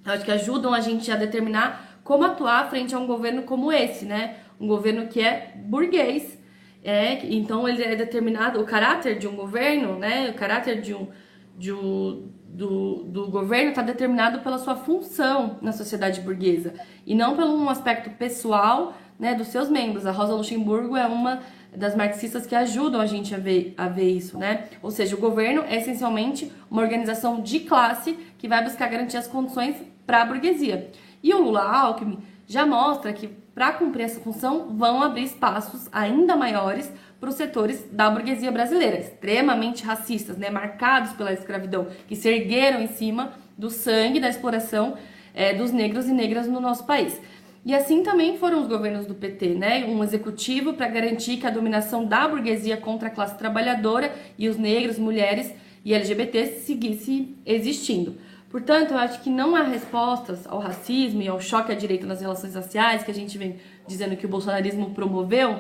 acho 0.05 0.25
que 0.25 0.33
ajudam 0.33 0.75
a 0.75 0.81
gente 0.81 1.11
a 1.12 1.16
determinar 1.16 2.01
como 2.03 2.25
atuar 2.25 2.68
frente 2.68 2.95
a 2.95 2.99
um 2.99 3.07
governo 3.07 3.43
como 3.43 3.72
esse, 3.72 4.05
né? 4.05 4.37
Um 4.61 4.66
governo 4.66 5.09
que 5.09 5.20
é 5.20 5.52
burguês. 5.57 6.38
É, 6.82 7.26
então 7.34 7.66
ele 7.66 7.82
é 7.82 7.96
determinado, 7.96 8.61
o 8.61 8.64
caráter 8.64 9.18
de 9.18 9.26
um 9.26 9.34
governo, 9.34 9.98
né, 9.98 10.28
o 10.28 10.34
caráter 10.34 10.82
de 10.82 10.92
um, 10.92 11.09
de 11.57 11.72
um, 11.72 12.28
do, 12.46 13.05
do 13.05 13.30
governo 13.30 13.70
está 13.70 13.80
determinado 13.80 14.40
pela 14.40 14.59
sua 14.59 14.76
função 14.76 15.59
na 15.62 15.72
sociedade 15.72 16.20
burguesa 16.20 16.74
e 17.07 17.14
não 17.14 17.36
pelo 17.36 17.57
um 17.57 17.70
aspecto 17.70 18.11
pessoal 18.11 18.94
né, 19.18 19.34
dos 19.34 19.48
seus 19.48 19.68
membros. 19.70 20.07
A 20.07 20.12
Rosa 20.12 20.34
Luxemburgo 20.34 20.96
é 20.96 21.07
uma 21.07 21.40
das 21.74 21.96
marxistas 21.96 22.46
que 22.46 22.55
ajudam 22.55 23.00
a 23.00 23.07
gente 23.07 23.34
a 23.34 23.38
ver, 23.38 23.74
a 23.76 23.88
ver 23.88 24.11
isso, 24.11 24.38
né? 24.38 24.68
Ou 24.80 24.90
seja, 24.90 25.16
o 25.16 25.18
governo 25.18 25.62
é 25.62 25.76
essencialmente 25.76 26.52
uma 26.70 26.82
organização 26.82 27.40
de 27.40 27.61
classe 27.61 28.16
que 28.38 28.46
vai 28.46 28.62
buscar 28.62 28.88
garantir 28.88 29.16
as 29.16 29.26
condições 29.26 29.76
para 30.07 30.22
a 30.22 30.24
burguesia. 30.24 30.90
E 31.22 31.32
o 31.32 31.40
Lula 31.40 31.62
Alckmin 31.62 32.18
já 32.47 32.66
mostra 32.66 33.12
que 33.12 33.28
para 33.55 33.72
cumprir 33.72 34.05
essa 34.05 34.20
função 34.20 34.76
vão 34.76 35.03
abrir 35.03 35.24
espaços 35.24 35.88
ainda 35.92 36.36
maiores 36.36 36.92
para 37.20 37.30
os 37.30 37.36
setores 37.36 37.86
da 37.90 38.11
burguesia 38.11 38.51
brasileira, 38.51 38.99
extremamente 38.99 39.84
racistas, 39.84 40.36
né, 40.36 40.51
marcados 40.51 41.12
pela 41.12 41.32
escravidão, 41.32 41.86
que 42.07 42.16
se 42.16 42.28
ergueram 42.28 42.82
em 42.82 42.88
cima 42.88 43.32
do 43.57 43.70
sangue 43.70 44.20
da 44.20 44.28
exploração 44.28 44.95
é, 45.32 45.55
dos 45.55 45.72
negros 45.72 46.07
e 46.07 46.12
negras 46.12 46.47
no 46.47 46.61
nosso 46.61 46.84
país. 46.84 47.20
E 47.64 47.74
assim 47.74 48.03
também 48.03 48.36
foram 48.36 48.61
os 48.61 48.68
governos 48.68 49.07
do 49.07 49.14
PT, 49.14 49.55
né? 49.55 49.86
Um 49.86 50.05
executivo 50.05 50.74
para 50.74 50.86
garantir 50.86 51.38
que 51.38 51.47
a 51.47 51.51
dominação 51.51 52.05
da 52.05 52.28
burguesia 52.28 52.76
contra 52.76 53.09
a 53.09 53.11
classe 53.11 53.38
trabalhadora 53.38 54.14
e 54.36 54.49
os 54.51 54.59
negros, 54.59 54.99
mulheres 54.99 55.51
e 55.82 55.95
LGBT 55.95 56.47
seguisse 56.47 57.34
existindo. 57.47 58.16
Portanto, 58.55 58.92
eu 58.92 58.98
acho 58.98 59.20
que 59.20 59.30
não 59.30 59.57
há 59.57 59.64
respostas 59.64 60.46
ao 60.46 60.61
racismo 60.61 61.20
e 61.20 61.26
ao 61.26 61.40
choque 61.40 61.72
à 61.72 61.74
direita 61.74 62.07
nas 62.07 62.20
relações 62.20 62.55
raciais, 62.55 63.02
que 63.02 63.11
a 63.11 63.14
gente 63.14 63.36
vem 63.36 63.57
dizendo 63.84 64.16
que 64.16 64.26
o 64.26 64.28
bolsonarismo 64.28 64.90
promoveu, 64.90 65.59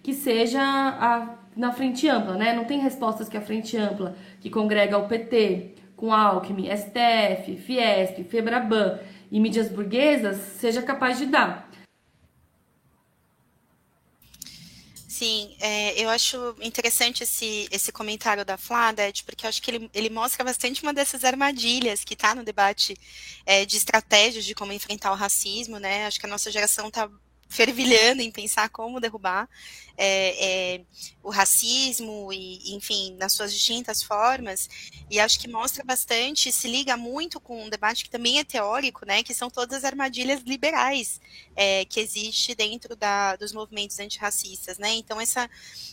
que 0.00 0.14
seja 0.14 0.62
a, 0.62 1.34
na 1.56 1.72
frente 1.72 2.08
ampla, 2.08 2.36
né? 2.36 2.54
Não 2.54 2.64
tem 2.64 2.78
respostas 2.78 3.28
que 3.28 3.36
a 3.36 3.40
frente 3.40 3.76
ampla, 3.76 4.14
que 4.40 4.48
congrega 4.48 4.96
o 4.96 5.08
PT, 5.08 5.74
com 5.96 6.12
Alckmin, 6.12 6.68
STF, 6.70 7.56
Fiesp, 7.56 8.22
Febraban 8.22 9.00
e 9.32 9.40
mídias 9.40 9.68
burguesas 9.68 10.36
seja 10.36 10.80
capaz 10.82 11.18
de 11.18 11.26
dar. 11.26 11.65
Sim, 15.18 15.56
é, 15.60 15.98
eu 15.98 16.10
acho 16.10 16.54
interessante 16.60 17.22
esse, 17.22 17.66
esse 17.70 17.90
comentário 17.90 18.44
da 18.44 18.58
Fladet, 18.58 19.24
porque 19.24 19.46
eu 19.46 19.48
acho 19.48 19.62
que 19.62 19.70
ele, 19.70 19.90
ele 19.94 20.10
mostra 20.10 20.44
bastante 20.44 20.82
uma 20.82 20.92
dessas 20.92 21.24
armadilhas 21.24 22.04
que 22.04 22.12
está 22.12 22.34
no 22.34 22.44
debate 22.44 22.94
é, 23.46 23.64
de 23.64 23.78
estratégias 23.78 24.44
de 24.44 24.54
como 24.54 24.74
enfrentar 24.74 25.10
o 25.12 25.14
racismo, 25.14 25.78
né? 25.78 26.04
Acho 26.06 26.20
que 26.20 26.26
a 26.26 26.28
nossa 26.28 26.50
geração 26.50 26.88
está 26.88 27.08
fervilhando 27.48 28.22
em 28.22 28.30
pensar 28.30 28.68
como 28.68 29.00
derrubar 29.00 29.48
é, 29.96 30.74
é, 30.76 30.80
o 31.22 31.30
racismo 31.30 32.32
e, 32.32 32.74
enfim, 32.74 33.16
nas 33.18 33.32
suas 33.32 33.52
distintas 33.52 34.02
formas. 34.02 34.68
E 35.10 35.18
acho 35.18 35.38
que 35.40 35.48
mostra 35.48 35.82
bastante, 35.84 36.52
se 36.52 36.68
liga 36.68 36.96
muito 36.96 37.40
com 37.40 37.64
um 37.64 37.70
debate 37.70 38.04
que 38.04 38.10
também 38.10 38.38
é 38.38 38.44
teórico, 38.44 39.06
né, 39.06 39.22
que 39.22 39.34
são 39.34 39.48
todas 39.48 39.78
as 39.78 39.84
armadilhas 39.84 40.42
liberais 40.42 41.20
é, 41.54 41.84
que 41.84 42.00
existe 42.00 42.54
dentro 42.54 42.94
da, 42.94 43.36
dos 43.36 43.52
movimentos 43.52 43.98
antirracistas, 43.98 44.78
né. 44.78 44.94
Então 44.94 45.20
essa 45.20 45.48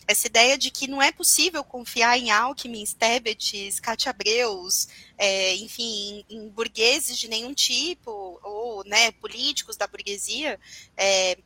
essa 0.06 0.26
ideia 0.26 0.58
de 0.58 0.70
que 0.70 0.86
não 0.86 1.00
é 1.00 1.10
possível 1.10 1.64
confiar 1.64 2.18
em 2.18 2.30
Alckmin, 2.30 2.84
Stebet, 2.84 3.74
Cátia 3.80 4.10
Abreus, 4.10 4.86
é, 5.18 5.54
enfim, 5.56 6.24
em, 6.28 6.48
burgueses 6.48 7.18
de 7.18 7.28
nenhum 7.28 7.54
tipo 7.54 8.38
ou, 8.42 8.84
né, 8.84 9.12
políticos 9.12 9.76
da 9.76 9.86
burguesia. 9.86 10.58
É, 10.96 11.38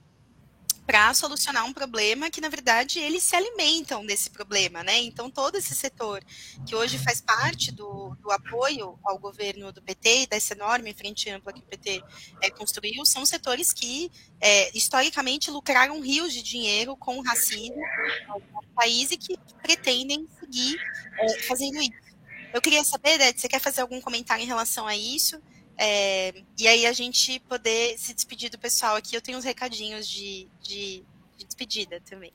para 0.88 1.12
solucionar 1.12 1.66
um 1.66 1.72
problema 1.74 2.30
que, 2.30 2.40
na 2.40 2.48
verdade, 2.48 2.98
eles 2.98 3.22
se 3.22 3.36
alimentam 3.36 4.06
desse 4.06 4.30
problema, 4.30 4.82
né? 4.82 4.96
Então, 5.00 5.30
todo 5.30 5.58
esse 5.58 5.74
setor 5.74 6.24
que 6.66 6.74
hoje 6.74 6.98
faz 6.98 7.20
parte 7.20 7.70
do, 7.70 8.16
do 8.22 8.30
apoio 8.30 8.98
ao 9.04 9.18
governo 9.18 9.70
do 9.70 9.82
PT 9.82 10.22
e 10.22 10.26
dessa 10.26 10.54
enorme 10.54 10.94
frente 10.94 11.28
ampla 11.28 11.52
que 11.52 11.60
o 11.60 11.62
PT 11.62 12.02
é, 12.40 12.48
construiu, 12.48 13.04
são 13.04 13.26
setores 13.26 13.70
que, 13.70 14.10
é, 14.40 14.74
historicamente, 14.74 15.50
lucraram 15.50 16.00
rios 16.00 16.32
de 16.32 16.42
dinheiro 16.42 16.96
com 16.96 17.18
o 17.18 17.22
racismo 17.22 17.82
no 18.26 18.62
país 18.74 19.10
e 19.10 19.18
que 19.18 19.38
pretendem 19.62 20.26
seguir 20.40 20.80
é, 21.18 21.42
fazendo 21.42 21.82
isso. 21.82 22.07
Eu 22.52 22.60
queria 22.60 22.82
saber, 22.84 23.18
Ded, 23.18 23.38
você 23.38 23.48
quer 23.48 23.60
fazer 23.60 23.82
algum 23.82 24.00
comentário 24.00 24.42
em 24.42 24.46
relação 24.46 24.86
a 24.86 24.96
isso? 24.96 25.40
É, 25.76 26.34
e 26.58 26.66
aí 26.66 26.86
a 26.86 26.92
gente 26.92 27.38
poder 27.40 27.96
se 27.98 28.12
despedir 28.12 28.50
do 28.50 28.58
pessoal 28.58 28.96
aqui. 28.96 29.14
Eu 29.14 29.22
tenho 29.22 29.38
uns 29.38 29.44
recadinhos 29.44 30.08
de, 30.08 30.48
de, 30.60 31.04
de 31.36 31.44
despedida 31.44 32.00
também. 32.08 32.32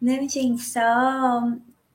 Não, 0.00 0.28
gente, 0.28 0.62
só 0.62 1.42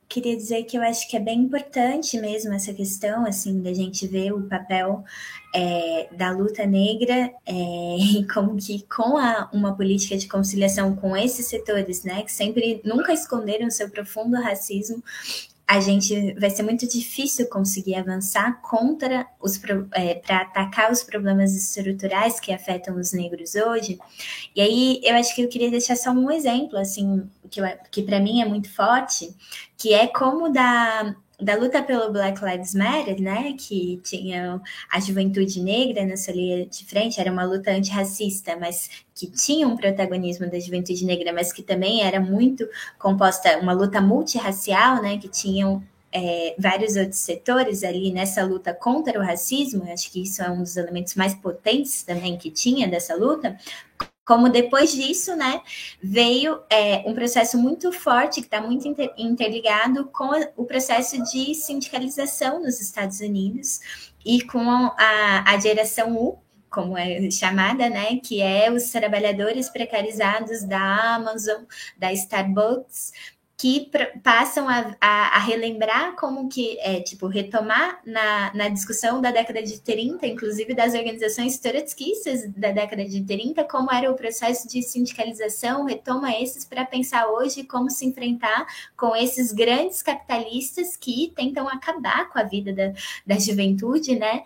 queria 0.10 0.36
dizer 0.36 0.64
que 0.64 0.76
eu 0.76 0.82
acho 0.82 1.08
que 1.08 1.16
é 1.16 1.20
bem 1.20 1.42
importante 1.42 2.20
mesmo 2.20 2.52
essa 2.52 2.74
questão, 2.74 3.26
assim, 3.26 3.62
da 3.62 3.72
gente 3.72 4.08
ver 4.08 4.34
o 4.34 4.42
papel 4.42 5.04
é, 5.54 6.10
da 6.12 6.32
luta 6.32 6.66
negra 6.66 7.32
é, 7.46 7.54
e 8.18 8.28
como 8.28 8.58
que 8.58 8.84
com 8.88 9.18
a, 9.18 9.48
uma 9.54 9.76
política 9.76 10.18
de 10.18 10.28
conciliação 10.28 10.96
com 10.96 11.16
esses 11.16 11.46
setores, 11.46 12.04
né, 12.04 12.24
que 12.24 12.32
sempre 12.32 12.82
nunca 12.84 13.14
esconderam 13.14 13.70
seu 13.70 13.90
profundo 13.90 14.36
racismo, 14.42 15.04
a 15.70 15.80
gente 15.80 16.34
vai 16.34 16.50
ser 16.50 16.64
muito 16.64 16.90
difícil 16.90 17.48
conseguir 17.48 17.94
avançar 17.94 18.60
contra 18.60 19.28
os 19.40 19.62
é, 19.92 20.16
para 20.16 20.42
atacar 20.42 20.92
os 20.92 21.04
problemas 21.04 21.56
estruturais 21.56 22.40
que 22.40 22.52
afetam 22.52 22.96
os 22.96 23.14
negros 23.14 23.54
hoje. 23.54 24.00
E 24.56 24.62
aí 24.62 25.00
eu 25.04 25.16
acho 25.16 25.36
que 25.36 25.44
eu 25.44 25.48
queria 25.48 25.70
deixar 25.70 25.96
só 25.96 26.10
um 26.10 26.32
exemplo 26.32 26.76
assim 26.76 27.30
que, 27.52 27.62
que 27.92 28.02
para 28.02 28.20
mim 28.20 28.42
é 28.42 28.46
muito 28.46 28.74
forte, 28.74 29.32
que 29.78 29.94
é 29.94 30.08
como 30.08 30.52
da 30.52 31.16
da 31.42 31.56
luta 31.56 31.82
pelo 31.82 32.12
Black 32.12 32.44
Lives 32.44 32.76
Matter, 32.76 33.22
né, 33.22 33.54
que 33.58 34.00
tinha 34.04 34.62
a 34.92 35.00
juventude 35.00 35.62
negra 35.62 36.06
nessa 36.06 36.32
linha 36.32 36.66
de 36.66 36.86
frente, 36.86 37.20
era 37.20 37.32
uma 37.32 37.44
luta 37.44 37.72
antirracista, 37.72 38.58
mas 38.60 38.90
que 39.16 39.28
tinha 39.28 39.68
um 39.68 39.78
protagonismo 39.78 40.50
da 40.50 40.60
juventude 40.60 41.06
negra, 41.06 41.32
mas 41.32 41.54
que 41.54 41.64
também 41.64 42.04
era 42.04 42.20
muito 42.20 42.68
composta, 42.98 43.58
uma 43.60 43.74
luta 43.74 44.02
multirracial, 44.02 45.02
né, 45.02 45.18
que 45.18 45.30
tinham 45.30 45.82
é, 46.12 46.56
vários 46.58 46.96
outros 46.96 47.20
setores 47.20 47.84
ali 47.84 48.12
nessa 48.12 48.44
luta 48.44 48.74
contra 48.74 49.20
o 49.20 49.24
racismo, 49.24 49.84
acho 49.92 50.12
que 50.12 50.24
isso 50.24 50.42
é 50.42 50.50
um 50.50 50.64
dos 50.64 50.76
elementos 50.76 51.16
mais 51.16 51.36
potentes 51.36 52.04
também 52.04 52.38
que 52.38 52.50
tinha 52.50 52.88
dessa 52.88 53.16
luta, 53.16 53.58
como 54.30 54.48
depois 54.48 54.92
disso, 54.92 55.36
né, 55.36 55.60
veio 56.00 56.62
é, 56.70 57.02
um 57.08 57.16
processo 57.16 57.58
muito 57.58 57.92
forte, 57.92 58.42
que 58.42 58.46
está 58.46 58.62
muito 58.62 58.88
inter, 58.88 59.12
interligado 59.18 60.06
com 60.06 60.30
o 60.56 60.66
processo 60.66 61.20
de 61.32 61.56
sindicalização 61.56 62.62
nos 62.62 62.80
Estados 62.80 63.22
Unidos 63.22 63.80
e 64.24 64.44
com 64.44 64.70
a, 64.70 65.44
a 65.48 65.60
geração 65.60 66.16
U, 66.16 66.38
como 66.70 66.96
é 66.96 67.32
chamada, 67.32 67.90
né, 67.90 68.18
que 68.18 68.40
é 68.40 68.72
os 68.72 68.92
trabalhadores 68.92 69.68
precarizados 69.68 70.64
da 70.64 71.16
Amazon, 71.16 71.64
da 71.98 72.14
Starbucks, 72.14 73.12
que 73.60 73.92
passam 74.24 74.70
a, 74.70 74.96
a, 75.02 75.36
a, 75.36 75.40
relembrar 75.40 76.16
como 76.16 76.48
que, 76.48 76.80
é, 76.80 77.02
tipo, 77.02 77.28
retomar 77.28 78.00
na, 78.06 78.54
na 78.54 78.70
discussão 78.70 79.20
da 79.20 79.32
década 79.32 79.62
de 79.62 79.82
30, 79.82 80.26
inclusive 80.26 80.74
das 80.74 80.94
organizações 80.94 81.60
trotskistas 81.60 82.50
da 82.54 82.72
década 82.72 83.04
de 83.04 83.22
30, 83.22 83.66
como 83.66 83.92
era 83.92 84.10
o 84.10 84.16
processo 84.16 84.66
de 84.66 84.82
sindicalização, 84.82 85.84
retoma 85.84 86.32
esses 86.40 86.64
para 86.64 86.86
pensar 86.86 87.28
hoje 87.28 87.66
como 87.66 87.90
se 87.90 88.06
enfrentar 88.06 88.66
com 88.96 89.14
esses 89.14 89.52
grandes 89.52 90.02
capitalistas 90.02 90.96
que 90.96 91.34
tentam 91.36 91.68
acabar 91.68 92.30
com 92.30 92.40
a 92.40 92.44
vida 92.44 92.72
da, 92.72 92.94
da 93.28 93.38
juventude, 93.38 94.18
né? 94.18 94.44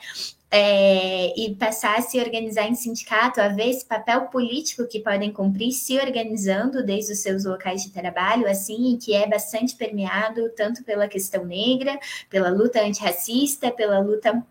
É, 0.56 1.34
e 1.36 1.56
passar 1.56 1.98
a 1.98 2.02
se 2.04 2.20
organizar 2.20 2.68
em 2.68 2.76
sindicato, 2.76 3.42
a 3.42 3.48
ver 3.48 3.70
esse 3.70 3.84
papel 3.84 4.28
político 4.28 4.88
que 4.88 5.00
podem 5.00 5.34
cumprir 5.34 5.72
se 5.72 5.98
organizando 5.98 6.86
desde 6.86 7.14
os 7.14 7.20
seus 7.24 7.44
locais 7.44 7.82
de 7.82 7.90
trabalho, 7.90 8.48
assim, 8.48 8.96
que 9.02 9.16
é 9.16 9.28
bastante 9.28 9.76
permeado 9.76 10.48
tanto 10.56 10.84
pela 10.84 11.08
questão 11.08 11.44
negra, 11.44 11.98
pela 12.30 12.50
luta 12.50 12.84
antirracista, 12.84 13.72
pela 13.72 14.00
luta 14.00 14.46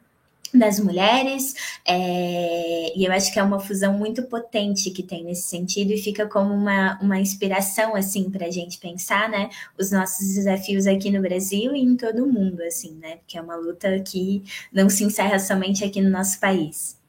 das 0.54 0.78
mulheres, 0.78 1.54
é, 1.86 2.92
e 2.96 3.04
eu 3.04 3.12
acho 3.12 3.32
que 3.32 3.38
é 3.38 3.42
uma 3.42 3.58
fusão 3.60 3.94
muito 3.94 4.22
potente 4.24 4.90
que 4.90 5.02
tem 5.02 5.24
nesse 5.24 5.48
sentido 5.48 5.92
e 5.92 5.98
fica 5.98 6.26
como 6.26 6.52
uma, 6.52 6.98
uma 7.00 7.18
inspiração, 7.18 7.94
assim, 7.94 8.30
para 8.30 8.46
a 8.46 8.50
gente 8.50 8.78
pensar, 8.78 9.28
né, 9.28 9.48
os 9.78 9.90
nossos 9.90 10.34
desafios 10.34 10.86
aqui 10.86 11.10
no 11.10 11.22
Brasil 11.22 11.74
e 11.74 11.80
em 11.80 11.96
todo 11.96 12.24
o 12.24 12.32
mundo, 12.32 12.62
assim, 12.62 12.94
né, 13.00 13.16
porque 13.16 13.38
é 13.38 13.40
uma 13.42 13.56
luta 13.56 13.98
que 14.00 14.42
não 14.72 14.88
se 14.88 15.04
encerra 15.04 15.38
somente 15.38 15.84
aqui 15.84 16.00
no 16.00 16.10
nosso 16.10 16.38
país 16.38 17.01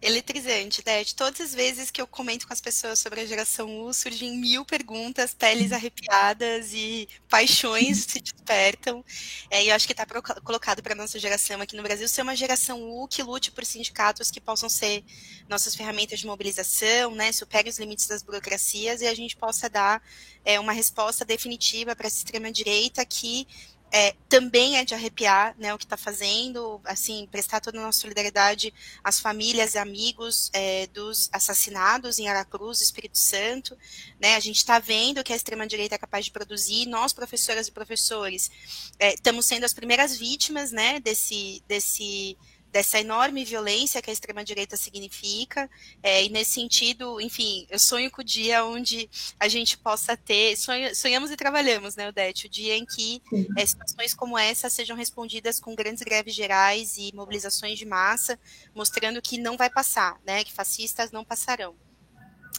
eletrizante, 0.00 0.82
né? 0.86 1.02
De 1.02 1.14
todas 1.14 1.40
as 1.40 1.54
vezes 1.54 1.90
que 1.90 2.00
eu 2.00 2.06
comento 2.06 2.46
com 2.46 2.52
as 2.52 2.60
pessoas 2.60 2.98
sobre 2.98 3.20
a 3.20 3.26
geração 3.26 3.80
U, 3.82 3.92
surgem 3.92 4.36
mil 4.36 4.64
perguntas, 4.64 5.34
peles 5.34 5.72
arrepiadas 5.72 6.72
e 6.72 7.08
paixões 7.28 8.04
se 8.08 8.20
despertam. 8.20 9.04
É, 9.50 9.64
e 9.64 9.68
eu 9.68 9.74
acho 9.74 9.86
que 9.86 9.92
está 9.92 10.06
colocado 10.42 10.82
para 10.82 10.94
nossa 10.94 11.18
geração 11.18 11.60
aqui 11.60 11.76
no 11.76 11.82
Brasil 11.82 12.08
ser 12.08 12.22
uma 12.22 12.36
geração 12.36 12.80
U 12.82 13.08
que 13.08 13.22
lute 13.22 13.50
por 13.50 13.64
sindicatos 13.64 14.30
que 14.30 14.40
possam 14.40 14.68
ser 14.68 15.04
nossas 15.48 15.74
ferramentas 15.74 16.20
de 16.20 16.26
mobilização, 16.26 17.14
né? 17.14 17.32
Supere 17.32 17.68
os 17.68 17.78
limites 17.78 18.06
das 18.06 18.22
burocracias 18.22 19.00
e 19.00 19.06
a 19.06 19.14
gente 19.14 19.36
possa 19.36 19.68
dar 19.68 20.02
é, 20.44 20.60
uma 20.60 20.72
resposta 20.72 21.24
definitiva 21.24 21.96
para 21.96 22.06
essa 22.06 22.18
extrema-direita 22.18 23.04
que 23.04 23.46
é, 23.90 24.14
também 24.28 24.76
é 24.76 24.84
de 24.84 24.94
arrepiar, 24.94 25.54
né, 25.58 25.72
o 25.72 25.78
que 25.78 25.84
está 25.84 25.96
fazendo, 25.96 26.80
assim, 26.84 27.26
prestar 27.30 27.60
toda 27.60 27.78
a 27.78 27.82
nossa 27.82 28.00
solidariedade 28.00 28.72
às 29.02 29.18
famílias 29.18 29.74
e 29.74 29.78
amigos 29.78 30.50
é, 30.52 30.86
dos 30.88 31.28
assassinados 31.32 32.18
em 32.18 32.28
Aracruz, 32.28 32.80
Espírito 32.80 33.18
Santo, 33.18 33.76
né, 34.20 34.36
a 34.36 34.40
gente 34.40 34.56
está 34.56 34.78
vendo 34.78 35.24
que 35.24 35.32
a 35.32 35.36
extrema-direita 35.36 35.94
é 35.94 35.98
capaz 35.98 36.24
de 36.24 36.30
produzir, 36.30 36.86
nós, 36.86 37.12
professoras 37.12 37.68
e 37.68 37.72
professores, 37.72 38.50
é, 38.98 39.14
estamos 39.14 39.46
sendo 39.46 39.64
as 39.64 39.72
primeiras 39.72 40.16
vítimas, 40.16 40.70
né, 40.70 41.00
desse, 41.00 41.62
desse 41.66 42.36
dessa 42.70 43.00
enorme 43.00 43.44
violência 43.44 44.02
que 44.02 44.10
a 44.10 44.12
extrema-direita 44.12 44.76
significa, 44.76 45.68
é, 46.02 46.24
e 46.24 46.28
nesse 46.28 46.52
sentido, 46.52 47.20
enfim, 47.20 47.66
eu 47.70 47.78
sonho 47.78 48.10
com 48.10 48.20
o 48.20 48.24
dia 48.24 48.64
onde 48.64 49.08
a 49.40 49.48
gente 49.48 49.78
possa 49.78 50.16
ter, 50.16 50.56
sonho, 50.56 50.94
sonhamos 50.94 51.30
e 51.30 51.36
trabalhamos, 51.36 51.96
né, 51.96 52.08
Odete, 52.08 52.46
o 52.46 52.50
dia 52.50 52.76
em 52.76 52.84
que 52.84 53.22
é, 53.56 53.64
situações 53.64 54.14
como 54.14 54.38
essa 54.38 54.68
sejam 54.68 54.96
respondidas 54.96 55.58
com 55.58 55.74
grandes 55.74 56.02
greves 56.02 56.34
gerais 56.34 56.96
e 56.98 57.10
mobilizações 57.14 57.78
de 57.78 57.86
massa, 57.86 58.38
mostrando 58.74 59.22
que 59.22 59.38
não 59.38 59.56
vai 59.56 59.70
passar, 59.70 60.20
né, 60.26 60.44
que 60.44 60.52
fascistas 60.52 61.10
não 61.10 61.24
passarão. 61.24 61.74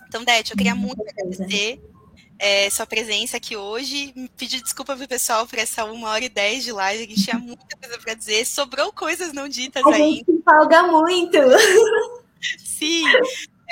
Então, 0.07 0.23
Dete, 0.23 0.51
eu 0.51 0.57
queria 0.57 0.75
muito 0.75 1.01
agradecer 1.01 1.79
é, 2.39 2.69
sua 2.69 2.85
presença 2.85 3.37
aqui 3.37 3.57
hoje. 3.57 4.13
Pedir 4.37 4.61
desculpa 4.61 4.95
pro 4.95 5.07
pessoal 5.07 5.45
por 5.45 5.59
essa 5.59 5.83
uma 5.83 6.09
hora 6.09 6.23
e 6.23 6.29
dez 6.29 6.63
de 6.63 6.71
live, 6.71 7.07
que 7.07 7.21
tinha 7.21 7.37
muita 7.37 7.77
coisa 7.77 7.99
para 7.99 8.13
dizer. 8.13 8.45
Sobrou 8.45 8.93
coisas 8.93 9.33
não 9.33 9.49
ditas 9.49 9.85
a 9.85 9.89
ainda. 9.89 10.25
Gente 10.25 10.43
muito. 10.83 11.37
Sim. 12.63 13.03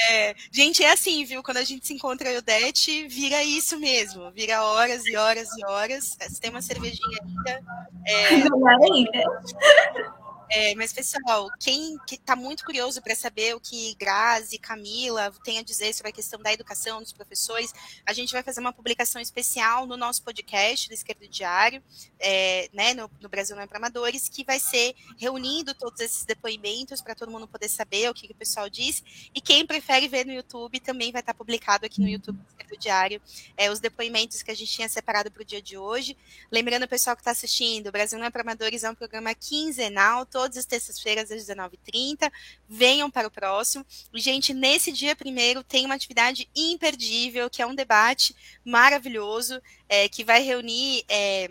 É, 0.09 0.35
gente, 0.51 0.83
é 0.83 0.91
assim, 0.91 1.23
viu? 1.23 1.41
Quando 1.41 1.57
a 1.57 1.63
gente 1.63 1.87
se 1.87 1.93
encontra 1.93 2.31
em 2.31 2.37
Odete, 2.37 3.07
vira 3.07 3.43
isso 3.43 3.79
mesmo. 3.79 4.29
Vira 4.31 4.61
horas 4.61 5.05
e 5.07 5.15
horas 5.15 5.47
e 5.57 5.65
horas. 5.65 6.17
Se 6.19 6.39
tem 6.39 6.51
uma 6.51 6.61
cervejinha 6.61 7.19
ainda. 7.23 7.63
É, 8.05 8.35
ainda. 8.35 10.16
É, 10.49 10.73
mas, 10.75 10.93
pessoal, 10.93 11.49
quem 11.59 11.97
está 12.09 12.35
muito 12.35 12.63
curioso 12.63 13.01
para 13.01 13.13
saber 13.15 13.55
o 13.55 13.59
que 13.59 13.95
Grazi 13.95 14.57
Camila 14.57 15.31
têm 15.43 15.59
a 15.59 15.63
dizer 15.63 15.93
sobre 15.93 16.09
a 16.09 16.13
questão 16.13 16.39
da 16.39 16.53
educação 16.53 17.01
dos 17.01 17.11
professores, 17.11 17.73
a 18.05 18.13
gente 18.13 18.31
vai 18.31 18.41
fazer 18.41 18.61
uma 18.61 18.71
publicação 18.71 19.21
especial 19.21 19.85
no 19.85 19.97
nosso 19.97 20.23
podcast 20.23 20.87
do 20.87 20.93
Esquerdo 20.93 21.27
Diário, 21.27 21.83
é, 22.17 22.69
né, 22.73 22.93
no, 22.93 23.11
no, 23.19 23.27
Brasil 23.27 23.55
Não 23.55 23.63
é 23.63 23.67
para 23.67 23.77
Amadores, 23.77 24.29
que 24.29 24.43
vai 24.45 24.57
ser 24.57 24.95
reunindo 25.17 25.73
todos 25.73 25.99
esses 25.99 26.23
depoimentos 26.23 27.01
para 27.01 27.13
todo 27.13 27.31
mundo 27.31 27.47
poder 27.47 27.67
saber 27.67 28.09
o 28.09 28.13
que, 28.13 28.27
que, 28.27 28.33
o 28.33 28.37
pessoal 28.37 28.69
disse. 28.69 29.29
E 29.35 29.41
quem 29.41 29.65
prefere 29.65 30.07
ver 30.07 30.25
no 30.25 30.31
YouTube 30.31 30.79
também 30.79 31.11
vai 31.11 31.21
estar 31.21 31.33
tá 31.33 31.37
publicado 31.37 31.85
aqui 31.85 31.99
no 31.99 32.07
YouTube 32.07 32.37
do 32.37 32.47
Esquerdo 32.47 32.79
Diário 32.79 33.21
é, 33.57 33.69
os 33.69 33.79
depoimentos 33.79 34.41
que 34.41 34.51
a 34.51 34.55
gente 34.55 34.71
tinha 34.71 34.87
separado 34.87 35.29
para 35.29 35.41
o 35.41 35.45
dia 35.45 35.61
de 35.61 35.77
hoje. 35.77 36.17
Lembrando 36.51 36.83
o 36.83 36.87
pessoal 36.87 37.15
que 37.15 37.21
está 37.21 37.31
assistindo, 37.31 37.87
o 37.87 37.91
Brasil 37.91 38.17
Não 38.17 38.25
é 38.25 38.29
para 38.29 38.41
Amadores 38.41 38.83
é 38.83 38.89
um 38.89 38.95
programa 38.95 39.33
quinzenal, 39.33 40.25
todas 40.37 40.55
as 40.55 40.65
terças-feiras 40.67 41.31
às 41.31 41.47
19h30. 41.47 42.31
Venham 42.69 43.09
para 43.09 43.27
o 43.27 43.31
próximo. 43.31 43.83
Gente, 44.13 44.53
nesse 44.53 44.91
dia 44.91 45.15
primeiro 45.15 45.63
tem 45.63 45.83
uma 45.83 45.95
atividade 45.95 46.47
imperdível, 46.55 47.49
que 47.49 47.59
é 47.59 47.65
um 47.65 47.73
debate 47.73 48.35
maravilhoso, 48.63 49.59
é, 49.89 50.07
que 50.07 50.23
vai 50.23 50.43
reunir. 50.43 51.03
É, 51.09 51.49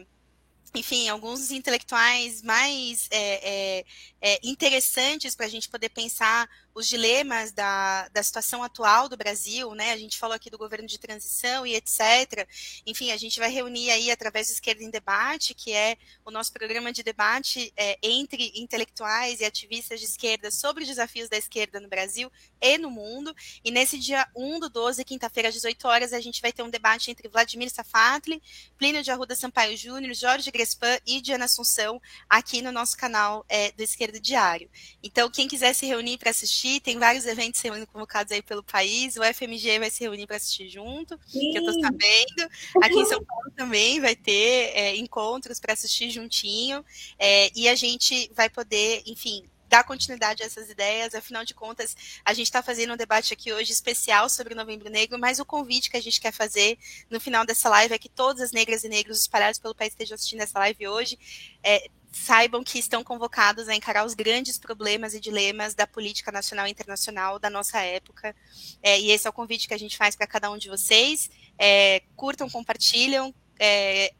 enfim, 0.72 1.08
alguns 1.08 1.50
intelectuais 1.50 2.42
mais 2.42 3.08
é, 3.10 3.80
é, 3.80 3.84
é, 4.20 4.40
interessantes 4.44 5.34
para 5.34 5.46
a 5.46 5.48
gente 5.48 5.68
poder 5.68 5.88
pensar 5.88 6.48
os 6.76 6.86
dilemas 6.86 7.52
da, 7.52 8.06
da 8.08 8.22
situação 8.22 8.62
atual 8.62 9.08
do 9.08 9.16
Brasil, 9.16 9.74
né? 9.74 9.92
A 9.92 9.96
gente 9.96 10.18
falou 10.18 10.36
aqui 10.36 10.50
do 10.50 10.58
governo 10.58 10.86
de 10.86 10.98
transição 10.98 11.66
e 11.66 11.74
etc. 11.74 12.46
Enfim, 12.86 13.10
a 13.12 13.16
gente 13.16 13.40
vai 13.40 13.50
reunir 13.50 13.90
aí 13.90 14.10
através 14.10 14.48
do 14.48 14.52
Esquerda 14.52 14.84
em 14.84 14.90
Debate, 14.90 15.54
que 15.54 15.72
é 15.72 15.96
o 16.22 16.30
nosso 16.30 16.52
programa 16.52 16.92
de 16.92 17.02
debate 17.02 17.72
é, 17.78 17.98
entre 18.02 18.52
intelectuais 18.54 19.40
e 19.40 19.46
ativistas 19.46 20.00
de 20.00 20.04
esquerda 20.04 20.50
sobre 20.50 20.82
os 20.82 20.88
desafios 20.88 21.30
da 21.30 21.38
esquerda 21.38 21.80
no 21.80 21.88
Brasil 21.88 22.30
e 22.60 22.76
no 22.76 22.90
mundo. 22.90 23.34
E 23.64 23.70
nesse 23.70 23.98
dia 23.98 24.28
1 24.36 24.60
do 24.60 24.68
12, 24.68 25.02
quinta-feira, 25.02 25.48
às 25.48 25.54
18 25.54 25.88
horas, 25.88 26.12
a 26.12 26.20
gente 26.20 26.42
vai 26.42 26.52
ter 26.52 26.62
um 26.62 26.68
debate 26.68 27.10
entre 27.10 27.26
Vladimir 27.26 27.70
Safatli, 27.70 28.42
Plínio 28.76 29.02
de 29.02 29.10
Arruda 29.10 29.34
Sampaio 29.34 29.74
Júnior, 29.78 30.12
Jorge 30.12 30.50
Grespan 30.50 30.98
e 31.06 31.22
Diana 31.22 31.46
Assunção, 31.46 32.02
aqui 32.28 32.60
no 32.60 32.70
nosso 32.70 32.98
canal 32.98 33.46
é, 33.48 33.72
do 33.72 33.82
Esquerda 33.82 34.20
Diário. 34.20 34.68
Então, 35.02 35.30
quem 35.30 35.48
quiser 35.48 35.74
se 35.74 35.86
reunir 35.86 36.18
para 36.18 36.28
assistir, 36.28 36.65
assistir, 36.66 36.80
tem 36.80 36.98
vários 36.98 37.26
eventos 37.26 37.60
sendo 37.60 37.86
convocados 37.86 38.32
aí 38.32 38.42
pelo 38.42 38.62
país, 38.62 39.16
o 39.16 39.22
FMG 39.22 39.78
vai 39.78 39.90
se 39.90 40.02
reunir 40.02 40.26
para 40.26 40.36
assistir 40.36 40.68
junto, 40.68 41.18
Sim. 41.26 41.52
que 41.52 41.58
eu 41.58 41.62
estou 41.64 41.80
sabendo. 41.80 42.50
Aqui 42.82 42.98
em 42.98 43.06
São 43.06 43.24
Paulo 43.24 43.50
também 43.56 44.00
vai 44.00 44.16
ter 44.16 44.72
é, 44.74 44.96
encontros 44.96 45.60
para 45.60 45.72
assistir 45.72 46.10
juntinho, 46.10 46.84
é, 47.18 47.50
e 47.54 47.68
a 47.68 47.74
gente 47.74 48.30
vai 48.34 48.50
poder, 48.50 49.02
enfim, 49.06 49.44
dar 49.68 49.82
continuidade 49.84 50.42
a 50.42 50.46
essas 50.46 50.70
ideias. 50.70 51.14
Afinal 51.14 51.44
de 51.44 51.54
contas, 51.54 51.96
a 52.24 52.32
gente 52.32 52.46
está 52.46 52.62
fazendo 52.62 52.92
um 52.92 52.96
debate 52.96 53.32
aqui 53.32 53.52
hoje 53.52 53.72
especial 53.72 54.28
sobre 54.28 54.54
o 54.54 54.56
Novembro 54.56 54.90
Negro, 54.90 55.18
mas 55.18 55.38
o 55.38 55.44
convite 55.44 55.90
que 55.90 55.96
a 55.96 56.02
gente 56.02 56.20
quer 56.20 56.32
fazer 56.32 56.78
no 57.10 57.20
final 57.20 57.44
dessa 57.44 57.68
live 57.68 57.94
é 57.94 57.98
que 57.98 58.08
todas 58.08 58.42
as 58.42 58.52
negras 58.52 58.84
e 58.84 58.88
negros 58.88 59.20
espalhados 59.20 59.58
pelo 59.58 59.74
país 59.74 59.92
estejam 59.92 60.14
assistindo 60.14 60.40
essa 60.40 60.58
live 60.60 60.86
hoje. 60.86 61.18
É, 61.62 61.88
saibam 62.16 62.64
que 62.64 62.78
estão 62.78 63.04
convocados 63.04 63.68
a 63.68 63.74
encarar 63.74 64.04
os 64.04 64.14
grandes 64.14 64.58
problemas 64.58 65.14
e 65.14 65.20
dilemas 65.20 65.74
da 65.74 65.86
política 65.86 66.32
nacional 66.32 66.66
e 66.66 66.70
internacional 66.70 67.38
da 67.38 67.50
nossa 67.50 67.80
época. 67.80 68.34
É, 68.82 68.98
e 68.98 69.10
esse 69.10 69.26
é 69.26 69.30
o 69.30 69.32
convite 69.32 69.68
que 69.68 69.74
a 69.74 69.78
gente 69.78 69.96
faz 69.96 70.16
para 70.16 70.26
cada 70.26 70.50
um 70.50 70.56
de 70.56 70.68
vocês. 70.68 71.30
É, 71.58 72.02
curtam, 72.16 72.48
compartilham, 72.48 73.34
é, 73.58 74.12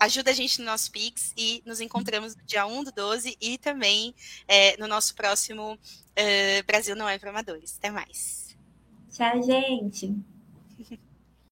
ajuda 0.00 0.30
a 0.30 0.34
gente 0.34 0.58
no 0.58 0.64
nosso 0.64 0.90
Pix 0.90 1.32
e 1.36 1.62
nos 1.66 1.80
encontramos 1.80 2.34
no 2.34 2.42
dia 2.44 2.66
1 2.66 2.84
do 2.84 2.92
12 2.92 3.36
e 3.40 3.58
também 3.58 4.14
é, 4.48 4.76
no 4.78 4.86
nosso 4.86 5.14
próximo 5.14 5.74
uh, 5.74 6.66
Brasil 6.66 6.96
Não 6.96 7.08
é 7.08 7.18
para 7.18 7.30
Amadores. 7.30 7.76
Até 7.78 7.90
mais. 7.90 8.56
Tchau, 9.10 9.42
gente. 9.42 10.14